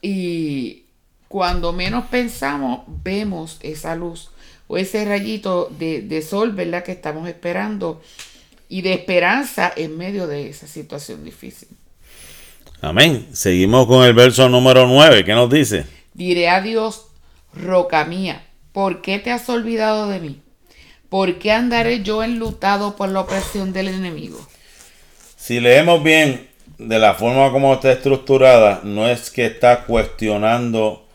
y 0.02 0.84
cuando 1.28 1.72
menos 1.72 2.04
pensamos 2.06 2.82
vemos 3.02 3.58
esa 3.62 3.96
luz 3.96 4.30
o 4.66 4.76
ese 4.76 5.06
rayito 5.06 5.70
de, 5.78 6.22
sol, 6.22 6.52
¿verdad? 6.52 6.84
Que 6.84 6.92
estamos 6.92 7.26
esperando 7.26 8.02
y 8.68 8.82
de 8.82 8.92
esperanza 8.92 9.72
en 9.74 9.96
medio 9.96 10.26
de 10.26 10.50
esa 10.50 10.66
situación 10.66 11.24
difícil. 11.24 11.68
Amén. 12.82 13.28
Seguimos 13.32 13.86
con 13.86 14.04
el 14.04 14.12
verso 14.12 14.46
número 14.50 14.86
9. 14.86 15.24
¿Qué 15.24 15.32
nos 15.32 15.48
dice? 15.48 15.86
Diré 16.12 16.50
a 16.50 16.60
Dios, 16.60 17.06
roca 17.54 18.04
mía, 18.04 18.46
¿por 18.72 19.00
qué 19.00 19.18
te 19.18 19.30
has 19.30 19.48
olvidado 19.48 20.06
de 20.08 20.20
mí? 20.20 20.42
¿Por 21.08 21.38
qué 21.38 21.52
andaré 21.52 22.02
yo 22.02 22.22
enlutado 22.22 22.96
por 22.96 23.08
la 23.08 23.20
opresión 23.20 23.72
del 23.72 23.88
enemigo? 23.88 24.38
Si 25.36 25.60
leemos 25.60 26.02
bien 26.02 26.48
de 26.76 26.98
la 26.98 27.14
forma 27.14 27.50
como 27.50 27.72
está 27.74 27.92
estructurada, 27.92 28.80
no 28.84 29.08
es 29.08 29.30
que 29.30 29.46
está 29.46 29.84
cuestionando 29.84 31.06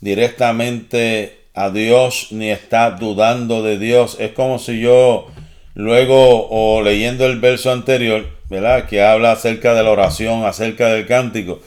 directamente 0.00 1.40
a 1.54 1.70
Dios 1.70 2.28
ni 2.30 2.50
está 2.50 2.92
dudando 2.92 3.62
de 3.64 3.78
Dios. 3.78 4.16
Es 4.20 4.32
como 4.32 4.60
si 4.60 4.80
yo 4.80 5.26
luego 5.74 6.48
o 6.50 6.82
leyendo 6.82 7.26
el 7.26 7.40
verso 7.40 7.72
anterior, 7.72 8.26
¿verdad? 8.48 8.86
Que 8.86 9.02
habla 9.02 9.32
acerca 9.32 9.74
de 9.74 9.82
la 9.82 9.90
oración, 9.90 10.44
acerca 10.44 10.88
del 10.88 11.06
cántico, 11.06 11.60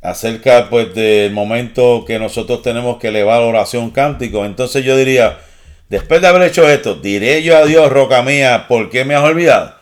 acerca 0.00 0.68
pues 0.68 0.92
del 0.94 1.32
momento 1.32 2.04
que 2.04 2.18
nosotros 2.18 2.62
tenemos 2.62 2.98
que 2.98 3.08
elevar 3.08 3.42
oración 3.42 3.90
cántico. 3.90 4.44
Entonces 4.44 4.84
yo 4.84 4.96
diría, 4.96 5.38
después 5.92 6.22
de 6.22 6.26
haber 6.26 6.42
hecho 6.42 6.66
esto, 6.66 6.94
diré 6.94 7.42
yo 7.42 7.54
a 7.56 7.66
Dios, 7.66 7.92
roca 7.92 8.22
mía, 8.22 8.64
¿por 8.66 8.88
qué 8.88 9.04
me 9.04 9.14
has 9.14 9.22
olvidado? 9.22 9.74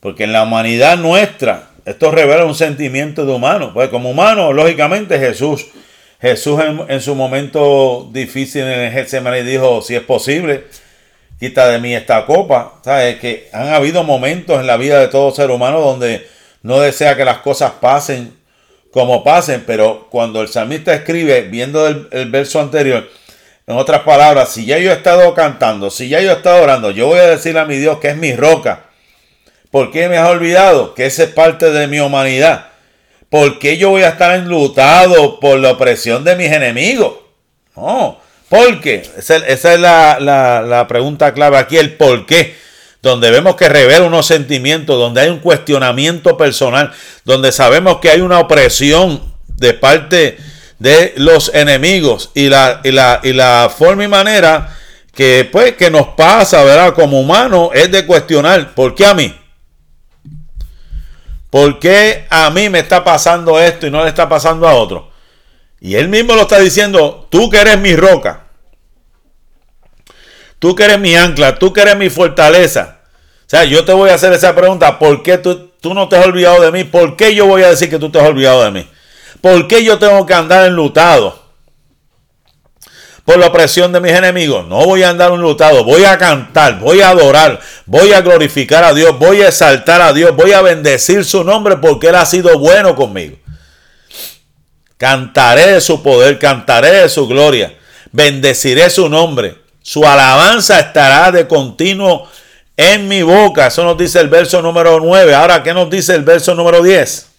Porque 0.00 0.24
en 0.24 0.32
la 0.32 0.42
humanidad 0.42 0.98
nuestra, 0.98 1.70
esto 1.84 2.10
revela 2.10 2.44
un 2.44 2.56
sentimiento 2.56 3.24
de 3.24 3.32
humano. 3.32 3.70
Pues 3.72 3.88
como 3.90 4.10
humano, 4.10 4.52
lógicamente 4.52 5.20
Jesús 5.20 5.66
Jesús 6.20 6.60
en, 6.88 7.00
su 7.00 7.14
momento 7.14 8.08
difícil 8.10 8.62
en 8.62 8.80
el 8.80 8.92
Getsemaní 8.92 9.42
dijo, 9.42 9.82
si 9.82 9.94
es 9.94 10.02
posible, 10.02 10.64
quita 11.38 11.68
de 11.68 11.78
mí 11.78 11.94
esta 11.94 12.26
copa. 12.26 12.80
¿Sabes? 12.82 13.20
Que 13.20 13.48
han 13.52 13.68
habido 13.68 14.02
momentos 14.02 14.58
en 14.58 14.66
la 14.66 14.76
vida 14.76 14.98
de 14.98 15.06
todo 15.06 15.30
ser 15.30 15.52
humano 15.52 15.80
donde 15.80 16.26
no 16.62 16.80
desea 16.80 17.16
que 17.16 17.24
las 17.24 17.38
cosas 17.38 17.72
pasen 17.80 18.34
como 18.90 19.22
pasen, 19.22 19.62
pero 19.64 20.08
cuando 20.10 20.40
el 20.40 20.48
salmista 20.48 20.92
escribe, 20.92 21.42
viendo 21.42 21.86
el, 21.86 22.08
el 22.10 22.30
verso 22.30 22.60
anterior, 22.60 23.06
en 23.66 23.76
otras 23.76 24.02
palabras, 24.02 24.50
si 24.52 24.64
ya 24.64 24.78
yo 24.78 24.90
he 24.90 24.94
estado 24.94 25.34
cantando, 25.34 25.90
si 25.90 26.08
ya 26.08 26.20
yo 26.20 26.30
he 26.30 26.34
estado 26.34 26.62
orando, 26.62 26.92
yo 26.92 27.06
voy 27.08 27.18
a 27.18 27.26
decirle 27.26 27.60
a 27.60 27.64
mi 27.64 27.76
Dios 27.76 27.98
que 27.98 28.08
es 28.08 28.16
mi 28.16 28.34
roca. 28.34 28.84
¿Por 29.72 29.90
qué 29.90 30.08
me 30.08 30.18
has 30.18 30.28
olvidado? 30.28 30.94
Que 30.94 31.06
esa 31.06 31.24
es 31.24 31.30
parte 31.30 31.70
de 31.70 31.88
mi 31.88 31.98
humanidad. 31.98 32.68
¿Por 33.28 33.58
qué 33.58 33.76
yo 33.76 33.90
voy 33.90 34.02
a 34.02 34.10
estar 34.10 34.36
enlutado 34.36 35.40
por 35.40 35.58
la 35.58 35.72
opresión 35.72 36.22
de 36.22 36.36
mis 36.36 36.50
enemigos? 36.52 37.14
No, 37.74 38.20
¿por 38.48 38.80
qué? 38.80 39.02
Esa, 39.16 39.36
es 39.36 39.80
la, 39.80 40.86
pregunta 40.88 41.34
clave 41.34 41.58
aquí, 41.58 41.76
el 41.76 41.94
por 41.94 42.24
qué. 42.24 42.54
Donde 43.02 43.30
vemos 43.30 43.56
que 43.56 43.68
revela 43.68 44.06
unos 44.06 44.26
sentimientos, 44.26 44.96
donde 44.96 45.22
hay 45.22 45.28
un 45.28 45.40
cuestionamiento 45.40 46.36
personal, 46.36 46.92
donde 47.24 47.52
sabemos 47.52 47.98
que 47.98 48.10
hay 48.10 48.20
una 48.20 48.38
opresión 48.38 49.34
de 49.48 49.74
parte 49.74 50.38
de 50.78 51.14
los 51.16 51.50
enemigos 51.54 52.30
y 52.34 52.48
la, 52.48 52.80
y 52.84 52.92
la, 52.92 53.20
y 53.22 53.32
la 53.32 53.72
forma 53.76 54.04
y 54.04 54.08
manera 54.08 54.76
que, 55.14 55.48
pues, 55.50 55.76
que 55.76 55.90
nos 55.90 56.08
pasa, 56.08 56.62
¿verdad? 56.62 56.94
Como 56.94 57.20
humanos 57.20 57.70
es 57.72 57.90
de 57.90 58.04
cuestionar, 58.04 58.74
¿por 58.74 58.94
qué 58.94 59.06
a 59.06 59.14
mí? 59.14 59.34
¿Por 61.48 61.78
qué 61.78 62.26
a 62.28 62.50
mí 62.50 62.68
me 62.68 62.80
está 62.80 63.02
pasando 63.02 63.58
esto 63.58 63.86
y 63.86 63.90
no 63.90 64.02
le 64.02 64.10
está 64.10 64.28
pasando 64.28 64.68
a 64.68 64.74
otro? 64.74 65.10
Y 65.80 65.94
él 65.94 66.08
mismo 66.08 66.34
lo 66.34 66.42
está 66.42 66.58
diciendo, 66.58 67.26
tú 67.30 67.48
que 67.48 67.58
eres 67.58 67.78
mi 67.78 67.96
roca, 67.96 68.44
tú 70.58 70.74
que 70.74 70.84
eres 70.84 70.98
mi 70.98 71.14
ancla, 71.14 71.58
tú 71.58 71.72
que 71.72 71.80
eres 71.80 71.96
mi 71.96 72.10
fortaleza. 72.10 72.98
O 73.40 73.48
sea, 73.48 73.64
yo 73.64 73.84
te 73.84 73.92
voy 73.92 74.10
a 74.10 74.14
hacer 74.14 74.32
esa 74.32 74.54
pregunta, 74.54 74.98
¿por 74.98 75.22
qué 75.22 75.38
tú, 75.38 75.70
tú 75.80 75.94
no 75.94 76.08
te 76.08 76.16
has 76.16 76.26
olvidado 76.26 76.60
de 76.60 76.72
mí? 76.72 76.84
¿Por 76.84 77.16
qué 77.16 77.34
yo 77.34 77.46
voy 77.46 77.62
a 77.62 77.70
decir 77.70 77.88
que 77.88 77.98
tú 77.98 78.10
te 78.10 78.18
has 78.18 78.28
olvidado 78.28 78.64
de 78.64 78.70
mí? 78.72 78.90
¿Por 79.40 79.68
qué 79.68 79.84
yo 79.84 79.98
tengo 79.98 80.24
que 80.26 80.34
andar 80.34 80.66
enlutado? 80.66 81.44
Por 83.24 83.38
la 83.38 83.48
opresión 83.48 83.92
de 83.92 84.00
mis 84.00 84.12
enemigos. 84.12 84.66
No 84.68 84.84
voy 84.84 85.02
a 85.02 85.10
andar 85.10 85.32
enlutado, 85.32 85.84
voy 85.84 86.04
a 86.04 86.16
cantar, 86.16 86.78
voy 86.78 87.00
a 87.00 87.10
adorar, 87.10 87.60
voy 87.84 88.12
a 88.12 88.20
glorificar 88.20 88.84
a 88.84 88.94
Dios, 88.94 89.18
voy 89.18 89.42
a 89.42 89.48
exaltar 89.48 90.00
a 90.00 90.12
Dios, 90.12 90.34
voy 90.36 90.52
a 90.52 90.62
bendecir 90.62 91.24
su 91.24 91.42
nombre 91.42 91.76
porque 91.76 92.08
Él 92.08 92.14
ha 92.14 92.24
sido 92.24 92.56
bueno 92.58 92.94
conmigo. 92.94 93.36
Cantaré 94.96 95.72
de 95.72 95.80
su 95.80 96.02
poder, 96.02 96.38
cantaré 96.38 96.90
de 96.92 97.08
su 97.08 97.26
gloria, 97.26 97.76
bendeciré 98.12 98.88
su 98.90 99.08
nombre. 99.08 99.56
Su 99.82 100.04
alabanza 100.04 100.80
estará 100.80 101.30
de 101.30 101.46
continuo 101.46 102.28
en 102.76 103.08
mi 103.08 103.22
boca. 103.22 103.68
Eso 103.68 103.84
nos 103.84 103.96
dice 103.98 104.20
el 104.20 104.28
verso 104.28 104.62
número 104.62 104.98
9. 105.00 105.34
Ahora, 105.34 105.62
¿qué 105.62 105.74
nos 105.74 105.90
dice 105.90 106.14
el 106.14 106.22
verso 106.22 106.54
número 106.54 106.82
10? 106.82 107.35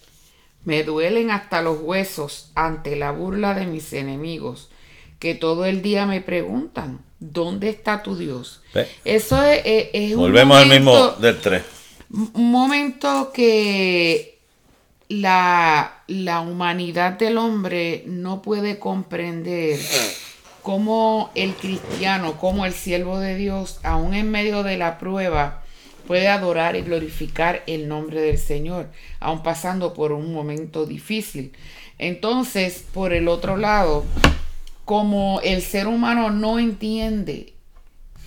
Me 0.68 0.82
duelen 0.84 1.30
hasta 1.30 1.62
los 1.62 1.80
huesos 1.80 2.50
ante 2.54 2.94
la 2.94 3.10
burla 3.10 3.54
de 3.54 3.64
mis 3.64 3.90
enemigos, 3.94 4.68
que 5.18 5.34
todo 5.34 5.64
el 5.64 5.80
día 5.80 6.04
me 6.04 6.20
preguntan, 6.20 7.00
¿dónde 7.20 7.70
está 7.70 8.02
tu 8.02 8.18
Dios? 8.18 8.60
Eso 9.02 9.42
es, 9.42 10.14
Volvemos 10.14 10.58
al 10.58 10.68
mismo 10.68 11.12
del 11.12 11.40
3. 11.40 11.62
Un 12.34 12.50
momento 12.50 13.32
que 13.32 14.40
la, 15.08 16.02
la 16.06 16.40
humanidad 16.40 17.14
del 17.14 17.38
hombre 17.38 18.02
no 18.04 18.42
puede 18.42 18.78
comprender 18.78 19.80
cómo 20.60 21.30
el 21.34 21.54
cristiano, 21.54 22.36
como 22.36 22.66
el 22.66 22.74
siervo 22.74 23.18
de 23.18 23.36
Dios, 23.36 23.80
aún 23.84 24.12
en 24.12 24.30
medio 24.30 24.62
de 24.64 24.76
la 24.76 24.98
prueba, 24.98 25.62
puede 26.08 26.28
adorar 26.28 26.74
y 26.74 26.80
glorificar 26.80 27.62
el 27.66 27.86
nombre 27.86 28.22
del 28.22 28.38
Señor, 28.38 28.90
aún 29.20 29.42
pasando 29.42 29.92
por 29.92 30.12
un 30.12 30.32
momento 30.32 30.86
difícil. 30.86 31.52
Entonces, 31.98 32.86
por 32.94 33.12
el 33.12 33.28
otro 33.28 33.58
lado, 33.58 34.06
como 34.86 35.42
el 35.44 35.60
ser 35.60 35.86
humano 35.86 36.30
no 36.30 36.58
entiende 36.58 37.52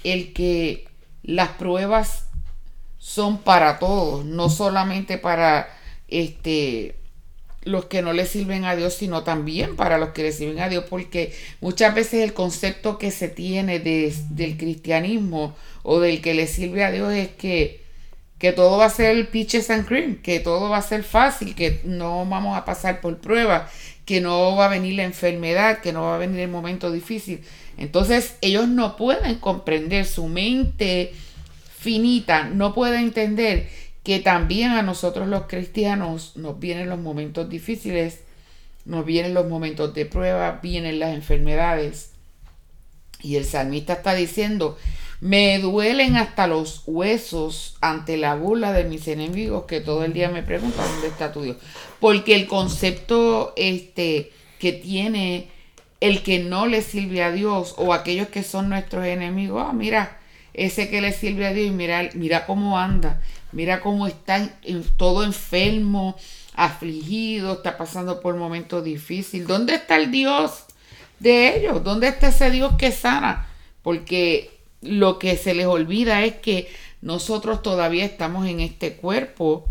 el 0.03 0.31
que 0.31 0.89
las 1.23 1.49
pruebas 1.49 2.27
son 2.99 3.39
para 3.39 3.79
todos, 3.79 4.25
no 4.25 4.49
solamente 4.49 5.17
para 5.17 5.75
este 6.07 7.00
los 7.63 7.85
que 7.85 8.01
no 8.01 8.13
le 8.13 8.25
sirven 8.25 8.65
a 8.65 8.75
Dios, 8.75 8.93
sino 8.93 9.23
también 9.23 9.75
para 9.75 9.97
los 9.97 10.09
que 10.09 10.23
le 10.23 10.31
sirven 10.31 10.59
a 10.59 10.69
Dios, 10.69 10.85
porque 10.89 11.33
muchas 11.59 11.93
veces 11.93 12.23
el 12.23 12.33
concepto 12.33 12.97
que 12.97 13.11
se 13.11 13.27
tiene 13.27 13.79
del 13.79 14.57
cristianismo 14.57 15.55
o 15.83 15.99
del 15.99 16.21
que 16.21 16.33
le 16.33 16.47
sirve 16.47 16.83
a 16.83 16.91
Dios 16.91 17.13
es 17.13 17.29
que, 17.29 17.81
que 18.39 18.51
todo 18.51 18.77
va 18.77 18.85
a 18.85 18.89
ser 18.89 19.29
pitches 19.29 19.69
and 19.69 19.85
cream, 19.87 20.15
que 20.15 20.39
todo 20.39 20.69
va 20.69 20.77
a 20.77 20.81
ser 20.81 21.03
fácil, 21.03 21.53
que 21.55 21.81
no 21.83 22.25
vamos 22.25 22.57
a 22.57 22.65
pasar 22.65 22.99
por 23.01 23.19
pruebas, 23.19 23.71
que 24.05 24.21
no 24.21 24.55
va 24.55 24.65
a 24.65 24.69
venir 24.69 24.95
la 24.95 25.03
enfermedad, 25.03 25.81
que 25.81 25.93
no 25.93 26.03
va 26.03 26.15
a 26.15 26.19
venir 26.19 26.39
el 26.39 26.49
momento 26.49 26.91
difícil. 26.91 27.41
Entonces 27.77 28.35
ellos 28.41 28.67
no 28.67 28.95
pueden 28.95 29.35
comprender, 29.35 30.05
su 30.05 30.27
mente 30.27 31.13
finita 31.81 32.43
no 32.43 32.75
puede 32.75 32.99
entender 32.99 33.67
que 34.03 34.19
también 34.19 34.71
a 34.71 34.81
nosotros 34.81 35.27
los 35.27 35.43
cristianos 35.43 36.35
nos 36.35 36.59
vienen 36.59 36.89
los 36.89 36.99
momentos 36.99 37.49
difíciles, 37.49 38.21
nos 38.85 39.05
vienen 39.05 39.33
los 39.33 39.47
momentos 39.47 39.93
de 39.93 40.05
prueba, 40.05 40.59
vienen 40.61 40.99
las 40.99 41.13
enfermedades. 41.13 42.11
Y 43.21 43.35
el 43.35 43.45
salmista 43.45 43.93
está 43.93 44.15
diciendo, 44.15 44.77
me 45.19 45.59
duelen 45.59 46.17
hasta 46.17 46.47
los 46.47 46.81
huesos 46.87 47.77
ante 47.79 48.17
la 48.17 48.33
burla 48.33 48.73
de 48.73 48.85
mis 48.85 49.07
enemigos 49.07 49.65
que 49.65 49.79
todo 49.79 50.03
el 50.03 50.13
día 50.13 50.29
me 50.29 50.41
preguntan 50.41 50.87
dónde 50.87 51.07
está 51.09 51.31
tu 51.31 51.43
Dios. 51.43 51.57
Porque 51.99 52.33
el 52.33 52.47
concepto 52.47 53.53
este, 53.55 54.31
que 54.57 54.73
tiene 54.73 55.49
el 55.99 56.23
que 56.23 56.39
no 56.39 56.65
le 56.65 56.81
sirve 56.81 57.21
a 57.21 57.31
Dios 57.31 57.75
o 57.77 57.93
aquellos 57.93 58.29
que 58.29 58.41
son 58.41 58.69
nuestros 58.69 59.05
enemigos, 59.05 59.63
ah, 59.63 59.73
mira, 59.73 60.19
ese 60.55 60.89
que 60.89 61.01
le 61.01 61.13
sirve 61.13 61.45
a 61.45 61.53
Dios, 61.53 61.71
mira, 61.71 62.09
mira 62.15 62.47
cómo 62.47 62.79
anda, 62.79 63.21
Mira 63.51 63.81
cómo 63.81 64.07
está 64.07 64.49
todo 64.97 65.23
enfermo, 65.23 66.15
afligido, 66.53 67.53
está 67.53 67.77
pasando 67.77 68.21
por 68.21 68.35
momentos 68.35 68.83
difíciles. 68.83 69.47
¿Dónde 69.47 69.75
está 69.75 69.97
el 69.97 70.11
Dios 70.11 70.65
de 71.19 71.57
ellos? 71.57 71.83
¿Dónde 71.83 72.07
está 72.07 72.29
ese 72.29 72.49
Dios 72.49 72.73
que 72.77 72.91
sana? 72.91 73.47
Porque 73.81 74.51
lo 74.81 75.19
que 75.19 75.37
se 75.37 75.53
les 75.53 75.65
olvida 75.65 76.23
es 76.23 76.35
que 76.35 76.71
nosotros 77.01 77.61
todavía 77.61 78.05
estamos 78.05 78.47
en 78.47 78.59
este 78.61 78.93
cuerpo, 78.93 79.65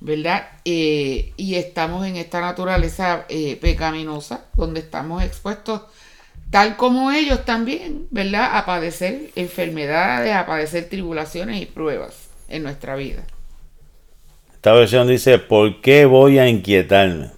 ¿verdad? 0.00 0.48
Eh, 0.64 1.32
y 1.36 1.56
estamos 1.56 2.06
en 2.06 2.16
esta 2.16 2.40
naturaleza 2.40 3.26
eh, 3.28 3.56
pecaminosa, 3.56 4.46
donde 4.54 4.80
estamos 4.80 5.24
expuestos, 5.24 5.82
tal 6.50 6.76
como 6.76 7.10
ellos 7.10 7.44
también, 7.44 8.06
¿verdad? 8.10 8.56
A 8.56 8.66
padecer 8.66 9.30
enfermedades, 9.34 10.34
a 10.34 10.46
padecer 10.46 10.88
tribulaciones 10.88 11.60
y 11.60 11.66
pruebas 11.66 12.23
en 12.48 12.62
nuestra 12.62 12.96
vida. 12.96 13.22
Esta 14.54 14.72
versión 14.72 15.06
dice, 15.06 15.38
¿por 15.38 15.80
qué 15.80 16.06
voy 16.06 16.38
a 16.38 16.48
inquietarme? 16.48 17.30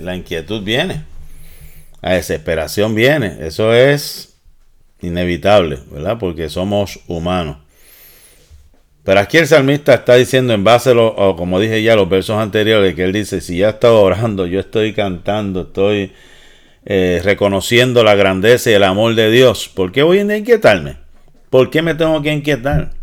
la 0.00 0.14
inquietud 0.14 0.62
viene, 0.62 1.04
la 2.02 2.12
desesperación 2.12 2.94
viene, 2.94 3.38
eso 3.40 3.72
es 3.72 4.36
inevitable, 5.00 5.78
¿verdad? 5.90 6.18
Porque 6.18 6.48
somos 6.48 7.00
humanos. 7.06 7.56
Pero 9.04 9.20
aquí 9.20 9.38
el 9.38 9.46
salmista 9.46 9.94
está 9.94 10.16
diciendo 10.16 10.52
en 10.52 10.64
base 10.64 10.90
a, 10.90 10.94
lo, 10.94 11.34
como 11.36 11.58
dije 11.60 11.82
ya, 11.82 11.96
los 11.96 12.10
versos 12.10 12.36
anteriores, 12.38 12.94
que 12.94 13.04
él 13.04 13.12
dice, 13.12 13.40
si 13.40 13.58
ya 13.58 13.70
estado 13.70 14.02
orando, 14.02 14.46
yo 14.46 14.60
estoy 14.60 14.92
cantando, 14.92 15.62
estoy 15.62 16.12
eh, 16.84 17.20
reconociendo 17.24 18.04
la 18.04 18.14
grandeza 18.14 18.70
y 18.70 18.74
el 18.74 18.84
amor 18.84 19.14
de 19.14 19.30
Dios, 19.30 19.68
¿por 19.68 19.92
qué 19.92 20.02
voy 20.02 20.18
a 20.18 20.36
inquietarme? 20.36 20.96
¿Por 21.48 21.70
qué 21.70 21.80
me 21.80 21.94
tengo 21.94 22.20
que 22.20 22.32
inquietar? 22.32 22.97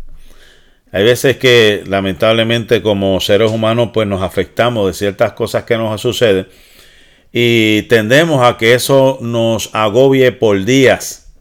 Hay 0.92 1.04
veces 1.04 1.36
que 1.36 1.82
lamentablemente 1.86 2.80
como 2.80 3.20
seres 3.20 3.50
humanos 3.50 3.90
pues 3.92 4.06
nos 4.06 4.22
afectamos 4.22 4.86
de 4.86 4.92
ciertas 4.94 5.32
cosas 5.32 5.64
que 5.64 5.76
nos 5.76 6.00
suceden 6.00 6.46
y 7.32 7.82
tendemos 7.82 8.42
a 8.42 8.56
que 8.56 8.72
eso 8.74 9.18
nos 9.20 9.68
agobie 9.74 10.32
por 10.32 10.64
días, 10.64 11.34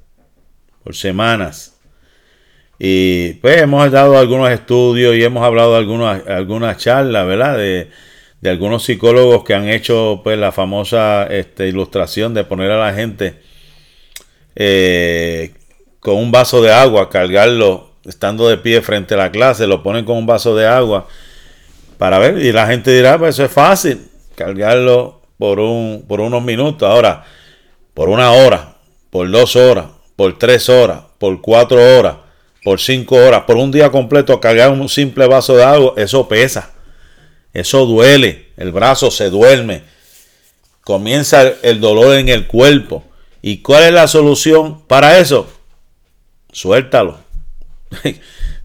por 0.83 0.95
semanas. 0.95 1.79
Y 2.77 3.35
pues 3.35 3.61
hemos 3.61 3.89
dado 3.91 4.17
algunos 4.17 4.51
estudios 4.51 5.15
y 5.15 5.23
hemos 5.23 5.43
hablado 5.43 5.71
de 5.71 5.77
algunas, 5.77 6.27
algunas 6.27 6.77
charlas, 6.77 7.25
¿verdad? 7.25 7.57
De, 7.57 7.89
algunos 8.49 8.83
psicólogos 8.83 9.43
que 9.43 9.55
han 9.55 9.69
hecho 9.69 10.21
pues 10.23 10.37
la 10.37 10.51
famosa 10.51 11.25
este, 11.27 11.67
ilustración 11.67 12.35
de 12.35 12.43
poner 12.43 12.69
a 12.69 12.77
la 12.77 12.93
gente 12.93 13.39
eh, 14.55 15.53
con 15.99 16.17
un 16.17 16.31
vaso 16.31 16.61
de 16.61 16.71
agua, 16.71 17.09
cargarlo 17.09 17.94
estando 18.05 18.47
de 18.47 18.57
pie 18.57 18.81
frente 18.81 19.15
a 19.15 19.17
la 19.17 19.31
clase, 19.31 19.67
lo 19.67 19.83
ponen 19.83 20.05
con 20.05 20.17
un 20.17 20.25
vaso 20.25 20.55
de 20.55 20.67
agua 20.67 21.07
para 21.97 22.19
ver 22.19 22.37
y 22.37 22.51
la 22.51 22.67
gente 22.67 22.95
dirá, 22.95 23.17
pues 23.17 23.35
eso 23.35 23.45
es 23.45 23.51
fácil, 23.51 24.07
cargarlo 24.35 25.21
por, 25.37 25.59
un, 25.59 26.05
por 26.07 26.21
unos 26.21 26.43
minutos. 26.43 26.89
Ahora, 26.89 27.23
por 27.93 28.09
una 28.09 28.31
hora, 28.31 28.75
por 29.09 29.29
dos 29.29 29.55
horas, 29.55 29.87
por 30.15 30.37
tres 30.37 30.69
horas, 30.69 31.01
por 31.17 31.41
cuatro 31.41 31.79
horas, 31.97 32.17
por 32.63 32.79
cinco 32.79 33.15
horas, 33.15 33.43
por 33.43 33.57
un 33.57 33.71
día 33.71 33.89
completo, 33.89 34.39
cargar 34.39 34.71
un 34.71 34.89
simple 34.89 35.27
vaso 35.27 35.55
de 35.55 35.63
agua, 35.63 35.93
eso 35.97 36.27
pesa, 36.27 36.73
eso 37.53 37.85
duele, 37.85 38.49
el 38.57 38.71
brazo 38.71 39.11
se 39.11 39.29
duerme, 39.29 39.83
comienza 40.81 41.43
el 41.61 41.79
dolor 41.79 42.15
en 42.15 42.29
el 42.29 42.47
cuerpo. 42.47 43.03
¿Y 43.41 43.59
cuál 43.59 43.83
es 43.83 43.93
la 43.93 44.07
solución 44.07 44.81
para 44.87 45.19
eso? 45.19 45.47
Suéltalo 46.51 47.24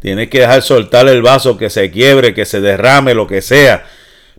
tienes 0.00 0.28
que 0.28 0.40
dejar 0.40 0.62
soltar 0.62 1.08
el 1.08 1.22
vaso, 1.22 1.56
que 1.56 1.70
se 1.70 1.90
quiebre, 1.90 2.34
que 2.34 2.44
se 2.44 2.60
derrame, 2.60 3.14
lo 3.14 3.26
que 3.26 3.42
sea. 3.42 3.84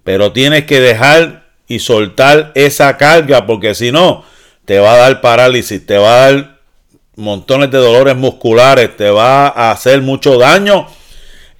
Pero 0.04 0.32
tienes 0.32 0.66
que 0.66 0.80
dejar 0.80 1.46
y 1.68 1.80
soltar 1.80 2.52
esa 2.56 2.98
carga, 2.98 3.46
porque 3.46 3.76
si 3.76 3.92
no, 3.92 4.26
te 4.66 4.80
va 4.80 4.94
a 4.94 4.98
dar 4.98 5.22
parálisis, 5.22 5.86
te 5.86 5.98
va 5.98 6.14
a 6.14 6.32
dar 6.32 6.58
montones 7.16 7.72
de 7.72 7.78
dolores 7.78 8.16
musculares, 8.16 8.96
te 8.98 9.10
va 9.10 9.48
a 9.48 9.72
hacer 9.72 10.02
mucho 10.02 10.38
daño 10.38 10.88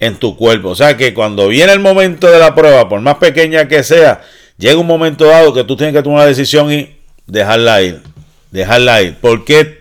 en 0.00 0.16
tu 0.16 0.36
cuerpo. 0.36 0.70
O 0.70 0.74
sea 0.74 0.96
que 0.96 1.14
cuando 1.14 1.48
viene 1.48 1.72
el 1.72 1.80
momento 1.80 2.26
de 2.26 2.38
la 2.38 2.54
prueba, 2.54 2.88
por 2.88 3.00
más 3.00 3.16
pequeña 3.16 3.68
que 3.68 3.82
sea, 3.82 4.22
llega 4.58 4.78
un 4.78 4.86
momento 4.86 5.24
dado 5.26 5.54
que 5.54 5.64
tú 5.64 5.76
tienes 5.76 5.94
que 5.94 6.02
tomar 6.02 6.18
una 6.18 6.26
decisión 6.26 6.72
y 6.72 6.96
dejarla 7.26 7.82
ir. 7.82 8.02
Dejarla 8.50 9.02
ir. 9.02 9.14
¿Por 9.16 9.44
qué 9.44 9.80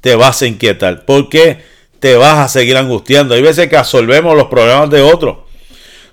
te 0.00 0.16
vas 0.16 0.42
a 0.42 0.46
inquietar? 0.46 1.04
¿Por 1.04 1.28
qué? 1.28 1.71
Te 2.02 2.16
vas 2.16 2.36
a 2.38 2.48
seguir 2.48 2.76
angustiando. 2.76 3.36
Hay 3.36 3.42
veces 3.42 3.68
que 3.68 3.76
absorbemos 3.76 4.36
los 4.36 4.48
problemas 4.48 4.90
de 4.90 5.00
otros. 5.00 5.36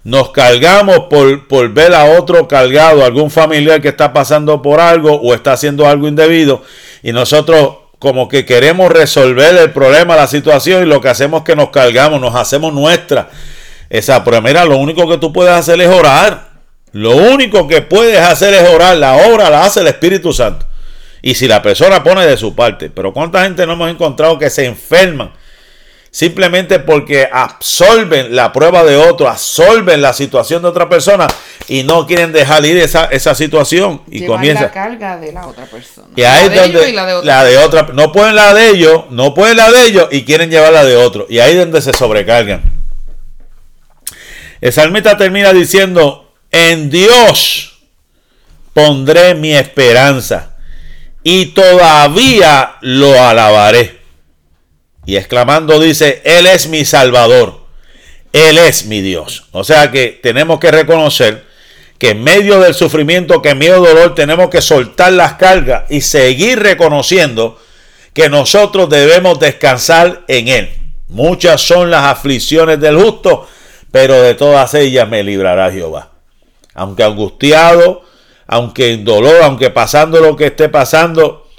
Nos 0.04 0.30
cargamos 0.30 1.00
por, 1.10 1.48
por 1.48 1.74
ver 1.74 1.96
a 1.96 2.06
otro 2.06 2.48
cargado, 2.48 3.04
algún 3.04 3.32
familiar 3.32 3.82
que 3.82 3.88
está 3.88 4.14
pasando 4.14 4.62
por 4.62 4.80
algo 4.80 5.16
o 5.16 5.34
está 5.34 5.54
haciendo 5.54 5.88
algo 5.88 6.08
indebido 6.08 6.62
y 7.02 7.12
nosotros 7.12 7.78
como 7.98 8.30
que 8.30 8.46
queremos 8.46 8.92
resolver 8.92 9.58
el 9.58 9.72
problema, 9.72 10.16
la 10.16 10.28
situación 10.28 10.84
y 10.84 10.86
lo 10.86 11.02
que 11.02 11.10
hacemos 11.10 11.40
es 11.40 11.46
que 11.46 11.56
nos 11.56 11.72
cargamos, 11.72 12.22
nos 12.22 12.36
hacemos 12.36 12.72
nuestra 12.72 13.32
esa 13.90 14.24
prueba. 14.24 14.66
lo 14.66 14.78
único 14.78 15.10
que 15.10 15.18
tú 15.18 15.34
puedes 15.34 15.54
hacer 15.54 15.82
es 15.82 15.90
orar. 15.90 16.50
Lo 16.92 17.16
único 17.16 17.68
que 17.68 17.82
puedes 17.82 18.20
hacer 18.20 18.54
es 18.54 18.70
orar. 18.70 18.96
La 18.98 19.16
obra 19.16 19.50
la 19.50 19.66
hace 19.66 19.80
el 19.80 19.88
Espíritu 19.88 20.34
Santo. 20.34 20.68
Y 21.24 21.34
si 21.34 21.48
la 21.48 21.64
persona 21.64 22.04
pone 22.04 22.28
de 22.28 22.38
su 22.38 22.54
parte. 22.54 22.92
Pero 22.92 23.12
¿cuánta 23.12 23.42
gente 23.42 23.66
no 23.66 23.74
hemos 23.74 23.90
encontrado 23.90 24.38
que 24.38 24.52
se 24.52 24.66
enferman? 24.66 25.32
Simplemente 26.12 26.80
porque 26.80 27.30
absorben 27.32 28.36
la 28.36 28.52
prueba 28.52 28.84
de 28.84 28.96
otro, 28.96 29.30
absorben 29.30 30.02
la 30.02 30.14
situación 30.14 30.64
de 30.64 30.68
otra 30.68 30.90
persona 30.90 31.28
y 31.68 31.84
no 31.84 32.08
quieren 32.08 32.32
dejar 32.32 32.66
ir 32.66 32.78
esa, 32.78 33.06
esa 33.06 33.36
situación. 33.36 34.02
Y 34.10 34.26
comienza. 34.26 34.64
la 34.64 34.72
carga 34.72 35.18
de 35.18 35.32
la 35.32 35.46
otra 35.46 35.66
persona. 35.66 36.08
Y 36.16 36.24
ahí 36.24 36.50
la 36.50 36.62
donde, 36.64 36.94
la 36.94 37.06
de, 37.06 37.14
otra. 37.14 37.26
la 37.28 37.44
de 37.46 37.58
otra. 37.60 37.88
No 37.94 38.12
pueden 38.12 38.36
la 38.36 38.54
de 38.56 38.70
ellos, 38.70 39.04
no 39.12 39.36
pueden 39.36 39.58
la 39.58 39.72
de 39.72 39.86
ellos 39.86 40.08
y 40.12 40.24
quieren 40.26 40.50
llevar 40.50 40.74
la 40.74 40.84
de 40.84 40.98
otro. 40.98 41.28
Y 41.30 41.40
ahí 41.40 41.52
es 41.52 41.60
donde 41.60 41.82
se 41.82 41.94
sobrecargan. 41.94 42.64
El 44.62 44.74
salmista 44.74 45.16
termina 45.16 45.54
diciendo: 45.54 46.34
En 46.52 46.90
Dios 46.90 47.84
pondré 48.74 49.36
mi 49.36 49.54
esperanza 49.54 50.56
y 51.24 51.48
todavía 51.48 52.78
lo 52.82 53.22
alabaré. 53.24 53.99
Y 55.10 55.18
exclamando 55.18 55.80
dice, 55.80 56.22
Él 56.24 56.46
es 56.46 56.68
mi 56.68 56.86
Salvador, 56.86 57.62
Él 58.32 58.60
es 58.60 58.86
mi 58.86 59.02
Dios. 59.02 59.46
O 59.54 59.64
sea 59.64 59.90
que 59.90 60.20
tenemos 60.22 60.60
que 60.60 60.70
reconocer 60.70 61.46
que 61.98 62.12
en 62.12 62.24
medio 62.24 62.60
del 62.60 62.76
sufrimiento, 62.76 63.42
que 63.42 63.50
en 63.50 63.58
medio 63.58 63.82
del 63.82 63.96
dolor, 63.96 64.14
tenemos 64.14 64.52
que 64.52 64.62
soltar 64.62 65.14
las 65.14 65.34
cargas 65.34 65.86
y 65.90 66.02
seguir 66.02 66.60
reconociendo 66.60 67.60
que 68.14 68.30
nosotros 68.30 68.88
debemos 68.88 69.40
descansar 69.40 70.26
en 70.28 70.48
Él. 70.48 70.70
Muchas 71.08 71.60
son 71.60 71.90
las 71.90 72.04
aflicciones 72.04 72.80
del 72.80 72.96
justo, 72.96 73.50
pero 73.92 74.22
de 74.22 74.36
todas 74.36 74.76
ellas 74.76 75.10
me 75.10 75.24
librará 75.24 75.72
Jehová. 75.72 76.12
Aunque 76.76 77.02
angustiado, 77.02 78.04
aunque 78.46 78.94
en 78.94 79.06
dolor, 79.06 79.42
aunque 79.42 79.72
pasando 79.72 80.20
lo 80.20 80.36
que 80.36 80.46
esté 80.46 80.70
pasando, 80.70 81.50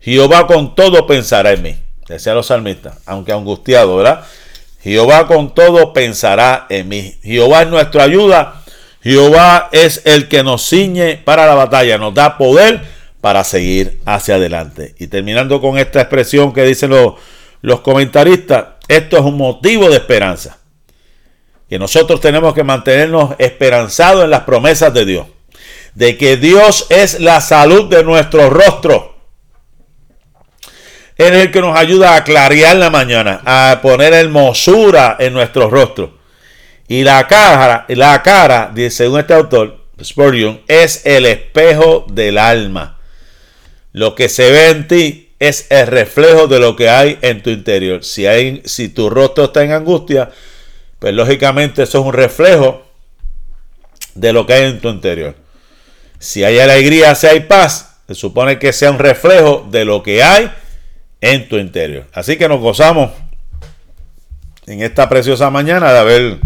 Jehová 0.00 0.48
con 0.48 0.74
todo 0.74 1.06
pensará 1.06 1.52
en 1.52 1.62
mí. 1.62 1.85
Decía 2.08 2.34
los 2.34 2.46
salmistas, 2.46 2.98
aunque 3.06 3.32
angustiado, 3.32 3.96
¿verdad? 3.96 4.24
Jehová 4.82 5.26
con 5.26 5.54
todo 5.54 5.92
pensará 5.92 6.66
en 6.68 6.88
mí. 6.88 7.16
Jehová 7.22 7.62
es 7.62 7.68
nuestra 7.68 8.04
ayuda. 8.04 8.62
Jehová 9.02 9.68
es 9.72 10.02
el 10.04 10.28
que 10.28 10.42
nos 10.42 10.68
ciñe 10.68 11.16
para 11.24 11.46
la 11.46 11.54
batalla, 11.54 11.98
nos 11.98 12.14
da 12.14 12.38
poder 12.38 12.80
para 13.20 13.42
seguir 13.44 14.00
hacia 14.04 14.36
adelante. 14.36 14.94
Y 14.98 15.08
terminando 15.08 15.60
con 15.60 15.78
esta 15.78 16.00
expresión 16.00 16.52
que 16.52 16.62
dicen 16.62 16.90
los, 16.90 17.14
los 17.62 17.80
comentaristas, 17.80 18.64
esto 18.88 19.16
es 19.16 19.22
un 19.22 19.36
motivo 19.36 19.88
de 19.88 19.96
esperanza. 19.96 20.58
Que 21.68 21.78
nosotros 21.78 22.20
tenemos 22.20 22.54
que 22.54 22.62
mantenernos 22.62 23.34
esperanzados 23.38 24.24
en 24.24 24.30
las 24.30 24.42
promesas 24.42 24.94
de 24.94 25.04
Dios 25.04 25.26
de 25.96 26.18
que 26.18 26.36
Dios 26.36 26.86
es 26.90 27.20
la 27.20 27.40
salud 27.40 27.88
de 27.88 28.04
nuestro 28.04 28.50
rostro. 28.50 29.15
Es 31.16 31.32
el 31.32 31.50
que 31.50 31.60
nos 31.60 31.76
ayuda 31.76 32.16
a 32.16 32.24
clarear 32.24 32.76
la 32.76 32.90
mañana, 32.90 33.40
a 33.44 33.80
poner 33.82 34.12
hermosura 34.12 35.16
en 35.18 35.32
nuestro 35.32 35.70
rostro. 35.70 36.18
Y 36.88 37.02
la 37.02 37.26
cara, 37.26 37.84
la 37.88 38.22
cara, 38.22 38.72
según 38.90 39.20
este 39.20 39.34
autor, 39.34 39.84
Spurgeon, 40.02 40.60
es 40.68 41.04
el 41.06 41.26
espejo 41.26 42.06
del 42.08 42.38
alma. 42.38 42.98
Lo 43.92 44.14
que 44.14 44.28
se 44.28 44.50
ve 44.50 44.68
en 44.68 44.86
ti 44.86 45.30
es 45.38 45.66
el 45.70 45.86
reflejo 45.86 46.48
de 46.48 46.60
lo 46.60 46.76
que 46.76 46.90
hay 46.90 47.18
en 47.22 47.42
tu 47.42 47.50
interior. 47.50 48.04
Si, 48.04 48.26
hay, 48.26 48.62
si 48.66 48.90
tu 48.90 49.08
rostro 49.08 49.44
está 49.44 49.64
en 49.64 49.72
angustia, 49.72 50.30
pues 50.98 51.14
lógicamente 51.14 51.82
eso 51.82 52.00
es 52.00 52.04
un 52.04 52.12
reflejo 52.12 52.86
de 54.14 54.32
lo 54.32 54.46
que 54.46 54.52
hay 54.52 54.64
en 54.64 54.80
tu 54.80 54.88
interior. 54.90 55.34
Si 56.18 56.44
hay 56.44 56.58
alegría, 56.58 57.14
si 57.14 57.26
hay 57.26 57.40
paz, 57.40 57.96
se 58.06 58.14
supone 58.14 58.58
que 58.58 58.72
sea 58.72 58.90
un 58.90 58.98
reflejo 58.98 59.66
de 59.70 59.84
lo 59.84 60.02
que 60.02 60.22
hay 60.22 60.50
en 61.32 61.48
tu 61.48 61.56
interior. 61.56 62.04
Así 62.12 62.36
que 62.36 62.48
nos 62.48 62.60
gozamos 62.60 63.10
en 64.66 64.82
esta 64.82 65.08
preciosa 65.08 65.50
mañana 65.50 65.92
de 65.92 65.98
haber 65.98 66.38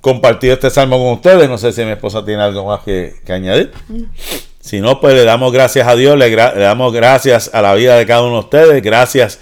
compartido 0.00 0.54
este 0.54 0.70
salmo 0.70 0.98
con 0.98 1.08
ustedes. 1.14 1.48
No 1.48 1.58
sé 1.58 1.72
si 1.72 1.84
mi 1.84 1.92
esposa 1.92 2.24
tiene 2.24 2.42
algo 2.42 2.66
más 2.66 2.80
que, 2.80 3.14
añadir. 3.28 3.72
Si 4.60 4.80
no, 4.80 5.00
pues 5.00 5.14
le 5.14 5.24
damos 5.24 5.52
gracias 5.52 5.86
a 5.86 5.96
Dios, 5.96 6.18
le, 6.18 6.34
damos 6.34 6.92
gracias 6.92 7.50
a 7.52 7.62
la 7.62 7.74
vida 7.74 7.96
de 7.96 8.06
cada 8.06 8.22
uno 8.22 8.34
de 8.34 8.40
ustedes. 8.40 8.82
Gracias 8.82 9.40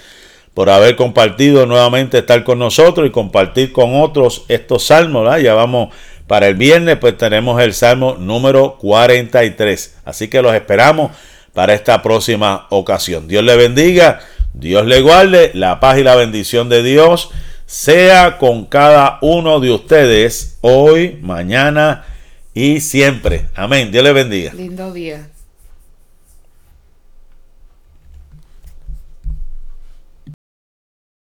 por 0.55 0.70
haber 0.70 0.97
compartido 0.97 1.66
nuevamente, 1.66 2.18
estar 2.18 2.45
con 2.45 2.59
nosotros 2.59 3.07
y 3.07 3.11
compartir 3.11 3.72
con 3.72 4.01
otros 4.01 4.45
estos 4.49 4.84
salmos. 4.84 5.28
Ya 5.43 5.55
vamos 5.55 5.95
para 6.26 6.49
el 6.49 6.55
viernes 6.55 6.97
pues 6.99 7.16
tenemos 7.16 7.61
el 7.61 7.74
Salmo 7.74 8.16
número 8.18 8.76
43. 8.78 9.97
Así 10.05 10.28
que 10.28 10.43
los 10.43 10.55
esperamos 10.55 11.11
para 11.53 11.75
esta 11.75 12.03
próxima 12.03 12.67
ocasión. 12.71 13.29
Dios 13.29 13.45
le 13.45 13.57
bendiga, 13.57 14.21
Dios 14.55 14.87
le 14.87 15.01
guarde, 15.01 15.51
la 15.55 15.81
paz 15.81 15.99
y 15.99 16.03
la 16.03 16.15
bendición 16.15 16.69
de 16.69 16.83
Dios 16.83 17.31
sea 17.67 18.39
con 18.39 18.67
cada 18.67 19.19
uno 19.23 19.61
de 19.61 19.73
ustedes 19.73 20.59
hoy, 20.61 21.19
mañana 21.23 22.05
y 22.55 22.81
siempre. 22.81 23.47
Amén. 23.55 23.91
Dios 23.91 24.05
le 24.05 24.13
bendiga. 24.13 24.53
Lindo 24.53 24.93
día. 24.93 25.32